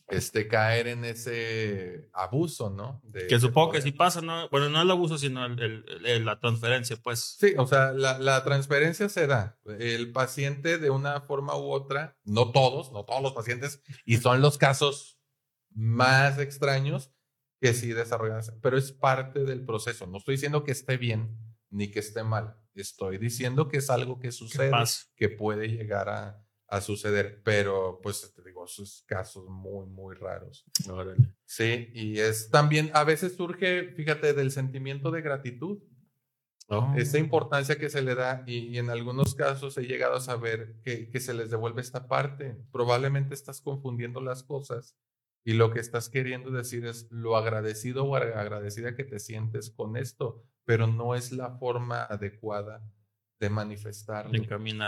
este, 0.09 0.49
caer 0.49 0.89
en 0.89 1.05
ese 1.05 2.09
abuso, 2.13 2.71
¿no? 2.71 3.03
que 3.29 3.39
supongo 3.39 3.73
que 3.73 3.83
si 3.83 3.93
pasa, 3.93 4.21
¿no? 4.21 4.49
Bueno, 4.49 4.69
no 4.69 4.83
el 4.83 4.91
abuso, 4.91 5.19
sino 5.19 5.47
la 5.49 6.41
transferencia, 6.41 6.97
pues. 6.97 7.37
Sí, 7.39 7.55
o 7.57 7.67
sea, 7.67 7.93
la, 7.93 8.19
la, 8.19 8.43
transferencia 8.45 9.09
se 9.09 9.27
da. 9.27 9.59
El 9.79 10.13
paciente 10.13 10.79
de 10.79 10.91
una 10.91 11.21
forma 11.21 11.57
u 11.57 11.71
otra, 11.71 12.17
no 12.25 12.51
todos, 12.53 12.93
no 12.93 13.05
todos 13.05 13.23
los 13.23 13.33
pacientes, 13.33 13.83
y 14.05 14.19
son 14.19 14.41
los 14.41 14.59
casos 14.59 15.19
más 15.73 16.39
extraños 16.39 17.13
que 17.61 17.75
sí 17.75 17.93
desarrollan, 17.93 18.43
pero 18.63 18.79
es 18.79 18.93
parte 18.93 19.45
del 19.45 19.65
proceso. 19.65 20.07
No 20.07 20.19
estoy 20.19 20.37
diciendo 20.37 20.65
que 20.65 20.73
esté 20.73 20.97
bien 20.97 21.37
ni 21.71 21.91
que 21.91 22.01
esté 22.01 22.25
mal. 22.25 22.57
Estoy 22.75 23.19
diciendo 23.19 23.69
que 23.69 23.79
es 23.79 23.91
algo 23.91 24.19
que 24.19 24.33
sucede, 24.33 24.73
que 25.17 25.29
puede 25.29 25.69
llegar 25.69 26.09
a, 26.09 26.43
a 26.71 26.81
suceder, 26.81 27.43
pero 27.43 27.99
pues 28.01 28.33
te 28.33 28.43
digo, 28.45 28.65
esos 28.65 29.03
casos 29.09 29.49
muy, 29.49 29.87
muy 29.87 30.15
raros. 30.15 30.65
Sí, 31.45 31.91
y 31.93 32.21
es 32.21 32.49
también, 32.49 32.93
a 32.95 33.03
veces 33.03 33.35
surge, 33.35 33.93
fíjate, 33.97 34.35
del 34.35 34.53
sentimiento 34.53 35.11
de 35.11 35.21
gratitud. 35.21 35.83
Oh. 36.69 36.95
Esa 36.97 37.19
importancia 37.19 37.77
que 37.77 37.91
se 37.91 38.03
le 38.03 38.15
da 38.15 38.45
y, 38.47 38.79
en 38.79 38.89
algunos 38.89 39.35
casos 39.35 39.77
he 39.79 39.83
llegado 39.83 40.15
a 40.15 40.21
saber 40.21 40.77
que, 40.85 41.11
que 41.11 41.19
se 41.19 41.35
les 41.35 41.51
devuelve 41.51 41.81
esta 41.81 42.07
parte. 42.07 42.57
Probablemente 42.71 43.35
estás 43.35 43.61
confundiendo 43.61 44.21
las 44.21 44.45
cosas 44.45 44.97
y 45.45 45.55
lo 45.55 45.73
que 45.73 45.81
estás 45.81 46.09
queriendo 46.09 46.53
decir 46.53 46.87
es 46.87 47.11
lo 47.11 47.37
agradecido 47.37 48.05
o 48.05 48.15
agradecida 48.15 48.95
que 48.95 49.03
te 49.03 49.19
sientes 49.19 49.71
con 49.71 49.97
esto, 49.97 50.45
pero 50.65 50.87
no 50.87 51.17
es 51.17 51.33
la 51.33 51.59
forma 51.59 52.05
adecuada 52.05 52.81
de 53.41 53.51
manifestarlo. 53.51 54.33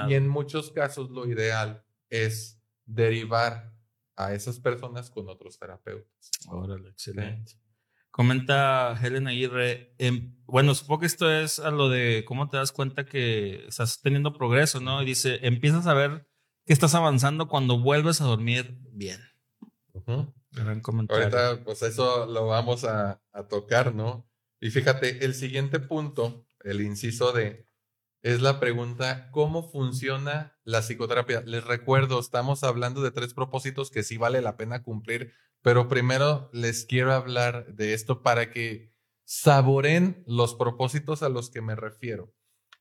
Y 0.09 0.15
en 0.15 0.29
muchos 0.29 0.71
casos 0.71 1.11
lo 1.11 1.27
ideal 1.27 1.83
es 2.11 2.63
derivar 2.85 3.73
a 4.15 4.35
esas 4.35 4.61
personas 4.61 5.11
con 5.11 5.29
otros 5.29 5.59
terapeutas. 5.59 6.31
Órale, 6.49 6.91
excelente. 6.91 7.55
Comenta 8.11 8.95
Helen 9.03 9.27
Aguirre, 9.27 9.95
em, 9.97 10.37
bueno, 10.45 10.75
supongo 10.75 11.01
que 11.01 11.07
esto 11.07 11.33
es 11.33 11.59
a 11.59 11.71
lo 11.71 11.89
de 11.89 12.25
cómo 12.27 12.51
te 12.51 12.59
das 12.59 12.71
cuenta 12.71 13.07
que 13.07 13.65
estás 13.67 14.03
teniendo 14.03 14.35
progreso, 14.35 14.81
¿no? 14.81 15.03
Y 15.03 15.07
dice, 15.07 15.39
empiezas 15.41 15.87
a 15.87 15.95
ver 15.95 16.29
que 16.67 16.75
estás 16.75 16.95
avanzando 16.95 17.49
cuando 17.49 17.81
vuelves 17.81 18.21
a 18.21 18.25
dormir 18.25 18.79
bien. 18.91 19.19
Gran 20.51 20.81
comentario. 20.81 21.25
Ahorita, 21.25 21.65
pues 21.65 21.81
eso 21.83 22.27
lo 22.27 22.47
vamos 22.47 22.85
a, 22.85 23.23
a 23.33 23.49
tocar, 23.49 23.95
¿no? 23.95 24.29
Y 24.61 24.69
fíjate, 24.69 25.25
el 25.25 25.33
siguiente 25.35 25.81
punto, 25.81 26.47
el 26.61 26.83
inciso 26.83 27.33
de 27.33 27.67
es 28.23 28.41
la 28.41 28.61
pregunta, 28.61 29.31
¿cómo 29.33 29.68
funciona 29.68 30.57
la 30.64 30.81
psicoterapia? 30.81 31.43
Les 31.43 31.64
recuerdo, 31.64 32.20
estamos 32.20 32.62
hablando 32.62 33.03
de 33.03 33.11
tres 33.11 33.35
propósitos 33.35 33.91
que 33.91 34.05
sí 34.05 34.16
vale 34.16 34.41
la 34.41 34.57
pena 34.57 34.83
cumplir, 34.83 35.33
pero 35.61 35.89
primero 35.89 36.49
les 36.53 36.85
quiero 36.85 37.12
hablar 37.12 37.75
de 37.75 37.95
esto 37.95 38.23
para 38.23 38.51
que 38.51 38.93
saboren 39.25 40.23
los 40.27 40.55
propósitos 40.55 41.23
a 41.23 41.29
los 41.29 41.51
que 41.51 41.62
me 41.62 41.75
refiero. 41.75 42.33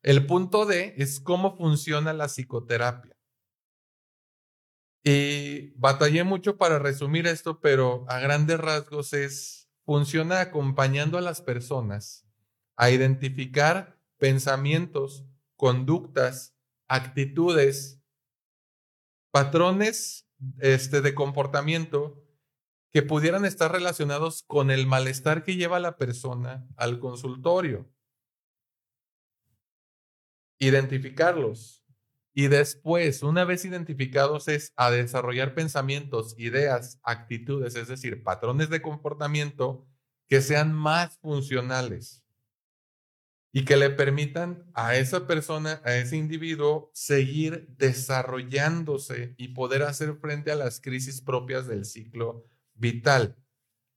El 0.03 0.25
punto 0.27 0.65
D 0.65 0.93
es 0.97 1.19
cómo 1.19 1.57
funciona 1.57 2.13
la 2.13 2.27
psicoterapia. 2.27 3.15
Y 5.03 5.71
batallé 5.79 6.23
mucho 6.23 6.57
para 6.57 6.77
resumir 6.77 7.25
esto, 7.25 7.59
pero 7.59 8.05
a 8.07 8.19
grandes 8.19 8.59
rasgos 8.59 9.13
es, 9.13 9.71
funciona 9.85 10.39
acompañando 10.39 11.17
a 11.17 11.21
las 11.21 11.41
personas 11.41 12.27
a 12.75 12.91
identificar 12.91 13.99
pensamientos, 14.17 15.25
conductas, 15.61 16.55
actitudes, 16.87 18.01
patrones 19.31 20.27
este, 20.57 21.01
de 21.01 21.13
comportamiento 21.13 22.19
que 22.91 23.03
pudieran 23.03 23.45
estar 23.45 23.71
relacionados 23.71 24.41
con 24.41 24.71
el 24.71 24.87
malestar 24.87 25.43
que 25.43 25.57
lleva 25.57 25.79
la 25.79 25.97
persona 25.97 26.67
al 26.77 26.99
consultorio. 26.99 27.87
Identificarlos. 30.57 31.85
Y 32.33 32.47
después, 32.47 33.21
una 33.21 33.45
vez 33.45 33.63
identificados, 33.63 34.47
es 34.47 34.73
a 34.77 34.89
desarrollar 34.89 35.53
pensamientos, 35.53 36.33
ideas, 36.39 36.99
actitudes, 37.03 37.75
es 37.75 37.87
decir, 37.87 38.23
patrones 38.23 38.71
de 38.71 38.81
comportamiento 38.81 39.87
que 40.27 40.41
sean 40.41 40.73
más 40.73 41.19
funcionales 41.19 42.21
y 43.53 43.65
que 43.65 43.75
le 43.75 43.89
permitan 43.89 44.65
a 44.73 44.95
esa 44.95 45.27
persona, 45.27 45.81
a 45.83 45.95
ese 45.95 46.15
individuo, 46.15 46.89
seguir 46.93 47.67
desarrollándose 47.77 49.35
y 49.37 49.49
poder 49.49 49.83
hacer 49.83 50.15
frente 50.15 50.51
a 50.51 50.55
las 50.55 50.79
crisis 50.79 51.21
propias 51.21 51.67
del 51.67 51.85
ciclo 51.85 52.45
vital. 52.73 53.37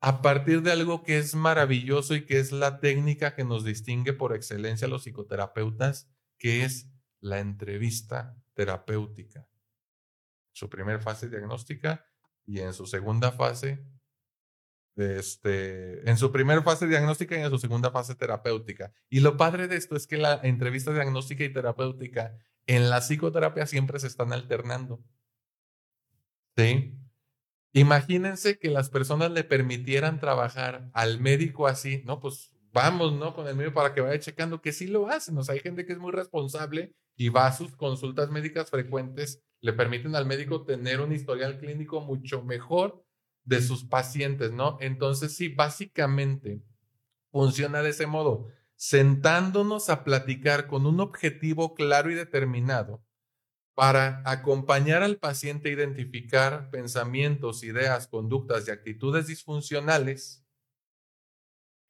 A 0.00 0.22
partir 0.22 0.62
de 0.62 0.72
algo 0.72 1.02
que 1.02 1.18
es 1.18 1.34
maravilloso 1.34 2.14
y 2.14 2.26
que 2.26 2.38
es 2.38 2.52
la 2.52 2.80
técnica 2.80 3.34
que 3.34 3.44
nos 3.44 3.64
distingue 3.64 4.12
por 4.12 4.34
excelencia 4.34 4.88
los 4.88 5.05
psicoterapeutas, 5.05 6.11
que 6.36 6.64
es 6.64 6.90
la 7.20 7.38
entrevista 7.38 8.36
terapéutica. 8.55 9.48
Su 10.52 10.68
primera 10.68 11.00
fase 11.00 11.28
diagnóstica 11.28 12.05
y 12.44 12.61
en 12.61 12.74
su 12.74 12.86
segunda 12.86 13.32
fase 13.32 13.86
este, 14.97 16.09
en 16.09 16.16
su 16.16 16.30
primera 16.32 16.62
fase 16.62 16.86
diagnóstica 16.86 17.36
y 17.36 17.42
en 17.42 17.51
su 17.51 17.59
segunda 17.59 17.90
fase 17.90 18.14
terapéutica. 18.14 18.92
Y 19.09 19.20
lo 19.20 19.36
padre 19.36 19.68
de 19.68 19.76
esto 19.76 19.97
es 19.97 20.07
que 20.07 20.16
la 20.16 20.40
entrevista 20.42 20.92
diagnóstica 20.92 21.45
y 21.45 21.53
terapéutica 21.53 22.36
en 22.66 22.90
la 22.90 23.01
psicoterapia 23.01 23.66
siempre 23.66 23.99
se 23.99 24.07
están 24.07 24.32
alternando. 24.32 25.03
¿Sí? 26.57 26.95
Imagínense 27.72 28.59
que 28.59 28.70
las 28.70 28.88
personas 28.88 29.32
le 29.32 29.42
permitieran 29.42 30.20
trabajar 30.20 30.88
al 30.92 31.20
médico 31.20 31.66
así, 31.66 32.03
¿no? 32.05 32.20
Pues 32.20 32.53
vamos, 32.72 33.12
¿no? 33.14 33.34
Con 33.34 33.49
el 33.49 33.57
médico 33.57 33.74
para 33.74 33.92
que 33.92 34.01
vaya 34.01 34.20
checando 34.20 34.61
que 34.62 34.72
sí 34.72 34.86
lo 34.86 35.09
hacen. 35.09 35.36
O 35.36 35.42
hay 35.49 35.59
gente 35.59 35.84
que 35.84 35.92
es 35.92 35.99
muy 35.99 36.12
responsable 36.12 36.95
y 37.16 37.30
va 37.30 37.49
a 37.49 37.53
sus 37.53 37.74
consultas 37.76 38.30
médicas 38.30 38.70
frecuentes 38.70 39.42
le 39.64 39.72
permiten 39.72 40.14
al 40.14 40.26
médico 40.26 40.62
tener 40.64 41.01
un 41.01 41.12
historial 41.12 41.59
clínico 41.59 42.03
mucho 42.03 42.42
mejor 42.42 43.03
de 43.45 43.62
sus 43.62 43.84
pacientes, 43.84 44.53
¿no? 44.53 44.78
Entonces, 44.80 45.36
sí, 45.36 45.49
básicamente 45.49 46.62
funciona 47.30 47.82
de 47.82 47.90
ese 47.90 48.07
modo, 48.07 48.49
sentándonos 48.76 49.90
a 49.90 50.05
platicar 50.05 50.66
con 50.66 50.86
un 50.86 51.01
objetivo 51.01 51.74
claro 51.74 52.11
y 52.11 52.14
determinado 52.14 53.05
para 53.74 54.22
acompañar 54.24 55.03
al 55.03 55.18
paciente 55.18 55.68
a 55.68 55.72
identificar 55.72 56.70
pensamientos, 56.70 57.64
ideas, 57.64 58.07
conductas 58.07 58.68
y 58.68 58.70
actitudes 58.70 59.26
disfuncionales, 59.26 60.45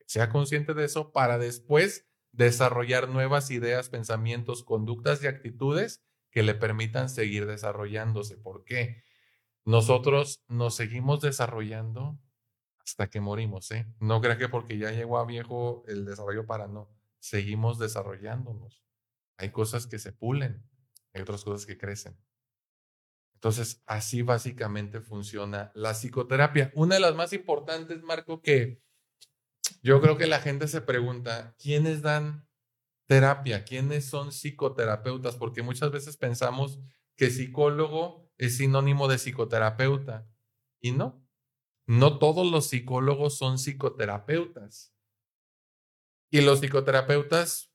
sea 0.06 0.30
consciente 0.30 0.74
de 0.74 0.84
eso 0.84 1.12
para 1.12 1.38
después 1.38 2.06
desarrollar 2.32 3.08
nuevas 3.08 3.50
ideas, 3.50 3.90
pensamientos, 3.90 4.64
conductas 4.64 5.22
y 5.22 5.26
actitudes 5.26 6.02
que 6.30 6.42
le 6.42 6.54
permitan 6.54 7.08
seguir 7.08 7.46
desarrollándose. 7.46 8.36
¿Por 8.36 8.64
qué? 8.64 9.03
Nosotros 9.64 10.42
nos 10.46 10.76
seguimos 10.76 11.20
desarrollando 11.20 12.18
hasta 12.78 13.08
que 13.08 13.20
morimos, 13.20 13.70
¿eh? 13.70 13.86
No 13.98 14.20
crea 14.20 14.36
que 14.36 14.48
porque 14.48 14.76
ya 14.76 14.90
llegó 14.90 15.18
a 15.18 15.24
viejo 15.24 15.84
el 15.88 16.04
desarrollo 16.04 16.46
para 16.46 16.68
no. 16.68 16.90
Seguimos 17.18 17.78
desarrollándonos. 17.78 18.84
Hay 19.38 19.50
cosas 19.50 19.86
que 19.86 19.98
se 19.98 20.12
pulen, 20.12 20.62
hay 21.14 21.22
otras 21.22 21.44
cosas 21.44 21.64
que 21.64 21.78
crecen. 21.78 22.18
Entonces, 23.34 23.82
así 23.86 24.22
básicamente 24.22 25.00
funciona 25.00 25.72
la 25.74 25.92
psicoterapia. 25.92 26.70
Una 26.74 26.96
de 26.96 27.00
las 27.00 27.14
más 27.14 27.32
importantes, 27.32 28.02
Marco, 28.02 28.40
que 28.40 28.82
yo 29.82 30.00
creo 30.00 30.16
que 30.16 30.26
la 30.26 30.40
gente 30.40 30.68
se 30.68 30.80
pregunta, 30.80 31.54
¿quiénes 31.58 32.02
dan 32.02 32.48
terapia? 33.06 33.64
¿Quiénes 33.64 34.06
son 34.06 34.30
psicoterapeutas? 34.30 35.36
Porque 35.36 35.62
muchas 35.62 35.90
veces 35.90 36.16
pensamos 36.16 36.80
que 37.16 37.30
psicólogo 37.30 38.23
es 38.38 38.56
sinónimo 38.56 39.08
de 39.08 39.18
psicoterapeuta. 39.18 40.26
Y 40.80 40.92
no, 40.92 41.26
no 41.86 42.18
todos 42.18 42.50
los 42.50 42.66
psicólogos 42.66 43.36
son 43.36 43.58
psicoterapeutas. 43.58 44.94
Y 46.30 46.40
los 46.40 46.60
psicoterapeutas, 46.60 47.72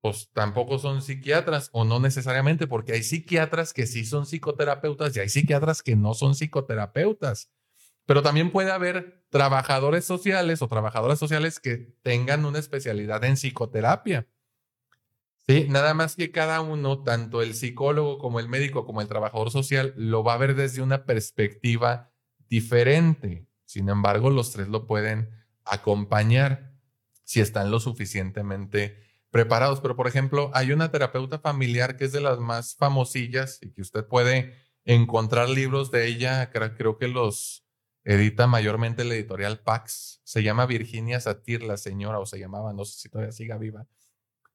pues 0.00 0.30
tampoco 0.32 0.78
son 0.78 1.02
psiquiatras, 1.02 1.70
o 1.72 1.84
no 1.84 2.00
necesariamente, 2.00 2.66
porque 2.66 2.92
hay 2.92 3.02
psiquiatras 3.02 3.72
que 3.72 3.86
sí 3.86 4.04
son 4.04 4.26
psicoterapeutas 4.26 5.16
y 5.16 5.20
hay 5.20 5.28
psiquiatras 5.28 5.82
que 5.82 5.96
no 5.96 6.14
son 6.14 6.34
psicoterapeutas. 6.34 7.50
Pero 8.06 8.22
también 8.22 8.50
puede 8.50 8.70
haber 8.70 9.24
trabajadores 9.28 10.04
sociales 10.04 10.62
o 10.62 10.68
trabajadoras 10.68 11.18
sociales 11.18 11.60
que 11.60 11.94
tengan 12.02 12.44
una 12.44 12.58
especialidad 12.58 13.22
en 13.24 13.34
psicoterapia. 13.34 14.26
Sí, 15.50 15.66
nada 15.68 15.94
más 15.94 16.14
que 16.14 16.30
cada 16.30 16.60
uno, 16.60 17.02
tanto 17.02 17.42
el 17.42 17.54
psicólogo 17.54 18.18
como 18.18 18.38
el 18.38 18.48
médico 18.48 18.86
como 18.86 19.00
el 19.00 19.08
trabajador 19.08 19.50
social, 19.50 19.92
lo 19.96 20.22
va 20.22 20.34
a 20.34 20.36
ver 20.36 20.54
desde 20.54 20.80
una 20.80 21.06
perspectiva 21.06 22.12
diferente. 22.48 23.48
Sin 23.64 23.88
embargo, 23.88 24.30
los 24.30 24.52
tres 24.52 24.68
lo 24.68 24.86
pueden 24.86 25.28
acompañar 25.64 26.76
si 27.24 27.40
están 27.40 27.72
lo 27.72 27.80
suficientemente 27.80 28.96
preparados. 29.30 29.80
Pero, 29.80 29.96
por 29.96 30.06
ejemplo, 30.06 30.52
hay 30.54 30.70
una 30.70 30.92
terapeuta 30.92 31.40
familiar 31.40 31.96
que 31.96 32.04
es 32.04 32.12
de 32.12 32.20
las 32.20 32.38
más 32.38 32.76
famosillas 32.76 33.58
y 33.60 33.72
que 33.72 33.82
usted 33.82 34.06
puede 34.06 34.54
encontrar 34.84 35.48
libros 35.48 35.90
de 35.90 36.06
ella. 36.06 36.52
Creo 36.52 36.96
que 36.96 37.08
los 37.08 37.66
edita 38.04 38.46
mayormente 38.46 39.02
la 39.02 39.14
editorial 39.14 39.58
Pax. 39.58 40.20
Se 40.22 40.44
llama 40.44 40.66
Virginia 40.66 41.18
Satir, 41.18 41.64
la 41.64 41.76
señora, 41.76 42.20
o 42.20 42.26
se 42.26 42.38
llamaba, 42.38 42.72
no 42.72 42.84
sé 42.84 43.00
si 43.00 43.08
todavía 43.08 43.32
siga 43.32 43.58
viva. 43.58 43.88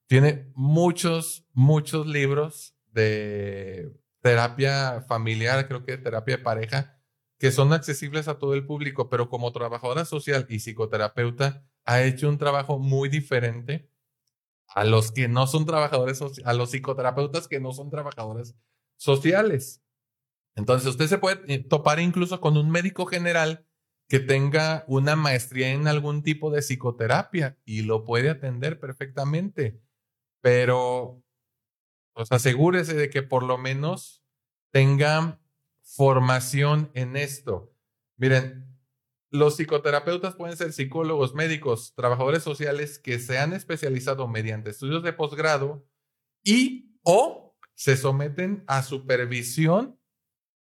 Tiene 0.08 0.52
muchos, 0.56 1.48
muchos 1.54 2.06
libros 2.08 2.76
de 2.92 3.92
terapia 4.22 5.02
familiar, 5.08 5.68
creo 5.68 5.84
que 5.84 5.98
terapia 5.98 6.38
de 6.38 6.44
pareja, 6.44 7.00
que 7.38 7.52
son 7.52 7.74
accesibles 7.74 8.28
a 8.28 8.40
todo 8.40 8.54
el 8.54 8.66
público, 8.66 9.10
pero 9.10 9.30
como 9.30 9.52
trabajadora 9.52 10.06
social 10.06 10.46
y 10.50 10.60
psicoterapeuta 10.60 11.66
ha 11.86 12.04
hecho 12.04 12.30
un 12.30 12.38
trabajo 12.38 12.80
muy 12.80 13.10
diferente 13.10 13.90
a 14.68 14.84
los 14.84 15.12
que 15.12 15.28
no 15.28 15.48
son 15.48 15.66
trabajadores, 15.66 16.22
a 16.44 16.54
los 16.54 16.72
psicoterapeutas 16.72 17.48
que 17.48 17.60
no 17.60 17.72
son 17.72 17.90
trabajadores 17.90 18.56
sociales. 18.98 19.82
Entonces 20.56 20.88
usted 20.88 21.08
se 21.08 21.18
puede 21.18 21.42
eh, 21.54 21.60
topar 21.60 22.00
incluso 22.00 22.40
con 22.40 22.58
un 22.58 22.72
médico 22.72 23.06
general 23.06 23.68
que 24.08 24.20
tenga 24.20 24.86
una 24.88 25.16
maestría 25.16 25.70
en 25.72 25.88
algún 25.88 26.24
tipo 26.24 26.52
de 26.52 26.62
psicoterapia 26.62 27.58
y 27.66 27.82
lo 27.82 28.06
puede 28.06 28.30
atender 28.30 28.80
perfectamente, 28.80 29.82
pero 30.46 31.24
pues 32.14 32.32
asegúrese 32.32 32.94
de 32.94 33.10
que 33.10 33.24
por 33.24 33.42
lo 33.42 33.58
menos 33.58 34.24
tenga 34.72 35.42
formación 35.82 36.92
en 36.94 37.16
esto. 37.16 37.74
Miren, 38.16 38.78
los 39.32 39.56
psicoterapeutas 39.56 40.36
pueden 40.36 40.56
ser 40.56 40.72
psicólogos, 40.72 41.34
médicos, 41.34 41.96
trabajadores 41.96 42.44
sociales 42.44 43.00
que 43.00 43.18
se 43.18 43.40
han 43.40 43.54
especializado 43.54 44.28
mediante 44.28 44.70
estudios 44.70 45.02
de 45.02 45.14
posgrado 45.14 45.84
y 46.44 46.96
o 47.02 47.58
se 47.74 47.98
someten 47.98 48.64
a 48.68 48.84
supervisión 48.84 50.00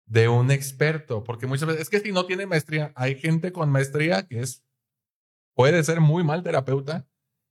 de 0.04 0.28
un 0.28 0.50
experto, 0.50 1.22
porque 1.22 1.46
muchas 1.46 1.68
veces 1.68 1.82
es 1.82 1.90
que 1.90 2.00
si 2.00 2.10
no 2.10 2.26
tiene 2.26 2.44
maestría, 2.44 2.92
hay 2.96 3.14
gente 3.14 3.52
con 3.52 3.70
maestría 3.70 4.26
que 4.26 4.40
es 4.40 4.64
puede 5.54 5.84
ser 5.84 6.00
muy 6.00 6.24
mal 6.24 6.42
terapeuta 6.42 7.06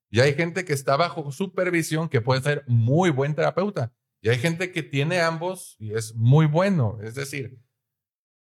y 0.10 0.22
hay 0.22 0.34
gente 0.34 0.66
que 0.66 0.74
está 0.74 0.98
bajo 0.98 1.32
supervisión 1.32 2.10
que 2.10 2.22
puede 2.22 2.42
ser 2.42 2.64
muy 2.68 3.12
buen 3.12 3.36
terapeuta. 3.36 3.94
Y 4.22 4.30
hay 4.30 4.38
gente 4.38 4.72
que 4.72 4.84
tiene 4.84 5.22
ambos 5.22 5.76
y 5.80 5.94
es 5.94 6.16
muy 6.16 6.46
bueno. 6.46 6.98
Es 7.02 7.16
decir, 7.16 7.60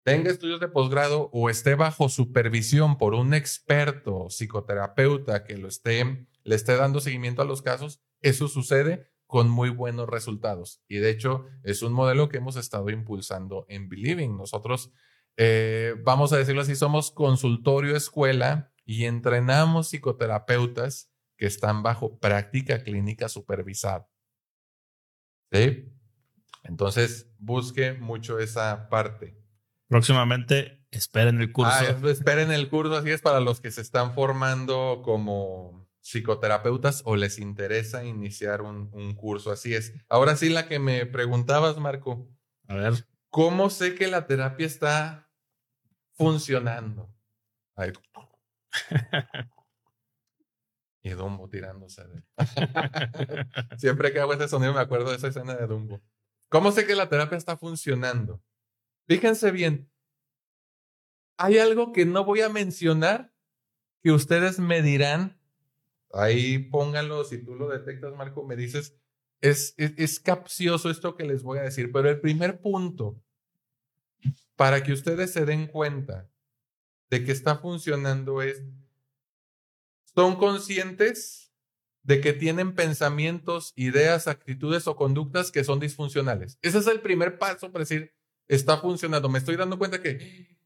tenga 0.05 0.31
estudios 0.31 0.61
de 0.61 0.69
posgrado 0.69 1.29
o 1.33 1.51
esté 1.51 1.75
bajo 1.75 2.09
supervisión 2.09 2.97
por 2.97 3.15
un 3.15 3.35
experto 3.35 4.29
psicoterapeuta 4.31 5.45
que 5.45 5.57
lo 5.57 5.69
esté, 5.69 6.27
le 6.45 6.55
esté 6.55 6.77
dando 6.77 7.01
seguimiento 7.01 7.43
a 7.43 7.47
los 7.47 7.63
casos, 7.63 8.01
eso 8.23 8.49
sucede 8.49 9.11
con 9.27 9.51
muy 9.51 9.71
buenos 9.71 10.09
resultados. 10.09 10.83
Y 10.87 10.99
de 10.99 11.11
hecho, 11.11 11.47
es 11.65 11.83
un 11.83 11.93
modelo 11.93 12.29
que 12.29 12.37
hemos 12.37 12.55
estado 12.55 12.91
impulsando 12.91 13.67
en 13.69 13.89
Believing. 13.89 14.37
Nosotros, 14.37 14.93
eh, 15.37 15.95
vamos 16.05 16.33
a 16.33 16.37
decirlo 16.37 16.63
así, 16.63 16.77
somos 16.77 17.11
consultorio 17.11 17.97
escuela 17.97 18.73
y 18.85 19.05
entrenamos 19.05 19.89
psicoterapeutas 19.89 21.11
que 21.37 21.47
están 21.47 21.83
bajo 21.83 22.19
práctica 22.19 22.83
clínica 22.83 23.29
supervisada. 23.29 24.09
¿Sí? 25.53 25.93
Entonces, 26.65 27.31
busque 27.39 27.93
mucho 27.93 28.39
esa 28.39 28.89
parte. 28.89 29.39
Próximamente, 29.89 30.85
esperen 30.91 31.41
el 31.41 31.53
curso. 31.53 31.73
Ah, 31.73 32.09
esperen 32.09 32.51
el 32.51 32.69
curso, 32.69 32.97
así 32.97 33.11
es 33.11 33.23
para 33.23 33.41
los 33.41 33.61
que 33.61 33.71
se 33.71 33.81
están 33.81 34.15
formando 34.15 35.03
como 35.05 35.87
psicoterapeutas 36.01 37.03
o 37.05 37.17
les 37.17 37.39
interesa 37.39 38.05
iniciar 38.05 38.63
un, 38.63 38.91
un 38.93 39.15
curso, 39.15 39.53
así 39.53 39.75
es. 39.75 39.93
Ahora 40.09 40.37
sí, 40.37 40.49
la 40.49 40.67
que 40.67 40.79
me 40.79 41.07
preguntabas, 41.07 41.79
Marco. 41.79 42.29
A 42.69 42.75
ver. 42.75 43.07
¿Cómo 43.31 43.71
sé 43.71 43.95
que 43.95 44.09
la 44.09 44.27
terapia 44.27 44.67
está 44.67 45.31
funcionando? 46.15 47.15
Ay. 47.75 47.93
y 51.07 51.11
Dumbo 51.11 51.49
tirándose. 51.49 52.03
Siempre 53.79 54.13
que 54.13 54.19
hago 54.19 54.33
ese 54.33 54.49
sonido 54.49 54.75
me 54.75 54.81
acuerdo 54.81 55.11
de 55.11 55.17
esa 55.17 55.29
escena 55.29 55.55
de 55.55 55.67
Dumbo. 55.67 56.03
¿Cómo 56.49 56.73
sé 56.73 56.85
que 56.85 56.97
la 56.97 57.09
terapia 57.09 57.39
está 57.39 57.57
funcionando? 57.57 58.43
Fíjense 59.07 59.53
bien, 59.53 59.89
hay 61.37 61.59
algo 61.59 61.93
que 61.93 62.07
no 62.07 62.25
voy 62.25 62.41
a 62.41 62.49
mencionar 62.49 63.33
que 64.03 64.11
ustedes 64.11 64.59
me 64.59 64.83
dirán, 64.83 65.41
ahí 66.13 66.59
pónganlo, 66.59 67.25
si 67.25 67.39
tú 67.39 67.55
lo 67.55 67.69
detectas, 67.69 68.13
Marco, 68.17 68.45
me 68.45 68.57
dices, 68.57 68.97
es, 69.41 69.75
es, 69.77 69.93
es 69.97 70.19
capcioso 70.19 70.91
esto 70.91 71.15
que 71.15 71.25
les 71.25 71.45
voy 71.45 71.59
a 71.59 71.63
decir, 71.63 71.93
pero 71.93 72.11
el 72.11 72.21
primer 72.21 72.61
punto, 72.61 73.23
para 74.57 74.83
que 74.83 74.93
ustedes 74.93 75.33
se 75.33 75.45
den 75.45 75.69
cuenta 75.69 76.29
de 77.11 77.23
que 77.23 77.31
está 77.31 77.59
funcionando 77.59 78.43
es 78.43 78.65
son 80.17 80.37
conscientes 80.37 81.53
de 82.03 82.21
que 82.21 82.33
tienen 82.33 82.75
pensamientos, 82.75 83.73
ideas, 83.77 84.29
actitudes 84.29 84.87
o 84.87 84.97
conductas 84.97 85.51
que 85.51 85.63
son 85.63 85.79
disfuncionales. 85.79 86.59
Ese 86.63 86.79
es 86.79 86.87
el 86.87 87.01
primer 87.01 87.39
paso 87.39 87.71
para 87.71 87.83
decir, 87.83 88.15
está 88.49 88.79
funcionando. 88.79 89.29
Me 89.29 89.39
estoy 89.39 89.57
dando 89.57 89.79
cuenta 89.79 90.01
que 90.01 90.57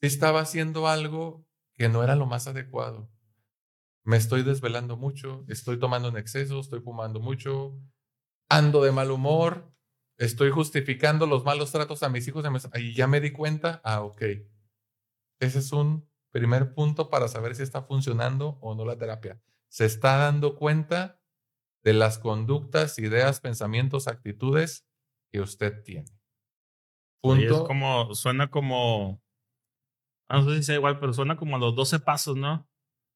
estaba 0.00 0.40
haciendo 0.40 0.88
algo 0.88 1.46
que 1.74 1.88
no 1.88 2.02
era 2.02 2.16
lo 2.16 2.26
más 2.26 2.46
adecuado. 2.46 3.10
Me 4.04 4.16
estoy 4.16 4.42
desvelando 4.42 4.96
mucho, 4.96 5.44
estoy 5.48 5.78
tomando 5.78 6.08
en 6.08 6.16
exceso, 6.16 6.60
estoy 6.60 6.80
fumando 6.80 7.20
mucho, 7.20 7.78
ando 8.48 8.84
de 8.84 8.92
mal 8.92 9.10
humor, 9.10 9.70
estoy 10.16 10.50
justificando 10.50 11.26
los 11.26 11.44
malos 11.44 11.72
tratos 11.72 12.02
a 12.02 12.08
mis 12.08 12.26
hijos 12.28 12.44
y 12.74 12.94
ya 12.94 13.06
me 13.06 13.20
di 13.20 13.32
cuenta, 13.32 13.80
ah, 13.84 14.02
ok. 14.02 14.22
Ese 15.40 15.58
es 15.58 15.72
un 15.72 16.08
primer 16.34 16.74
punto 16.74 17.10
para 17.10 17.28
saber 17.28 17.54
si 17.54 17.62
está 17.62 17.82
funcionando 17.82 18.58
o 18.60 18.74
no 18.74 18.84
la 18.84 18.98
terapia. 18.98 19.40
Se 19.68 19.84
está 19.84 20.16
dando 20.16 20.56
cuenta 20.56 21.20
de 21.84 21.92
las 21.92 22.18
conductas, 22.18 22.98
ideas, 22.98 23.38
pensamientos, 23.38 24.08
actitudes 24.08 24.84
que 25.30 25.40
usted 25.40 25.84
tiene. 25.84 26.10
punto. 27.22 27.62
es 27.62 27.68
como, 27.68 28.14
suena 28.16 28.50
como, 28.50 29.22
ah, 30.28 30.38
no 30.38 30.50
sé 30.50 30.56
si 30.56 30.64
sea 30.64 30.74
igual, 30.74 30.98
pero 30.98 31.12
suena 31.12 31.36
como 31.36 31.54
a 31.54 31.60
los 31.60 31.76
12 31.76 32.00
pasos, 32.00 32.36
¿no? 32.36 32.68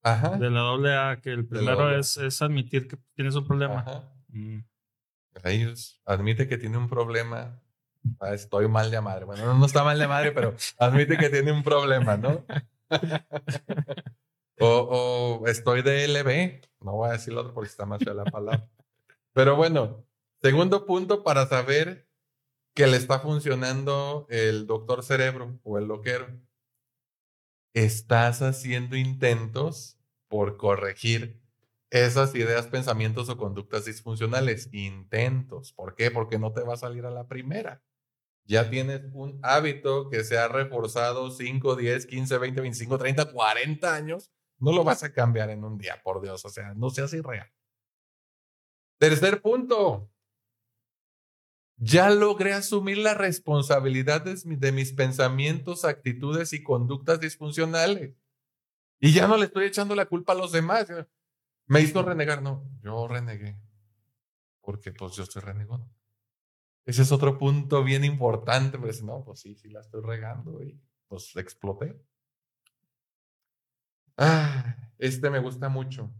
Ajá. 0.05 0.37
De 0.37 0.49
la 0.49 0.61
doble 0.61 0.95
A, 0.97 1.21
que 1.21 1.33
el 1.33 1.45
primero 1.45 1.91
es, 1.99 2.17
es, 2.19 2.41
admitir 2.41 2.87
que 2.87 2.99
tienes 3.15 3.35
un 3.35 3.49
problema. 3.49 3.81
Ajá. 3.81 4.13
Mm. 4.29 4.61
Admite 6.05 6.47
que 6.47 6.57
tiene 6.57 6.79
un 6.79 6.89
problema. 6.89 7.61
Ah, 8.21 8.33
estoy 8.33 8.69
mal 8.69 8.93
de 8.93 9.01
madre. 9.01 9.25
Bueno, 9.25 9.55
no 9.55 9.67
está 9.67 9.83
mal 9.83 9.99
de 9.99 10.07
madre, 10.07 10.31
pero 10.31 10.55
admite 10.79 11.17
que 11.17 11.31
tiene 11.31 11.51
un 11.51 11.65
problema, 11.65 12.17
¿no? 12.17 12.45
o, 14.61 15.45
estoy 15.47 15.83
de 15.83 16.05
LB. 16.05 16.63
No 16.81 16.93
voy 16.93 17.11
a 17.11 17.13
decir 17.13 17.35
lo 17.35 17.41
otro 17.41 17.55
porque 17.55 17.69
está 17.69 17.87
más 17.87 18.03
fea 18.03 18.15
la 18.15 18.25
palabra. 18.25 18.69
Pero 19.33 19.57
bueno, 19.57 20.05
segundo 20.41 20.87
punto 20.87 21.23
para 21.23 21.47
saber 21.47 22.09
que 22.75 22.87
le 22.87 22.97
está 22.97 23.21
funcionando 23.21 24.27
el 24.31 24.67
doctor 24.67 25.03
cerebro 25.03 25.59
o 25.65 25.79
el 25.79 25.87
loquero. 25.87 26.29
Estás 27.75 28.43
haciendo 28.43 28.97
intentos 28.97 29.99
por 30.29 30.57
corregir 30.57 31.41
esas 31.91 32.35
ideas, 32.35 32.67
pensamientos 32.67 33.29
o 33.29 33.37
conductas 33.37 33.85
disfuncionales. 33.85 34.69
Intentos. 34.73 35.73
¿Por 35.73 35.95
qué? 35.95 36.11
Porque 36.11 36.39
no 36.39 36.53
te 36.53 36.63
va 36.63 36.75
a 36.75 36.79
salir 36.79 37.07
a 37.07 37.11
la 37.11 37.27
primera. 37.27 37.83
Ya 38.49 38.71
tienes 38.71 39.03
un 39.13 39.39
hábito 39.43 40.09
que 40.09 40.25
se 40.25 40.39
ha 40.39 40.49
reforzado 40.49 41.31
5, 41.31 41.77
10, 41.77 42.07
15, 42.07 42.39
20, 42.39 42.61
25, 42.63 42.97
30, 42.97 43.31
40 43.31 43.95
años. 43.95 44.33
No 44.59 44.73
lo 44.73 44.85
vas 44.85 45.03
a 45.03 45.13
cambiar 45.13 45.51
en 45.51 45.65
un 45.65 45.77
día, 45.77 46.01
por 46.03 46.23
Dios. 46.23 46.43
O 46.47 46.49
sea, 46.49 46.73
no 46.75 46.89
seas 46.89 47.13
irreal. 47.13 47.53
Tercer 48.99 49.43
punto, 49.43 50.11
ya 51.77 52.09
logré 52.09 52.55
asumir 52.55 52.97
la 52.97 53.13
responsabilidad 53.13 54.23
de, 54.23 54.73
mis 54.73 54.93
pensamientos, 54.95 55.85
actitudes 55.85 56.55
y 56.55 56.63
conductas 56.63 57.21
disfuncionales. 57.21 58.17
Y 58.99 59.13
ya 59.13 59.29
no 59.29 59.37
le 59.37 59.45
estoy 59.45 59.67
echando 59.67 59.95
la 59.95 60.07
culpa 60.07 60.33
a 60.33 60.37
los 60.37 60.53
demás. 60.53 60.89
Me 61.67 61.83
hizo 61.83 62.03
renegar. 62.03 62.41
No, 62.41 62.67
yo 62.83 63.07
renegué. 63.07 63.61
Porque 64.63 64.91
pues 64.91 65.13
yo 65.17 65.25
estoy 65.25 65.43
renegando. 65.43 65.98
Ese 66.89 67.03
es 67.03 67.13
otro 67.13 67.37
punto 67.37 67.85
bien 67.85 68.03
importante. 68.03 68.79
Pues 68.79 69.03
no, 69.03 69.23
pues 69.23 69.41
sí, 69.41 69.55
sí 69.55 69.69
la 69.69 69.81
estoy 69.81 70.01
regando 70.01 70.63
y 70.63 70.81
pues 71.07 71.37
exploté. 71.37 72.01
Ah, 74.17 74.75
este 74.97 75.29
me 75.29 75.39
gusta 75.39 75.69
mucho. 75.69 76.11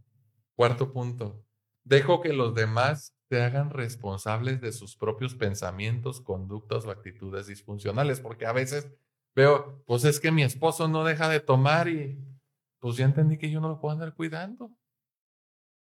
Cuarto 0.55 0.93
punto. 0.93 1.43
Dejo 1.85 2.21
que 2.21 2.35
los 2.35 2.55
demás 2.55 3.17
te 3.29 3.43
hagan 3.43 3.71
responsables 3.71 4.61
de 4.61 4.73
sus 4.73 4.95
propios 4.95 5.35
pensamientos, 5.35 6.21
conductas 6.21 6.85
o 6.85 6.91
actitudes 6.91 7.47
disfuncionales, 7.47 8.21
porque 8.21 8.45
a 8.45 8.53
veces 8.53 8.93
veo, 9.35 9.83
pues 9.87 10.05
es 10.05 10.21
que 10.21 10.33
mi 10.33 10.43
esposo 10.43 10.87
no 10.87 11.03
deja 11.03 11.31
de 11.31 11.41
tomar 11.41 11.89
y 11.89 12.23
pues 12.79 12.99
ya 12.99 13.07
entendí 13.07 13.39
que 13.39 13.51
yo 13.51 13.63
no 13.63 13.69
lo 13.69 13.81
puedo 13.81 13.95
andar 13.95 14.15
cuidando. 14.15 14.71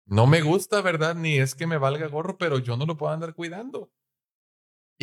No 0.07 0.27
me 0.27 0.43
gusta, 0.43 0.83
¿verdad? 0.83 1.15
Ni 1.15 1.39
es 1.39 1.55
que 1.55 1.69
me 1.69 1.79
valga 1.79 2.09
gorro, 2.09 2.39
pero 2.39 2.59
yo 2.59 2.77
no 2.77 2.87
lo 2.87 2.97
puedo 2.97 3.13
andar 3.13 3.35
cuidando. 3.35 3.93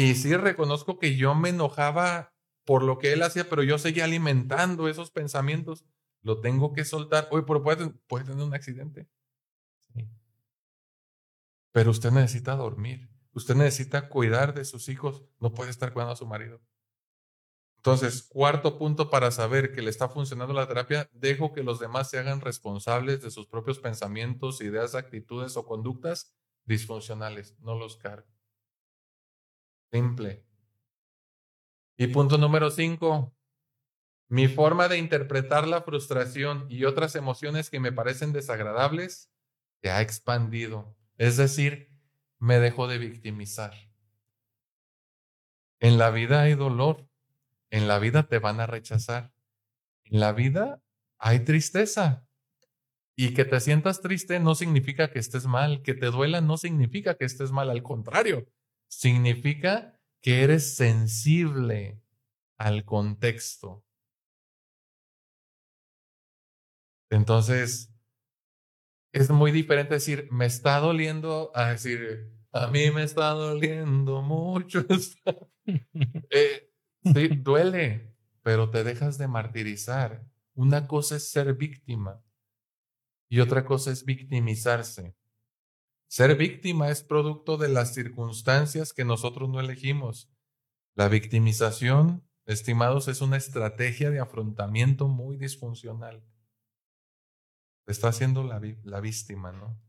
Y 0.01 0.15
sí 0.15 0.35
reconozco 0.35 0.97
que 0.97 1.15
yo 1.15 1.35
me 1.35 1.49
enojaba 1.49 2.33
por 2.65 2.81
lo 2.81 2.97
que 2.97 3.13
él 3.13 3.21
hacía, 3.21 3.47
pero 3.47 3.61
yo 3.61 3.77
seguía 3.77 4.05
alimentando 4.05 4.87
esos 4.87 5.11
pensamientos. 5.11 5.85
Lo 6.23 6.41
tengo 6.41 6.73
que 6.73 6.85
soltar. 6.85 7.27
Oye, 7.29 7.43
pero 7.45 7.61
puede, 7.61 7.89
puede 8.07 8.25
tener 8.25 8.43
un 8.43 8.53
accidente. 8.55 9.07
Sí. 9.93 10.09
Pero 11.71 11.91
usted 11.91 12.09
necesita 12.11 12.55
dormir. 12.55 13.09
Usted 13.33 13.55
necesita 13.55 14.09
cuidar 14.09 14.55
de 14.55 14.65
sus 14.65 14.89
hijos. 14.89 15.23
No 15.39 15.53
puede 15.53 15.69
estar 15.69 15.93
cuidando 15.93 16.13
a 16.13 16.17
su 16.17 16.25
marido. 16.25 16.59
Entonces, 17.77 18.23
cuarto 18.23 18.79
punto 18.79 19.09
para 19.09 19.29
saber 19.29 19.71
que 19.71 19.83
le 19.83 19.91
está 19.91 20.09
funcionando 20.09 20.53
la 20.53 20.67
terapia, 20.67 21.09
dejo 21.13 21.53
que 21.53 21.63
los 21.63 21.79
demás 21.79 22.09
se 22.09 22.17
hagan 22.17 22.41
responsables 22.41 23.21
de 23.21 23.29
sus 23.29 23.47
propios 23.47 23.79
pensamientos, 23.79 24.61
ideas, 24.61 24.95
actitudes 24.95 25.57
o 25.57 25.65
conductas 25.65 26.35
disfuncionales. 26.65 27.55
No 27.59 27.77
los 27.77 27.97
cargo. 27.97 28.27
Simple. 29.91 30.45
Y 31.97 32.07
punto 32.07 32.37
número 32.37 32.71
cinco, 32.71 33.35
mi 34.29 34.47
forma 34.47 34.87
de 34.87 34.97
interpretar 34.97 35.67
la 35.67 35.81
frustración 35.81 36.65
y 36.69 36.85
otras 36.85 37.15
emociones 37.15 37.69
que 37.69 37.81
me 37.81 37.91
parecen 37.91 38.31
desagradables 38.31 39.29
se 39.83 39.91
ha 39.91 40.01
expandido. 40.01 40.95
Es 41.17 41.35
decir, 41.35 41.91
me 42.39 42.59
dejo 42.59 42.87
de 42.87 42.97
victimizar. 42.97 43.73
En 45.81 45.97
la 45.97 46.11
vida 46.11 46.41
hay 46.43 46.55
dolor, 46.55 47.07
en 47.69 47.87
la 47.87 47.99
vida 47.99 48.23
te 48.23 48.39
van 48.39 48.61
a 48.61 48.67
rechazar, 48.67 49.33
en 50.05 50.21
la 50.21 50.31
vida 50.31 50.81
hay 51.17 51.41
tristeza. 51.41 52.25
Y 53.17 53.33
que 53.33 53.43
te 53.45 53.59
sientas 53.59 54.01
triste 54.01 54.39
no 54.39 54.55
significa 54.55 55.11
que 55.11 55.19
estés 55.19 55.45
mal, 55.45 55.83
que 55.83 55.93
te 55.93 56.07
duela 56.07 56.39
no 56.39 56.57
significa 56.57 57.15
que 57.15 57.25
estés 57.25 57.51
mal, 57.51 57.69
al 57.69 57.83
contrario, 57.83 58.47
significa 58.91 59.99
que 60.21 60.43
eres 60.43 60.75
sensible 60.75 62.03
al 62.57 62.85
contexto. 62.85 63.83
Entonces, 67.09 67.93
es 69.13 69.29
muy 69.29 69.51
diferente 69.51 69.95
decir, 69.95 70.27
me 70.31 70.45
está 70.45 70.79
doliendo, 70.79 71.51
a 71.55 71.69
decir, 71.71 72.31
a 72.51 72.67
mí 72.67 72.91
me 72.91 73.03
está 73.03 73.29
doliendo 73.29 74.21
mucho. 74.21 74.85
eh, 76.29 76.71
sí, 77.03 77.27
duele, 77.29 78.15
pero 78.43 78.69
te 78.69 78.83
dejas 78.83 79.17
de 79.17 79.27
martirizar. 79.27 80.23
Una 80.53 80.87
cosa 80.87 81.15
es 81.15 81.29
ser 81.29 81.53
víctima 81.55 82.21
y 83.29 83.39
otra 83.39 83.65
cosa 83.65 83.91
es 83.91 84.05
victimizarse. 84.05 85.15
Ser 86.11 86.35
víctima 86.35 86.89
es 86.89 87.03
producto 87.03 87.55
de 87.55 87.69
las 87.69 87.93
circunstancias 87.93 88.91
que 88.91 89.05
nosotros 89.05 89.47
no 89.47 89.61
elegimos. 89.61 90.29
La 90.93 91.07
victimización, 91.07 92.27
estimados, 92.45 93.07
es 93.07 93.21
una 93.21 93.37
estrategia 93.37 94.09
de 94.09 94.19
afrontamiento 94.19 95.07
muy 95.07 95.37
disfuncional 95.37 96.21
está 97.87 98.09
haciendo 98.09 98.43
la, 98.43 98.61
la 98.83 98.99
víctima, 98.99 99.51
¿no? 99.51 99.79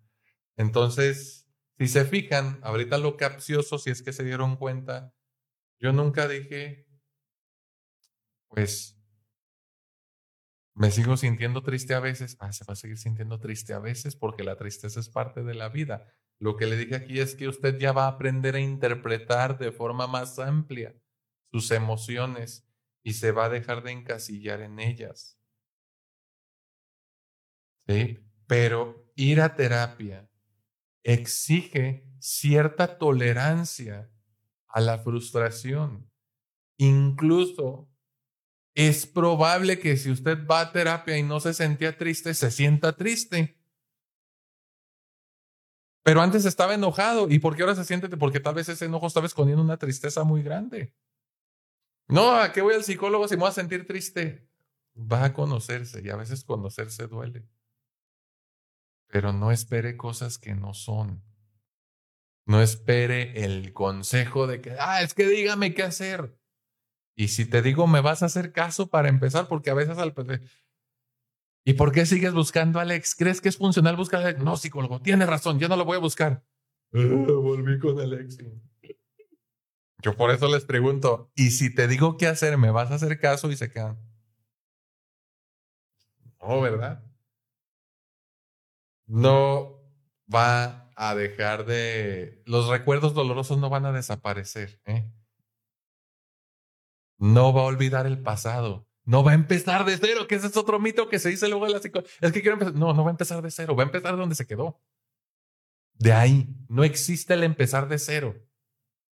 Entonces, 0.56 1.48
si 1.78 1.88
se 1.88 2.04
fijan, 2.04 2.60
ahorita 2.62 2.98
lo 2.98 3.16
capcioso, 3.16 3.78
si 3.78 3.90
es 3.90 4.02
que 4.02 4.12
se 4.12 4.24
dieron 4.24 4.56
cuenta, 4.56 5.14
yo 5.80 5.92
nunca 5.92 6.28
dije, 6.28 6.86
pues, 8.48 9.01
me 10.74 10.90
sigo 10.90 11.16
sintiendo 11.16 11.62
triste 11.62 11.94
a 11.94 12.00
veces. 12.00 12.36
Ah, 12.40 12.52
se 12.52 12.64
va 12.64 12.72
a 12.72 12.76
seguir 12.76 12.98
sintiendo 12.98 13.38
triste 13.38 13.74
a 13.74 13.78
veces 13.78 14.16
porque 14.16 14.44
la 14.44 14.56
tristeza 14.56 15.00
es 15.00 15.08
parte 15.08 15.42
de 15.42 15.54
la 15.54 15.68
vida. 15.68 16.06
Lo 16.38 16.56
que 16.56 16.66
le 16.66 16.76
dije 16.76 16.96
aquí 16.96 17.20
es 17.20 17.34
que 17.34 17.48
usted 17.48 17.78
ya 17.78 17.92
va 17.92 18.04
a 18.04 18.08
aprender 18.08 18.56
a 18.56 18.60
interpretar 18.60 19.58
de 19.58 19.70
forma 19.70 20.06
más 20.06 20.38
amplia 20.38 20.94
sus 21.50 21.70
emociones 21.70 22.66
y 23.02 23.12
se 23.14 23.32
va 23.32 23.46
a 23.46 23.50
dejar 23.50 23.82
de 23.82 23.92
encasillar 23.92 24.60
en 24.60 24.80
ellas. 24.80 25.38
¿sí? 27.86 28.18
Pero 28.46 29.06
ir 29.14 29.40
a 29.40 29.54
terapia 29.54 30.28
exige 31.02 32.06
cierta 32.18 32.98
tolerancia 32.98 34.10
a 34.68 34.80
la 34.80 34.98
frustración. 34.98 36.10
Incluso 36.78 37.91
es 38.74 39.06
probable 39.06 39.78
que 39.78 39.96
si 39.96 40.10
usted 40.10 40.46
va 40.46 40.60
a 40.60 40.72
terapia 40.72 41.18
y 41.18 41.22
no 41.22 41.40
se 41.40 41.54
sentía 41.54 41.96
triste, 41.96 42.34
se 42.34 42.50
sienta 42.50 42.96
triste. 42.96 43.58
Pero 46.02 46.20
antes 46.20 46.44
estaba 46.44 46.74
enojado. 46.74 47.28
¿Y 47.30 47.38
por 47.38 47.54
qué 47.54 47.62
ahora 47.62 47.74
se 47.74 47.84
siente? 47.84 48.08
Porque 48.16 48.40
tal 48.40 48.54
vez 48.54 48.68
ese 48.68 48.86
enojo 48.86 49.06
estaba 49.06 49.26
escondiendo 49.26 49.62
una 49.62 49.76
tristeza 49.76 50.24
muy 50.24 50.42
grande. 50.42 50.94
No, 52.08 52.34
¿a 52.34 52.52
qué 52.52 52.60
voy 52.60 52.74
al 52.74 52.84
psicólogo 52.84 53.28
si 53.28 53.36
me 53.36 53.40
voy 53.40 53.50
a 53.50 53.52
sentir 53.52 53.86
triste? 53.86 54.48
Va 54.96 55.24
a 55.24 55.32
conocerse 55.32 56.02
y 56.04 56.10
a 56.10 56.16
veces 56.16 56.44
conocerse 56.44 57.06
duele 57.06 57.48
pero 59.12 59.34
no 59.34 59.52
espere 59.52 59.98
cosas 59.98 60.38
que 60.38 60.54
no 60.54 60.72
son. 60.72 61.22
No 62.46 62.62
espere 62.62 63.44
el 63.44 63.74
consejo 63.74 64.46
de 64.46 64.62
que, 64.62 64.74
ah, 64.80 65.02
es 65.02 65.12
que 65.12 65.28
dígame 65.28 65.74
qué 65.74 65.82
hacer. 65.82 66.34
Y 67.14 67.28
si 67.28 67.46
te 67.46 67.62
digo, 67.62 67.86
me 67.86 68.00
vas 68.00 68.22
a 68.22 68.26
hacer 68.26 68.52
caso 68.52 68.88
para 68.88 69.08
empezar, 69.08 69.48
porque 69.48 69.70
a 69.70 69.74
veces 69.74 69.98
al... 69.98 70.14
¿Y 71.64 71.74
por 71.74 71.92
qué 71.92 72.06
sigues 72.06 72.32
buscando 72.32 72.78
a 72.78 72.82
Alex? 72.82 73.14
¿Crees 73.14 73.40
que 73.40 73.48
es 73.48 73.56
funcional 73.56 73.96
buscar 73.96 74.20
a 74.20 74.28
Alex? 74.28 74.42
No, 74.42 74.56
psicólogo, 74.56 75.00
tiene 75.00 75.26
razón, 75.26 75.58
ya 75.58 75.68
no 75.68 75.76
lo 75.76 75.84
voy 75.84 75.96
a 75.96 76.00
buscar. 76.00 76.44
Volví 76.92 77.78
con 77.78 78.00
Alex. 78.00 78.38
Yo 80.02 80.16
por 80.16 80.30
eso 80.30 80.48
les 80.48 80.64
pregunto, 80.64 81.30
¿y 81.36 81.50
si 81.50 81.72
te 81.72 81.86
digo 81.86 82.16
qué 82.16 82.26
hacer, 82.26 82.58
me 82.58 82.70
vas 82.70 82.90
a 82.90 82.96
hacer 82.96 83.20
caso 83.20 83.50
y 83.50 83.56
se 83.56 83.70
quedan? 83.70 83.98
No, 86.40 86.60
¿verdad? 86.60 87.04
no 89.12 89.78
va 90.32 90.90
a 90.96 91.14
dejar 91.14 91.66
de... 91.66 92.42
Los 92.46 92.68
recuerdos 92.68 93.12
dolorosos 93.12 93.58
no 93.58 93.68
van 93.68 93.84
a 93.84 93.92
desaparecer. 93.92 94.80
¿eh? 94.86 95.10
No 97.22 97.52
va 97.52 97.60
a 97.60 97.66
olvidar 97.66 98.06
el 98.06 98.20
pasado. 98.20 98.88
No 99.04 99.22
va 99.22 99.30
a 99.30 99.34
empezar 99.34 99.84
de 99.84 99.96
cero, 99.96 100.26
que 100.26 100.34
ese 100.34 100.48
es 100.48 100.56
otro 100.56 100.80
mito 100.80 101.08
que 101.08 101.20
se 101.20 101.28
dice 101.28 101.48
luego 101.48 101.66
de 101.66 101.72
la 101.72 101.78
psicología. 101.78 102.12
Es 102.20 102.32
que 102.32 102.40
quiero 102.42 102.54
empezar. 102.54 102.74
No, 102.74 102.92
no 102.94 103.04
va 103.04 103.10
a 103.10 103.12
empezar 103.12 103.40
de 103.42 103.50
cero, 103.52 103.76
va 103.76 103.84
a 103.84 103.86
empezar 103.86 104.16
donde 104.16 104.34
se 104.34 104.44
quedó. 104.44 104.80
De 105.94 106.12
ahí, 106.12 106.48
no 106.68 106.82
existe 106.82 107.34
el 107.34 107.44
empezar 107.44 107.88
de 107.88 108.00
cero. 108.00 108.34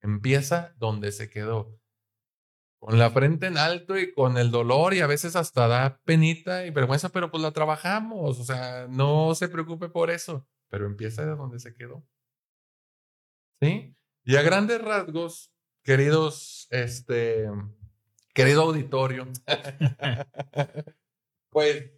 Empieza 0.02 0.74
donde 0.78 1.14
se 1.14 1.30
quedó. 1.30 1.80
Con 2.80 3.00
la 3.00 3.10
frente 3.10 3.48
en 3.48 3.58
alto 3.58 3.98
y 3.98 4.14
con 4.14 4.38
el 4.38 4.52
dolor 4.52 4.94
y 4.94 5.00
a 5.00 5.08
veces 5.08 5.38
hasta 5.38 5.70
da 5.70 6.02
penita 6.04 6.66
y 6.66 6.72
vergüenza, 6.72 7.08
pero 7.08 7.32
pues 7.32 7.42
la 7.42 7.52
trabajamos. 7.52 8.38
O 8.38 8.44
sea, 8.44 8.86
no 8.90 9.34
se 9.34 9.48
preocupe 9.48 9.88
por 9.88 10.12
eso, 10.12 10.46
pero 10.70 10.88
empieza 10.88 11.26
de 11.26 11.38
donde 11.38 11.60
se 11.60 11.74
quedó. 11.74 12.06
¿Sí? 13.62 13.96
Y 14.26 14.36
a 14.36 14.42
grandes 14.42 14.82
rasgos, 14.82 15.54
queridos, 15.84 16.68
este, 16.70 17.48
querido 18.34 18.64
auditorio, 18.64 19.28
pues 21.50 21.92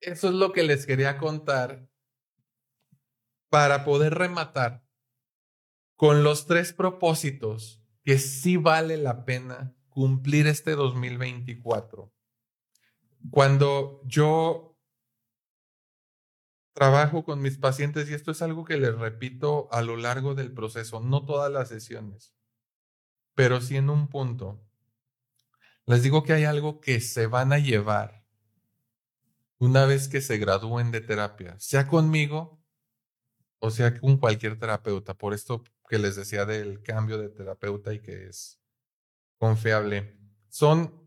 eso 0.00 0.28
es 0.28 0.34
lo 0.34 0.52
que 0.52 0.62
les 0.62 0.86
quería 0.86 1.18
contar 1.18 1.88
para 3.50 3.84
poder 3.84 4.14
rematar 4.14 4.84
con 5.96 6.22
los 6.22 6.46
tres 6.46 6.72
propósitos 6.72 7.82
que 8.02 8.18
sí 8.18 8.56
vale 8.56 8.96
la 8.96 9.24
pena 9.24 9.74
cumplir 9.88 10.46
este 10.46 10.72
2024. 10.72 12.12
Cuando 13.30 14.02
yo 14.04 14.78
trabajo 16.74 17.24
con 17.24 17.40
mis 17.40 17.56
pacientes, 17.56 18.10
y 18.10 18.14
esto 18.14 18.30
es 18.30 18.42
algo 18.42 18.64
que 18.64 18.76
les 18.76 18.94
repito 18.94 19.68
a 19.72 19.80
lo 19.80 19.96
largo 19.96 20.34
del 20.34 20.52
proceso, 20.52 21.00
no 21.00 21.24
todas 21.24 21.50
las 21.50 21.68
sesiones, 21.68 22.34
pero 23.34 23.62
sí 23.62 23.76
en 23.76 23.88
un 23.88 24.08
punto, 24.08 24.65
les 25.86 26.02
digo 26.02 26.22
que 26.22 26.32
hay 26.32 26.44
algo 26.44 26.80
que 26.80 27.00
se 27.00 27.26
van 27.26 27.52
a 27.52 27.58
llevar 27.58 28.24
una 29.58 29.86
vez 29.86 30.08
que 30.08 30.20
se 30.20 30.38
gradúen 30.38 30.90
de 30.90 31.00
terapia, 31.00 31.58
sea 31.58 31.88
conmigo 31.88 32.56
o 33.58 33.70
sea 33.70 33.98
con 33.98 34.18
cualquier 34.18 34.58
terapeuta. 34.58 35.14
Por 35.14 35.34
esto 35.34 35.64
que 35.88 35.98
les 35.98 36.16
decía 36.16 36.44
del 36.44 36.82
cambio 36.82 37.18
de 37.18 37.28
terapeuta 37.28 37.92
y 37.92 38.00
que 38.00 38.26
es 38.26 38.60
confiable. 39.38 40.18
Son 40.48 41.06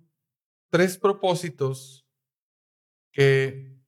tres 0.69 0.97
propósitos 0.97 2.07
que 3.11 3.79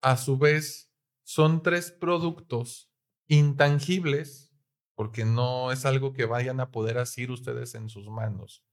a 0.00 0.16
su 0.16 0.38
vez 0.38 0.92
son 1.22 1.62
tres 1.62 1.92
productos 1.92 2.90
intangibles, 3.28 4.52
porque 4.94 5.24
no 5.24 5.72
es 5.72 5.86
algo 5.86 6.12
que 6.12 6.26
vayan 6.26 6.60
a 6.60 6.70
poder 6.70 6.98
hacer 6.98 7.30
ustedes 7.30 7.74
en 7.74 7.88
sus 7.88 8.08
manos, 8.08 8.64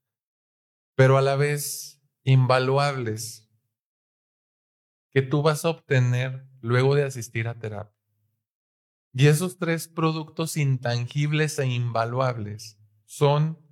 pero 0.99 1.17
a 1.17 1.21
la 1.21 1.37
vez 1.37 2.03
invaluables 2.25 3.49
que 5.11 5.21
tú 5.21 5.41
vas 5.41 5.63
a 5.63 5.69
obtener 5.69 6.45
luego 6.59 6.93
de 6.93 7.05
asistir 7.05 7.47
a 7.47 7.57
terapia. 7.57 7.97
Y 9.13 9.27
esos 9.27 9.57
tres 9.57 9.87
productos 9.87 10.57
intangibles 10.57 11.57
e 11.57 11.67
invaluables 11.67 12.77
son, 13.05 13.65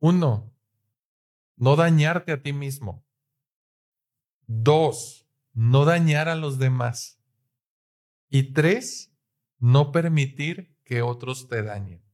uno, 0.00 0.58
no 1.54 1.76
dañarte 1.76 2.32
a 2.32 2.42
ti 2.42 2.52
mismo. 2.52 3.06
Dos, 4.48 5.30
no 5.52 5.84
dañar 5.84 6.28
a 6.28 6.34
los 6.34 6.58
demás. 6.58 7.22
Y 8.28 8.52
tres, 8.54 9.16
no 9.60 9.92
permitir 9.92 10.76
que 10.82 11.02
otros 11.02 11.46
te 11.46 11.62
dañen. 11.62 12.04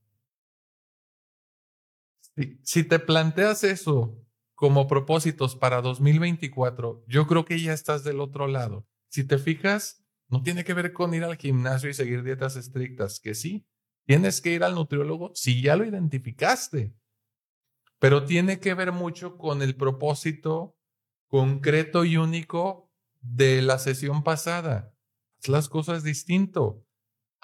Si, 2.36 2.60
si 2.62 2.84
te 2.84 2.98
planteas 2.98 3.64
eso 3.64 4.22
como 4.62 4.86
propósitos 4.86 5.56
para 5.56 5.82
2024, 5.82 7.02
yo 7.08 7.26
creo 7.26 7.44
que 7.44 7.60
ya 7.60 7.72
estás 7.72 8.04
del 8.04 8.20
otro 8.20 8.46
lado. 8.46 8.86
Si 9.08 9.24
te 9.24 9.38
fijas, 9.38 10.04
no 10.28 10.44
tiene 10.44 10.62
que 10.62 10.72
ver 10.72 10.92
con 10.92 11.12
ir 11.14 11.24
al 11.24 11.36
gimnasio 11.36 11.90
y 11.90 11.94
seguir 11.94 12.22
dietas 12.22 12.54
estrictas, 12.54 13.18
que 13.18 13.34
sí, 13.34 13.66
tienes 14.06 14.40
que 14.40 14.52
ir 14.52 14.62
al 14.62 14.76
nutriólogo 14.76 15.32
si 15.34 15.62
ya 15.62 15.74
lo 15.74 15.84
identificaste, 15.84 16.94
pero 17.98 18.24
tiene 18.24 18.60
que 18.60 18.74
ver 18.74 18.92
mucho 18.92 19.36
con 19.36 19.62
el 19.62 19.74
propósito 19.74 20.78
concreto 21.26 22.04
y 22.04 22.16
único 22.16 22.88
de 23.20 23.62
la 23.62 23.80
sesión 23.80 24.22
pasada. 24.22 24.94
Haz 25.40 25.48
las 25.48 25.68
cosas 25.68 26.04
distinto. 26.04 26.86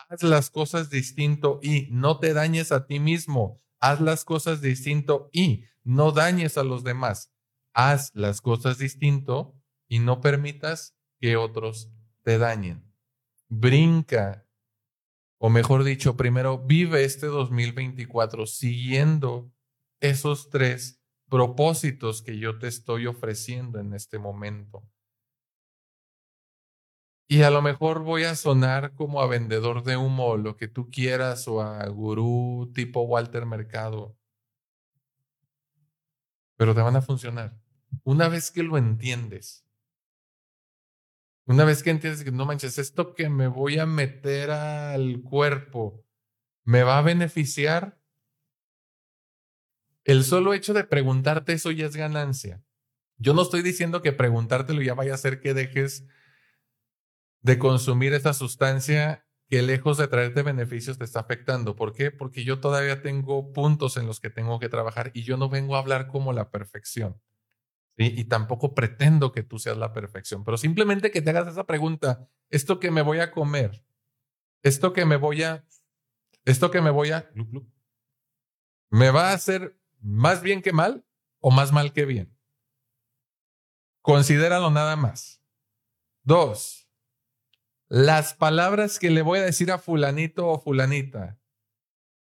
Haz 0.09 0.23
las 0.23 0.51
cosas 0.51 0.89
distinto 0.89 1.59
y 1.65 1.89
no 1.91 2.21
te 2.21 2.33
dañes 2.33 2.71
a 2.71 2.87
ti 2.87 3.01
mismo. 3.01 3.61
Haz 3.81 4.01
las 4.01 4.25
cosas 4.25 4.61
distinto 4.61 5.29
y 5.33 5.65
no 5.85 6.13
dañes 6.13 6.59
a 6.59 6.65
los 6.65 6.85
demás. 6.85 7.33
Haz 7.73 8.11
las 8.15 8.41
cosas 8.41 8.79
distinto 8.79 9.55
y 9.89 10.01
no 10.01 10.21
permitas 10.21 10.97
que 11.21 11.37
otros 11.37 11.91
te 12.23 12.39
dañen. 12.39 12.85
Brinca, 13.49 14.47
o 15.39 15.49
mejor 15.49 15.85
dicho, 15.85 16.17
primero 16.17 16.59
vive 16.59 17.05
este 17.05 17.27
2024 17.27 18.47
siguiendo 18.47 19.53
esos 20.01 20.51
tres 20.51 21.01
propósitos 21.29 22.23
que 22.23 22.39
yo 22.39 22.59
te 22.59 22.69
estoy 22.69 23.07
ofreciendo 23.07 23.79
en 23.79 23.95
este 23.95 24.19
momento. 24.19 24.83
Y 27.29 27.43
a 27.43 27.51
lo 27.51 27.63
mejor 27.63 28.03
voy 28.03 28.25
a 28.25 28.35
sonar 28.35 28.95
como 28.95 29.21
a 29.21 29.27
vendedor 29.27 29.85
de 29.85 29.97
humo, 29.97 30.37
lo 30.37 30.57
que 30.57 30.67
tú 30.67 30.91
quieras, 30.91 31.47
o 31.47 31.61
a 31.61 31.87
gurú 31.89 32.73
tipo 32.75 33.03
Walter 33.03 33.47
Mercado 33.47 34.19
pero 36.59 36.75
te 36.75 36.83
van 36.83 36.97
a 36.97 37.01
funcionar. 37.01 37.57
Una 38.03 38.29
vez 38.29 38.51
que 38.51 38.65
lo 38.65 38.77
entiendes, 38.77 39.65
una 41.47 41.65
vez 41.65 41.83
que 41.83 41.91
entiendes 41.91 42.25
que 42.25 42.33
no 42.33 42.45
manches, 42.45 42.79
esto 42.79 43.15
que 43.15 43.31
me 43.31 43.47
voy 43.47 43.79
a 43.79 43.87
meter 43.87 44.51
al 44.51 45.23
cuerpo 45.23 46.05
me 46.65 46.83
va 46.83 46.99
a 46.99 47.03
beneficiar, 47.03 47.99
el 50.05 50.25
solo 50.25 50.53
hecho 50.53 50.75
de 50.75 50.85
preguntarte 50.85 51.53
eso 51.53 51.71
ya 51.71 51.87
es 51.87 51.97
ganancia. 51.97 52.63
Yo 53.17 53.35
no 53.35 53.43
estoy 53.43 53.63
diciendo 53.63 54.03
que 54.03 54.13
preguntártelo 54.13 54.83
ya 54.83 54.95
vaya 54.95 55.13
a 55.13 55.15
hacer 55.15 55.41
que 55.41 55.55
dejes 55.55 56.05
de 57.43 57.59
consumir 57.59 58.13
esa 58.15 58.33
sustancia 58.33 59.25
que 59.49 59.63
lejos 59.63 59.97
de 59.97 60.09
traerte 60.09 60.43
beneficios 60.43 60.99
te 60.99 61.05
está 61.05 61.21
afectando. 61.21 61.75
¿Por 61.75 61.93
qué? 61.95 62.11
Porque 62.11 62.45
yo 62.45 62.61
todavía 62.61 63.03
tengo 63.03 63.53
puntos 63.53 63.97
en 63.97 64.07
los 64.07 64.21
que 64.21 64.31
tengo 64.31 64.59
que 64.59 64.69
trabajar 64.69 65.11
y 65.15 65.23
yo 65.23 65.37
no 65.37 65.49
vengo 65.49 65.77
a 65.77 65.79
hablar 65.79 66.09
como 66.09 66.33
la 66.33 66.51
perfección. 66.51 67.21
Y 67.97 68.25
tampoco 68.27 68.75
pretendo 68.75 69.33
que 69.33 69.43
tú 69.43 69.59
seas 69.59 69.77
la 69.77 69.93
perfección, 69.93 70.45
pero 70.45 70.57
simplemente 70.57 71.11
que 71.11 71.21
te 71.21 71.31
hagas 71.31 71.49
esa 71.49 71.67
pregunta, 71.67 72.29
esto 72.49 72.79
que 72.79 72.93
me 72.93 73.03
voy 73.03 73.19
a 73.19 73.33
comer, 73.33 73.85
esto 74.63 74.93
que 74.93 75.05
me 75.05 75.17
voy 75.17 75.43
a, 75.43 75.67
esto 76.45 76.71
que 76.71 76.81
me 76.81 76.91
voy 76.91 77.11
a, 77.11 77.29
¿me 78.89 79.11
va 79.11 79.31
a 79.31 79.33
hacer 79.33 79.77
más 80.01 80.43
bien 80.43 80.63
que 80.63 80.73
mal 80.73 81.05
o 81.41 81.51
más 81.51 81.73
mal 81.73 81.93
que 81.93 82.05
bien? 82.05 82.39
Considéralo 84.01 84.71
nada 84.71 84.95
más. 84.95 85.43
Dos, 86.23 86.88
las 87.89 88.35
palabras 88.35 88.99
que 88.99 89.11
le 89.11 89.23
voy 89.23 89.39
a 89.39 89.45
decir 89.45 89.73
a 89.73 89.79
fulanito 89.79 90.47
o 90.47 90.61
fulanita 90.61 91.39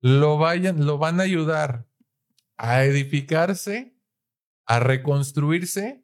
lo, 0.01 0.37
vayan, 0.37 0.85
lo 0.85 0.97
van 0.97 1.19
a 1.19 1.23
ayudar 1.23 1.89
a 2.57 2.83
edificarse, 2.83 3.97
a 4.65 4.79
reconstruirse. 4.79 6.03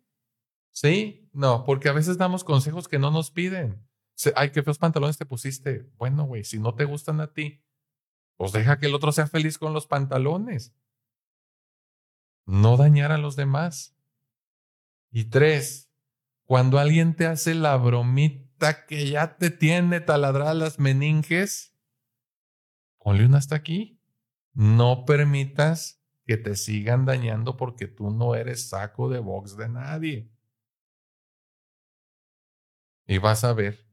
¿Sí? 0.72 1.30
No, 1.34 1.66
porque 1.66 1.90
a 1.90 1.94
veces 1.94 2.18
damos 2.18 2.44
consejos 2.44 2.88
que 2.88 3.00
no 3.00 3.12
nos 3.12 3.32
piden. 3.32 3.88
Ay, 4.36 4.52
qué 4.52 4.64
feos 4.64 4.80
pantalones 4.80 5.18
te 5.18 5.26
pusiste. 5.26 5.90
Bueno, 5.98 6.26
güey, 6.26 6.44
si 6.44 6.60
no 6.60 6.76
te 6.76 6.86
gustan 6.86 7.22
a 7.22 7.32
ti, 7.32 7.64
pues 8.38 8.52
deja 8.52 8.80
que 8.80 8.88
el 8.88 8.96
otro 8.96 9.12
sea 9.12 9.28
feliz 9.28 9.58
con 9.58 9.74
los 9.74 9.88
pantalones. 9.88 10.76
No 12.46 12.76
dañar 12.76 13.12
a 13.12 13.18
los 13.18 13.36
demás. 13.36 13.96
Y 15.12 15.26
tres, 15.26 15.92
cuando 16.46 16.80
alguien 16.80 17.16
te 17.16 17.28
hace 17.28 17.54
la 17.54 17.78
bromita 17.78 18.53
que 18.86 19.10
ya 19.10 19.38
te 19.38 19.50
tiene 19.50 20.00
taladradas 20.00 20.56
las 20.56 20.80
meninges, 20.80 21.76
ponle 23.00 23.26
una 23.26 23.38
hasta 23.38 23.56
aquí. 23.56 24.00
No 24.54 25.06
permitas 25.06 26.02
que 26.26 26.38
te 26.38 26.56
sigan 26.56 27.06
dañando 27.06 27.58
porque 27.58 27.88
tú 27.88 28.12
no 28.12 28.36
eres 28.36 28.70
saco 28.70 29.10
de 29.10 29.20
box 29.20 29.58
de 29.58 29.70
nadie. 29.70 30.30
Y 33.06 33.18
vas 33.18 33.44
a 33.44 33.54
ver, 33.54 33.86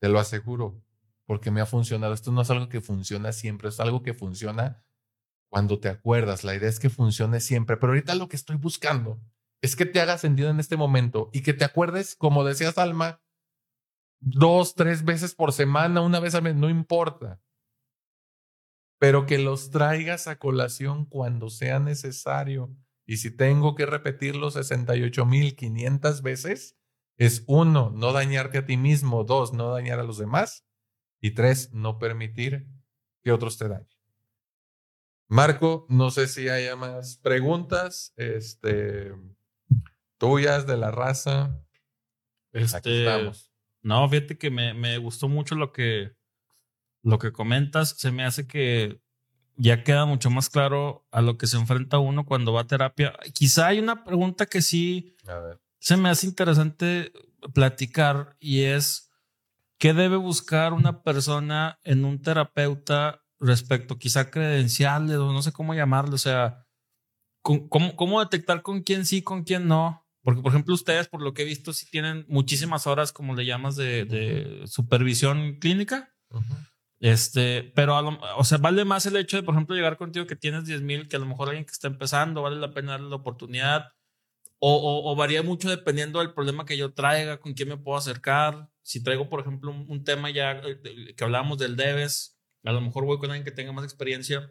te 0.00 0.08
lo 0.08 0.18
aseguro, 0.18 0.82
porque 1.26 1.50
me 1.50 1.60
ha 1.60 1.66
funcionado. 1.66 2.12
Esto 2.12 2.32
no 2.32 2.42
es 2.42 2.50
algo 2.50 2.68
que 2.68 2.80
funciona 2.80 3.32
siempre, 3.32 3.68
es 3.68 3.78
algo 3.78 4.02
que 4.02 4.14
funciona 4.14 4.82
cuando 5.48 5.78
te 5.78 5.88
acuerdas. 5.88 6.42
La 6.42 6.54
idea 6.54 6.68
es 6.68 6.80
que 6.80 6.90
funcione 6.90 7.40
siempre, 7.40 7.76
pero 7.76 7.92
ahorita 7.92 8.14
lo 8.14 8.28
que 8.28 8.36
estoy 8.36 8.56
buscando 8.56 9.20
es 9.62 9.76
que 9.76 9.86
te 9.86 10.00
haga 10.00 10.18
sentido 10.18 10.50
en 10.50 10.58
este 10.58 10.76
momento 10.76 11.30
y 11.32 11.42
que 11.42 11.52
te 11.52 11.64
acuerdes, 11.64 12.16
como 12.16 12.44
decías 12.44 12.78
Alma, 12.78 13.20
dos, 14.20 14.74
tres 14.74 15.04
veces 15.04 15.34
por 15.34 15.52
semana, 15.52 16.00
una 16.00 16.20
vez 16.20 16.34
al 16.34 16.42
mes, 16.42 16.54
no 16.54 16.70
importa. 16.70 17.40
Pero 18.98 19.26
que 19.26 19.38
los 19.38 19.70
traigas 19.70 20.28
a 20.28 20.38
colación 20.38 21.06
cuando 21.06 21.48
sea 21.48 21.78
necesario 21.78 22.70
Y 23.06 23.16
si 23.16 23.34
tengo 23.34 23.74
que 23.74 23.86
repetirlo 23.86 24.50
68.500 24.50 26.22
veces, 26.22 26.76
es 27.16 27.44
uno, 27.46 27.90
no 27.90 28.12
dañarte 28.12 28.58
a 28.58 28.66
ti 28.66 28.76
mismo, 28.76 29.24
dos, 29.24 29.52
no 29.52 29.70
dañar 29.70 29.98
a 29.98 30.04
los 30.04 30.18
demás 30.18 30.64
y 31.20 31.32
tres, 31.32 31.72
no 31.72 31.98
permitir 31.98 32.66
que 33.22 33.32
otros 33.32 33.58
te 33.58 33.68
dañen. 33.68 33.88
Marco, 35.28 35.86
no 35.88 36.10
sé 36.10 36.26
si 36.26 36.48
haya 36.48 36.76
más 36.76 37.18
preguntas 37.18 38.12
este, 38.16 39.12
tuyas 40.18 40.66
de 40.66 40.76
la 40.76 40.90
raza. 40.90 41.56
Este, 42.52 43.04
No, 43.82 44.08
fíjate 44.08 44.38
que 44.38 44.50
me, 44.50 44.74
me, 44.74 44.98
gustó 44.98 45.28
mucho 45.28 45.54
lo 45.54 45.72
que, 45.72 46.12
lo 47.02 47.18
que 47.18 47.32
comentas. 47.32 47.90
Se 47.90 48.10
me 48.12 48.24
hace 48.24 48.46
que 48.46 49.00
ya 49.56 49.84
queda 49.84 50.06
mucho 50.06 50.30
más 50.30 50.48
claro 50.48 51.06
a 51.10 51.20
lo 51.20 51.36
que 51.36 51.46
se 51.46 51.56
enfrenta 51.56 51.98
uno 51.98 52.24
cuando 52.24 52.52
va 52.52 52.62
a 52.62 52.66
terapia. 52.66 53.12
Quizá 53.34 53.68
hay 53.68 53.78
una 53.78 54.04
pregunta 54.04 54.46
que 54.46 54.62
sí 54.62 55.16
se 55.78 55.96
me 55.96 56.08
hace 56.08 56.26
interesante 56.26 57.12
platicar 57.54 58.36
y 58.40 58.62
es 58.62 59.10
qué 59.78 59.92
debe 59.94 60.16
buscar 60.16 60.72
una 60.72 61.02
persona 61.02 61.78
en 61.84 62.04
un 62.04 62.20
terapeuta 62.20 63.22
respecto 63.38 63.98
quizá 63.98 64.30
credenciales 64.30 65.16
o 65.16 65.32
no 65.32 65.42
sé 65.42 65.52
cómo 65.52 65.74
llamarlo, 65.74 66.14
o 66.14 66.18
sea, 66.18 66.66
cómo, 67.42 67.96
cómo 67.96 68.20
detectar 68.20 68.62
con 68.62 68.82
quién 68.82 69.06
sí, 69.06 69.22
con 69.22 69.44
quién 69.44 69.66
no. 69.66 70.06
Porque, 70.30 70.42
por 70.42 70.52
ejemplo, 70.52 70.74
ustedes, 70.74 71.08
por 71.08 71.22
lo 71.22 71.34
que 71.34 71.42
he 71.42 71.44
visto, 71.44 71.72
sí 71.72 71.86
tienen 71.90 72.24
muchísimas 72.28 72.86
horas, 72.86 73.10
como 73.10 73.34
le 73.34 73.44
llamas, 73.44 73.74
de, 73.74 74.62
supervisión 74.66 75.56
clínica. 75.56 76.14
Este, 77.00 77.64
pero, 77.74 77.98
o 78.36 78.44
sea, 78.44 78.58
vale 78.58 78.84
más 78.84 79.06
el 79.06 79.16
hecho 79.16 79.36
de, 79.36 79.42
por 79.42 79.56
ejemplo, 79.56 79.74
llegar 79.74 79.96
contigo 79.96 80.28
que 80.28 80.36
tienes 80.36 80.66
10 80.66 80.82
mil, 80.82 81.08
que 81.08 81.16
a 81.16 81.18
lo 81.18 81.26
mejor 81.26 81.48
alguien 81.48 81.64
que 81.64 81.72
está 81.72 81.88
empezando, 81.88 82.42
vale 82.42 82.60
la 82.60 82.72
pena 82.72 82.92
darle 82.92 83.08
la 83.08 83.16
oportunidad. 83.16 83.88
O, 84.60 85.10
o, 85.10 85.16
varía 85.16 85.42
mucho 85.42 85.68
dependiendo 85.68 86.20
del 86.20 86.32
problema 86.32 86.64
que 86.64 86.76
yo 86.76 86.94
traiga, 86.94 87.40
con 87.40 87.54
quién 87.54 87.70
me 87.70 87.76
puedo 87.76 87.98
acercar. 87.98 88.68
Si 88.82 89.02
traigo, 89.02 89.28
por 89.28 89.40
ejemplo, 89.40 89.72
un, 89.72 90.04
tema 90.04 90.30
ya 90.30 90.52
eh, 90.52 91.14
que 91.16 91.24
hablábamos 91.24 91.58
del 91.58 91.74
debes, 91.74 92.38
a 92.62 92.70
lo 92.70 92.80
mejor 92.80 93.04
voy 93.04 93.18
con 93.18 93.30
alguien 93.30 93.44
que 93.44 93.50
tenga 93.50 93.72
más 93.72 93.84
experiencia. 93.84 94.48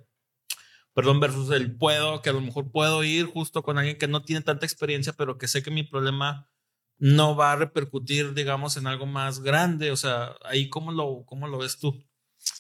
Perdón, 0.99 1.21
versus 1.21 1.49
el 1.51 1.77
puedo, 1.77 2.21
que 2.21 2.29
a 2.29 2.33
lo 2.33 2.41
mejor 2.41 2.71
puedo 2.71 3.05
ir 3.05 3.25
justo 3.25 3.63
con 3.63 3.77
alguien 3.77 3.97
que 3.97 4.09
no 4.09 4.21
tiene 4.21 4.41
tanta 4.41 4.65
experiencia, 4.65 5.13
pero 5.13 5.37
que 5.37 5.47
sé 5.47 5.63
que 5.63 5.71
mi 5.71 5.83
problema 5.83 6.51
no 6.97 7.37
va 7.37 7.53
a 7.53 7.55
repercutir, 7.55 8.33
digamos, 8.33 8.75
en 8.75 8.85
algo 8.85 9.05
más 9.05 9.39
grande. 9.39 9.91
O 9.91 9.95
sea, 9.95 10.35
ahí, 10.43 10.69
¿cómo 10.69 10.91
lo, 10.91 11.23
cómo 11.25 11.47
lo 11.47 11.59
ves 11.59 11.79
tú? 11.79 12.05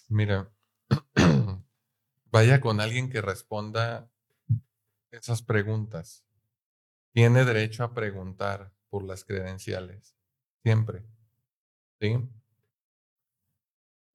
Mira, 0.07 0.49
vaya 2.31 2.61
con 2.61 2.79
alguien 2.79 3.09
que 3.09 3.19
responda 3.19 4.09
esas 5.11 5.41
preguntas. 5.41 6.23
Tiene 7.11 7.43
derecho 7.43 7.83
a 7.83 7.93
preguntar 7.93 8.73
por 8.87 9.03
las 9.03 9.25
credenciales, 9.25 10.15
siempre. 10.63 11.03
¿Sí? 11.99 12.15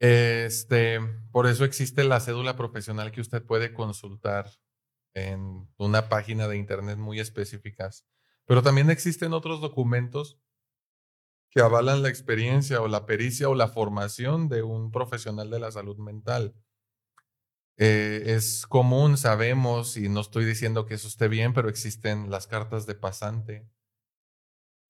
Este, 0.07 1.01
por 1.33 1.47
eso 1.47 1.65
existe 1.65 2.05
la 2.05 2.21
cédula 2.21 2.57
profesional 2.57 3.11
que 3.11 3.23
usted 3.23 3.43
puede 3.43 3.73
consultar 3.73 4.51
en 5.15 5.67
una 5.79 6.11
página 6.11 6.47
de 6.47 6.59
internet 6.59 6.99
muy 6.99 7.21
específicas. 7.21 8.05
Pero 8.45 8.63
también 8.63 8.91
existen 8.91 9.33
otros 9.33 9.63
documentos 9.63 10.39
que 11.49 11.63
avalan 11.63 12.03
la 12.03 12.11
experiencia 12.11 12.83
o 12.83 12.89
la 12.89 13.07
pericia 13.07 13.49
o 13.49 13.55
la 13.55 13.69
formación 13.69 14.51
de 14.51 14.63
un 14.63 14.91
profesional 14.91 15.49
de 15.49 15.61
la 15.61 15.71
salud 15.71 15.97
mental. 15.97 16.55
Eh, 17.79 18.25
es 18.27 18.67
común, 18.67 19.17
sabemos, 19.17 19.97
y 19.97 20.11
no 20.11 20.21
estoy 20.21 20.45
diciendo 20.45 20.85
que 20.85 20.95
eso 20.95 21.09
esté 21.09 21.29
bien, 21.29 21.55
pero 21.55 21.71
existen 21.71 22.31
las 22.31 22.47
cartas 22.47 22.85
de 22.85 22.95
pasante. 22.95 23.67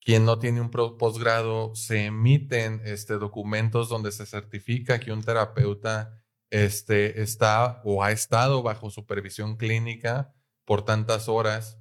Quien 0.05 0.27
no 0.27 0.39
tiene 0.39 0.61
un 0.61 0.71
posgrado, 0.71 1.75
se 1.75 2.07
emiten 2.07 2.83
este, 2.85 3.15
documentos 3.15 3.89
donde 3.89 4.13
se 4.13 4.27
certifica 4.27 5.01
que 5.01 5.13
un 5.13 5.23
terapeuta 5.23 6.23
este, 6.51 7.23
está 7.23 7.81
o 7.85 8.03
ha 8.03 8.13
estado 8.13 8.63
bajo 8.63 8.91
supervisión 8.91 9.57
clínica 9.57 10.35
por 10.67 10.85
tantas 10.85 11.29
horas. 11.29 11.81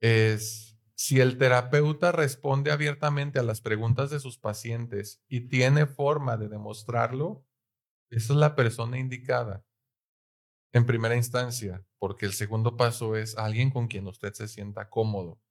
Es, 0.00 0.78
si 0.94 1.20
el 1.20 1.36
terapeuta 1.36 2.10
responde 2.10 2.70
abiertamente 2.70 3.38
a 3.38 3.42
las 3.42 3.60
preguntas 3.60 4.08
de 4.08 4.18
sus 4.20 4.38
pacientes 4.38 5.22
y 5.28 5.48
tiene 5.48 5.84
forma 5.84 6.38
de 6.38 6.48
demostrarlo, 6.48 7.44
esa 8.08 8.32
es 8.32 8.38
la 8.38 8.56
persona 8.56 8.98
indicada 8.98 9.62
en 10.72 10.86
primera 10.86 11.16
instancia, 11.16 11.84
porque 11.98 12.24
el 12.24 12.32
segundo 12.32 12.78
paso 12.78 13.14
es 13.14 13.36
alguien 13.36 13.70
con 13.70 13.88
quien 13.88 14.06
usted 14.06 14.32
se 14.32 14.48
sienta 14.48 14.88
cómodo. 14.88 15.41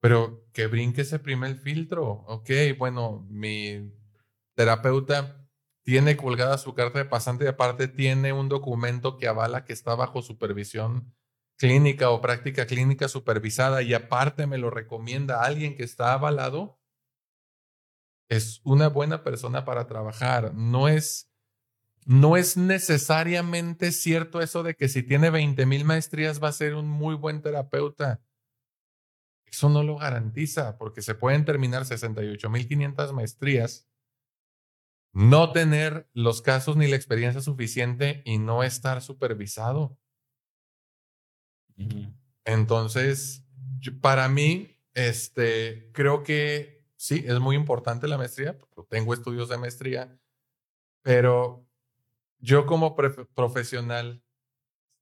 Pero 0.00 0.46
que 0.52 0.66
brinque 0.66 1.02
ese 1.02 1.18
primer 1.18 1.56
filtro. 1.56 2.24
Ok, 2.26 2.50
bueno, 2.78 3.26
mi 3.30 3.92
terapeuta 4.54 5.48
tiene 5.82 6.16
colgada 6.16 6.58
su 6.58 6.74
carta 6.74 6.98
de 6.98 7.04
pasante 7.06 7.44
y 7.44 7.48
aparte 7.48 7.88
tiene 7.88 8.32
un 8.32 8.48
documento 8.48 9.16
que 9.16 9.28
avala 9.28 9.64
que 9.64 9.72
está 9.72 9.94
bajo 9.94 10.22
supervisión 10.22 11.14
clínica 11.56 12.10
o 12.10 12.20
práctica 12.20 12.66
clínica 12.66 13.08
supervisada 13.08 13.82
y 13.82 13.94
aparte 13.94 14.46
me 14.46 14.58
lo 14.58 14.70
recomienda 14.70 15.42
alguien 15.42 15.76
que 15.76 15.82
está 15.82 16.12
avalado, 16.12 16.78
es 18.28 18.60
una 18.64 18.88
buena 18.88 19.24
persona 19.24 19.64
para 19.64 19.86
trabajar. 19.86 20.54
No 20.54 20.88
es, 20.88 21.30
no 22.06 22.36
es 22.36 22.56
necesariamente 22.56 23.92
cierto 23.92 24.40
eso 24.40 24.62
de 24.62 24.74
que 24.74 24.88
si 24.88 25.02
tiene 25.02 25.30
20 25.30 25.66
mil 25.66 25.84
maestrías 25.84 26.42
va 26.42 26.48
a 26.48 26.52
ser 26.52 26.74
un 26.74 26.88
muy 26.88 27.14
buen 27.14 27.42
terapeuta. 27.42 28.20
Eso 29.50 29.68
no 29.68 29.82
lo 29.82 29.96
garantiza 29.96 30.78
porque 30.78 31.02
se 31.02 31.14
pueden 31.14 31.44
terminar 31.44 31.84
68 31.84 32.50
mil 32.50 32.68
500 32.68 33.12
maestrías, 33.12 33.88
no 35.12 35.52
tener 35.52 36.08
los 36.12 36.42
casos 36.42 36.76
ni 36.76 36.86
la 36.86 36.96
experiencia 36.96 37.40
suficiente 37.40 38.22
y 38.24 38.38
no 38.38 38.62
estar 38.62 39.02
supervisado. 39.02 39.98
Entonces, 42.44 43.44
para 44.00 44.28
mí, 44.28 44.78
este, 44.94 45.90
creo 45.92 46.22
que 46.22 46.84
sí, 46.96 47.24
es 47.26 47.38
muy 47.40 47.56
importante 47.56 48.08
la 48.08 48.18
maestría, 48.18 48.58
tengo 48.88 49.14
estudios 49.14 49.48
de 49.48 49.58
maestría, 49.58 50.18
pero 51.02 51.66
yo 52.38 52.66
como 52.66 52.94
profesional 52.94 54.22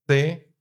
sé 0.06 0.54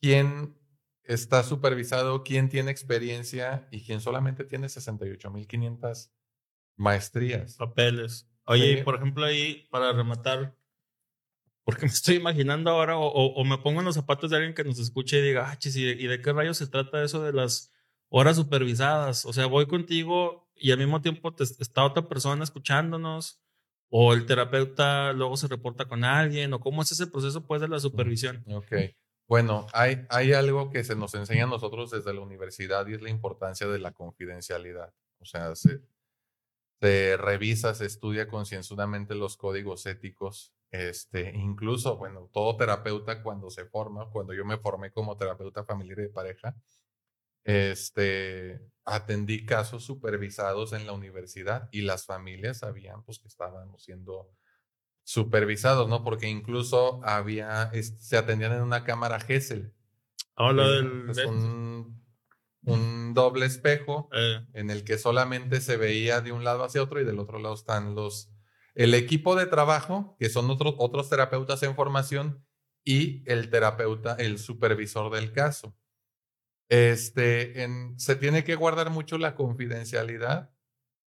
quién 0.00 0.56
está 1.04 1.42
supervisado, 1.42 2.22
quién 2.22 2.48
tiene 2.48 2.70
experiencia 2.70 3.66
y 3.70 3.82
quién 3.82 4.00
solamente 4.00 4.44
tiene 4.44 4.66
68.500 4.68 6.10
maestrías. 6.76 7.56
Papeles. 7.56 8.28
Oye, 8.44 8.82
por 8.82 8.96
ejemplo, 8.96 9.24
ahí, 9.24 9.66
para 9.70 9.92
rematar, 9.92 10.56
porque 11.64 11.82
me 11.86 11.92
estoy 11.92 12.16
imaginando 12.16 12.70
ahora, 12.70 12.96
o, 12.98 13.44
me 13.44 13.58
pongo 13.58 13.80
en 13.80 13.86
los 13.86 13.94
zapatos 13.94 14.30
de 14.30 14.36
alguien 14.36 14.54
que 14.54 14.64
nos 14.64 14.78
escuche 14.78 15.18
y 15.18 15.22
diga, 15.22 15.50
ah, 15.50 15.58
¿y 15.62 16.06
de, 16.06 16.20
qué 16.20 16.32
rayos 16.32 16.56
se 16.56 16.66
trata 16.66 17.02
eso 17.02 17.22
de 17.22 17.32
las 17.32 17.72
horas 18.08 18.36
supervisadas? 18.36 19.24
O 19.26 19.32
sea, 19.32 19.46
voy 19.46 19.66
contigo 19.66 20.50
y 20.56 20.70
al 20.70 20.78
mismo 20.78 21.00
tiempo 21.00 21.34
está 21.38 21.84
otra 21.84 22.08
persona 22.08 22.44
escuchándonos, 22.44 23.40
o 23.88 24.14
el 24.14 24.24
terapeuta 24.26 25.12
luego 25.12 25.36
se 25.36 25.48
reporta 25.48 25.86
con 25.86 26.04
alguien, 26.04 26.52
o 26.52 26.60
cómo 26.60 26.82
es 26.82 26.92
ese 26.92 27.06
proceso 27.06 27.46
pues 27.46 27.60
de 27.60 27.68
la 27.68 27.78
supervisión. 27.78 28.42
Ok. 28.48 28.72
Bueno, 29.28 29.66
hay, 29.72 30.04
hay 30.10 30.32
algo 30.32 30.70
que 30.70 30.84
se 30.84 30.94
nos 30.96 31.14
enseña 31.14 31.44
a 31.44 31.46
nosotros 31.46 31.90
desde 31.90 32.12
la 32.12 32.20
universidad 32.20 32.86
y 32.86 32.94
es 32.94 33.02
la 33.02 33.10
importancia 33.10 33.66
de 33.66 33.78
la 33.78 33.92
confidencialidad. 33.92 34.92
O 35.20 35.24
sea, 35.24 35.54
se, 35.56 35.80
se 36.80 37.16
revisa, 37.16 37.74
se 37.74 37.86
estudia 37.86 38.28
concienzudamente 38.28 39.14
los 39.14 39.36
códigos 39.36 39.86
éticos 39.86 40.54
este, 40.72 41.30
incluso, 41.36 41.98
bueno, 41.98 42.30
todo 42.32 42.56
terapeuta 42.56 43.22
cuando 43.22 43.50
se 43.50 43.66
forma, 43.66 44.08
cuando 44.10 44.32
yo 44.32 44.44
me 44.46 44.56
formé 44.56 44.90
como 44.90 45.18
terapeuta 45.18 45.64
familiar 45.64 45.98
y 45.98 46.02
de 46.04 46.08
pareja, 46.08 46.56
este, 47.44 48.60
atendí 48.84 49.44
casos 49.46 49.84
supervisados 49.84 50.72
en 50.72 50.86
la 50.86 50.92
universidad 50.92 51.68
y 51.72 51.82
las 51.82 52.06
familias 52.06 52.58
sabían 52.58 53.04
pues 53.04 53.18
que 53.18 53.28
estábamos 53.28 53.82
siendo 53.84 54.30
supervisados, 55.04 55.88
¿no? 55.88 56.04
Porque 56.04 56.28
incluso 56.28 57.00
había, 57.04 57.70
se 57.72 58.16
atendían 58.16 58.52
en 58.52 58.62
una 58.62 58.84
cámara 58.84 59.20
Gesell. 59.20 59.72
Hola, 60.36 60.68
del... 60.68 61.10
Es 61.10 61.18
un, 61.18 62.02
un, 62.64 63.14
doble 63.14 63.46
espejo 63.46 64.08
eh. 64.12 64.46
en 64.54 64.70
el 64.70 64.84
que 64.84 64.98
solamente 64.98 65.60
se 65.60 65.76
veía 65.76 66.20
de 66.20 66.32
un 66.32 66.44
lado 66.44 66.64
hacia 66.64 66.82
otro 66.82 67.00
y 67.00 67.04
del 67.04 67.18
otro 67.18 67.38
lado 67.38 67.54
están 67.54 67.94
los 67.94 68.32
el 68.74 68.94
equipo 68.94 69.36
de 69.36 69.46
trabajo, 69.46 70.16
que 70.18 70.28
son 70.28 70.50
otros, 70.50 70.74
otros 70.78 71.10
terapeutas 71.10 71.62
en 71.62 71.74
formación, 71.74 72.44
y 72.84 73.22
el 73.30 73.50
terapeuta, 73.50 74.16
el 74.16 74.38
supervisor 74.38 75.12
del 75.12 75.32
caso. 75.32 75.76
Este, 76.68 77.68
se 77.96 78.16
tiene 78.16 78.44
que 78.44 78.56
guardar 78.56 78.90
mucho 78.90 79.18
la 79.18 79.34
confidencialidad. 79.34 80.51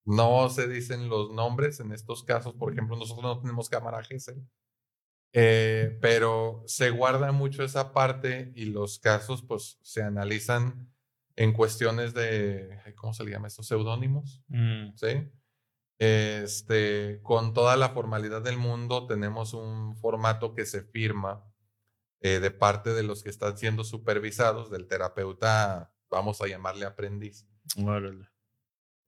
No 0.07 0.49
se 0.49 0.67
dicen 0.67 1.09
los 1.09 1.31
nombres 1.31 1.79
en 1.81 1.91
estos 1.91 2.23
casos. 2.23 2.55
Por 2.55 2.71
ejemplo, 2.71 2.95
nosotros 2.95 3.23
no 3.23 3.39
tenemos 3.41 3.69
cámara 3.69 4.03
GESEL. 4.03 4.41
Eh, 5.33 5.97
pero 6.01 6.63
se 6.65 6.89
guarda 6.89 7.31
mucho 7.33 7.61
esa 7.63 7.93
parte 7.93 8.53
y 8.55 8.65
los 8.65 8.99
casos 8.99 9.43
pues 9.43 9.77
se 9.81 10.01
analizan 10.01 10.89
en 11.35 11.51
cuestiones 11.51 12.13
de, 12.13 12.79
¿cómo 12.95 13.13
se 13.13 13.25
le 13.25 13.31
llama 13.31 13.47
esto? 13.47 13.61
Seudónimos, 13.61 14.43
Mm, 14.47 14.95
¿sí? 14.95 15.29
Este, 15.99 17.19
con 17.21 17.53
toda 17.53 17.75
la 17.75 17.89
formalidad 17.89 18.41
del 18.41 18.57
mundo, 18.57 19.05
tenemos 19.07 19.53
un 19.53 19.97
formato 19.97 20.53
que 20.53 20.65
se 20.65 20.81
firma 20.83 21.43
eh, 22.21 22.39
de 22.39 22.51
parte 22.51 22.93
de 22.93 23.03
los 23.03 23.21
que 23.23 23.29
están 23.29 23.57
siendo 23.57 23.83
supervisados, 23.83 24.71
del 24.71 24.87
terapeuta, 24.87 25.93
vamos 26.09 26.41
a 26.41 26.47
llamarle 26.47 26.85
aprendiz, 26.85 27.47
órale. 27.83 28.29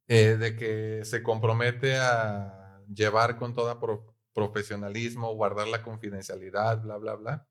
Eh, 0.09 0.37
de 0.37 0.57
que 0.57 1.05
se 1.05 1.23
compromete 1.23 1.97
a 1.97 2.81
llevar 2.93 3.37
con 3.37 3.55
toda 3.55 3.79
pro- 3.79 4.15
profesionalismo, 4.33 5.35
guardar 5.35 5.69
la 5.69 5.83
confidencialidad, 5.83 6.81
bla, 6.83 6.97
bla, 6.97 7.15
bla. 7.15 7.47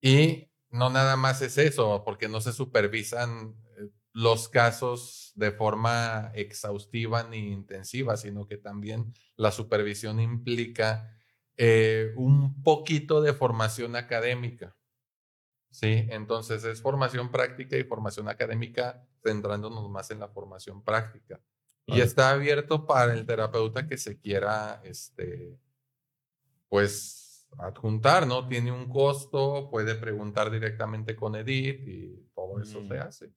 Y 0.00 0.50
no 0.70 0.90
nada 0.90 1.16
más 1.16 1.42
es 1.42 1.58
eso, 1.58 2.02
porque 2.04 2.28
no 2.28 2.40
se 2.40 2.52
supervisan 2.52 3.56
eh, 3.78 3.88
los 4.12 4.48
casos 4.48 5.32
de 5.36 5.52
forma 5.52 6.32
exhaustiva 6.34 7.24
ni 7.24 7.52
intensiva, 7.52 8.16
sino 8.16 8.46
que 8.46 8.56
también 8.58 9.12
la 9.36 9.52
supervisión 9.52 10.20
implica 10.20 11.16
eh, 11.56 12.12
un 12.16 12.62
poquito 12.62 13.20
de 13.22 13.32
formación 13.34 13.96
académica. 13.96 14.76
Sí, 15.72 16.06
entonces 16.10 16.62
es 16.64 16.80
formación 16.82 17.30
práctica 17.32 17.76
y 17.76 17.82
formación 17.84 18.28
académica, 18.28 19.04
centrándonos 19.24 19.88
más 19.90 20.10
en 20.12 20.20
la 20.20 20.28
formación 20.28 20.84
práctica. 20.84 21.40
Y 21.86 22.00
está 22.00 22.30
abierto 22.30 22.86
para 22.86 23.12
el 23.14 23.26
terapeuta 23.26 23.88
que 23.88 23.96
se 23.98 24.20
quiera, 24.20 24.80
este, 24.84 25.58
pues, 26.68 27.46
adjuntar, 27.58 28.26
¿no? 28.26 28.46
Tiene 28.48 28.70
un 28.70 28.88
costo, 28.88 29.68
puede 29.70 29.94
preguntar 29.96 30.50
directamente 30.50 31.16
con 31.16 31.34
Edith 31.36 31.80
y 31.88 32.28
todo 32.34 32.60
eso 32.60 32.80
se 32.86 32.94
Mm. 32.94 33.00
hace. 33.02 33.32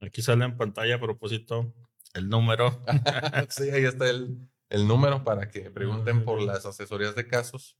Aquí 0.00 0.20
sale 0.20 0.44
en 0.44 0.56
pantalla 0.56 0.96
a 0.96 1.00
propósito 1.00 1.72
el 2.14 2.28
número. 2.28 2.82
sí, 3.50 3.70
ahí 3.70 3.84
está 3.84 4.10
el, 4.10 4.36
el 4.68 4.88
número 4.88 5.22
para 5.24 5.48
que 5.48 5.70
pregunten 6.10 6.24
por 6.24 6.40
las 6.42 6.66
asesorías 6.66 7.14
de 7.14 7.28
casos 7.28 7.78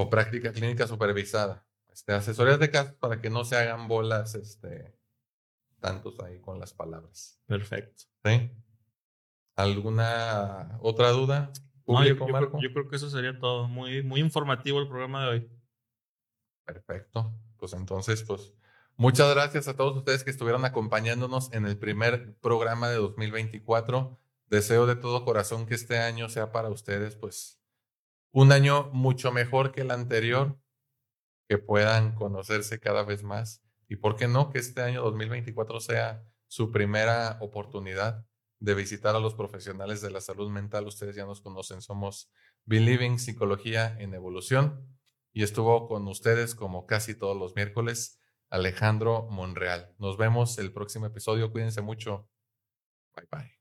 o 0.00 0.08
práctica 0.08 0.50
clínica 0.50 0.86
supervisada. 0.86 1.66
Este, 1.92 2.14
asesorías 2.14 2.58
de 2.58 2.70
casos 2.70 2.94
para 2.94 3.20
que 3.20 3.28
no 3.28 3.44
se 3.44 3.56
hagan 3.56 3.86
bolas, 3.86 4.34
este, 4.34 4.96
tantos 5.78 6.18
ahí 6.20 6.40
con 6.40 6.58
las 6.58 6.72
palabras. 6.72 7.38
Perfecto. 7.46 8.04
¿Sí? 8.24 8.50
¿Alguna 9.56 10.78
otra 10.80 11.10
duda? 11.10 11.52
No, 11.86 12.02
yo, 12.02 12.16
Público, 12.16 12.26
yo 12.28 12.32
Marco? 12.32 12.50
creo, 12.52 12.62
yo 12.62 12.72
creo 12.72 12.88
que 12.88 12.96
eso 12.96 13.10
sería 13.10 13.38
todo. 13.38 13.68
Muy, 13.68 14.02
muy 14.02 14.20
informativo 14.20 14.80
el 14.80 14.88
programa 14.88 15.24
de 15.24 15.28
hoy. 15.28 15.50
Perfecto. 16.64 17.34
Pues 17.58 17.74
entonces, 17.74 18.22
pues 18.22 18.54
muchas 18.96 19.28
gracias 19.34 19.68
a 19.68 19.76
todos 19.76 19.98
ustedes 19.98 20.24
que 20.24 20.30
estuvieron 20.30 20.64
acompañándonos 20.64 21.52
en 21.52 21.66
el 21.66 21.76
primer 21.76 22.34
programa 22.36 22.88
de 22.88 22.96
2024. 22.96 24.18
Deseo 24.46 24.86
de 24.86 24.96
todo 24.96 25.26
corazón 25.26 25.66
que 25.66 25.74
este 25.74 25.98
año 25.98 26.30
sea 26.30 26.52
para 26.52 26.70
ustedes, 26.70 27.16
pues, 27.16 27.59
un 28.32 28.52
año 28.52 28.90
mucho 28.92 29.32
mejor 29.32 29.72
que 29.72 29.82
el 29.82 29.90
anterior, 29.90 30.58
que 31.48 31.58
puedan 31.58 32.14
conocerse 32.14 32.78
cada 32.78 33.02
vez 33.02 33.22
más. 33.22 33.62
Y 33.88 33.96
por 33.96 34.16
qué 34.16 34.28
no, 34.28 34.50
que 34.50 34.58
este 34.58 34.82
año 34.82 35.02
2024 35.02 35.80
sea 35.80 36.24
su 36.46 36.70
primera 36.70 37.38
oportunidad 37.40 38.24
de 38.60 38.74
visitar 38.74 39.16
a 39.16 39.20
los 39.20 39.34
profesionales 39.34 40.00
de 40.00 40.10
la 40.10 40.20
salud 40.20 40.50
mental. 40.50 40.86
Ustedes 40.86 41.16
ya 41.16 41.24
nos 41.24 41.40
conocen, 41.40 41.80
somos 41.80 42.30
Believing 42.66 43.18
Psicología 43.18 43.96
en 43.98 44.14
Evolución 44.14 44.86
y 45.32 45.42
estuvo 45.42 45.88
con 45.88 46.06
ustedes 46.08 46.54
como 46.54 46.86
casi 46.86 47.14
todos 47.14 47.36
los 47.36 47.56
miércoles 47.56 48.20
Alejandro 48.50 49.26
Monreal. 49.30 49.94
Nos 49.98 50.16
vemos 50.16 50.58
el 50.58 50.72
próximo 50.72 51.06
episodio. 51.06 51.50
Cuídense 51.52 51.82
mucho. 51.82 52.28
Bye 53.16 53.28
bye. 53.30 53.60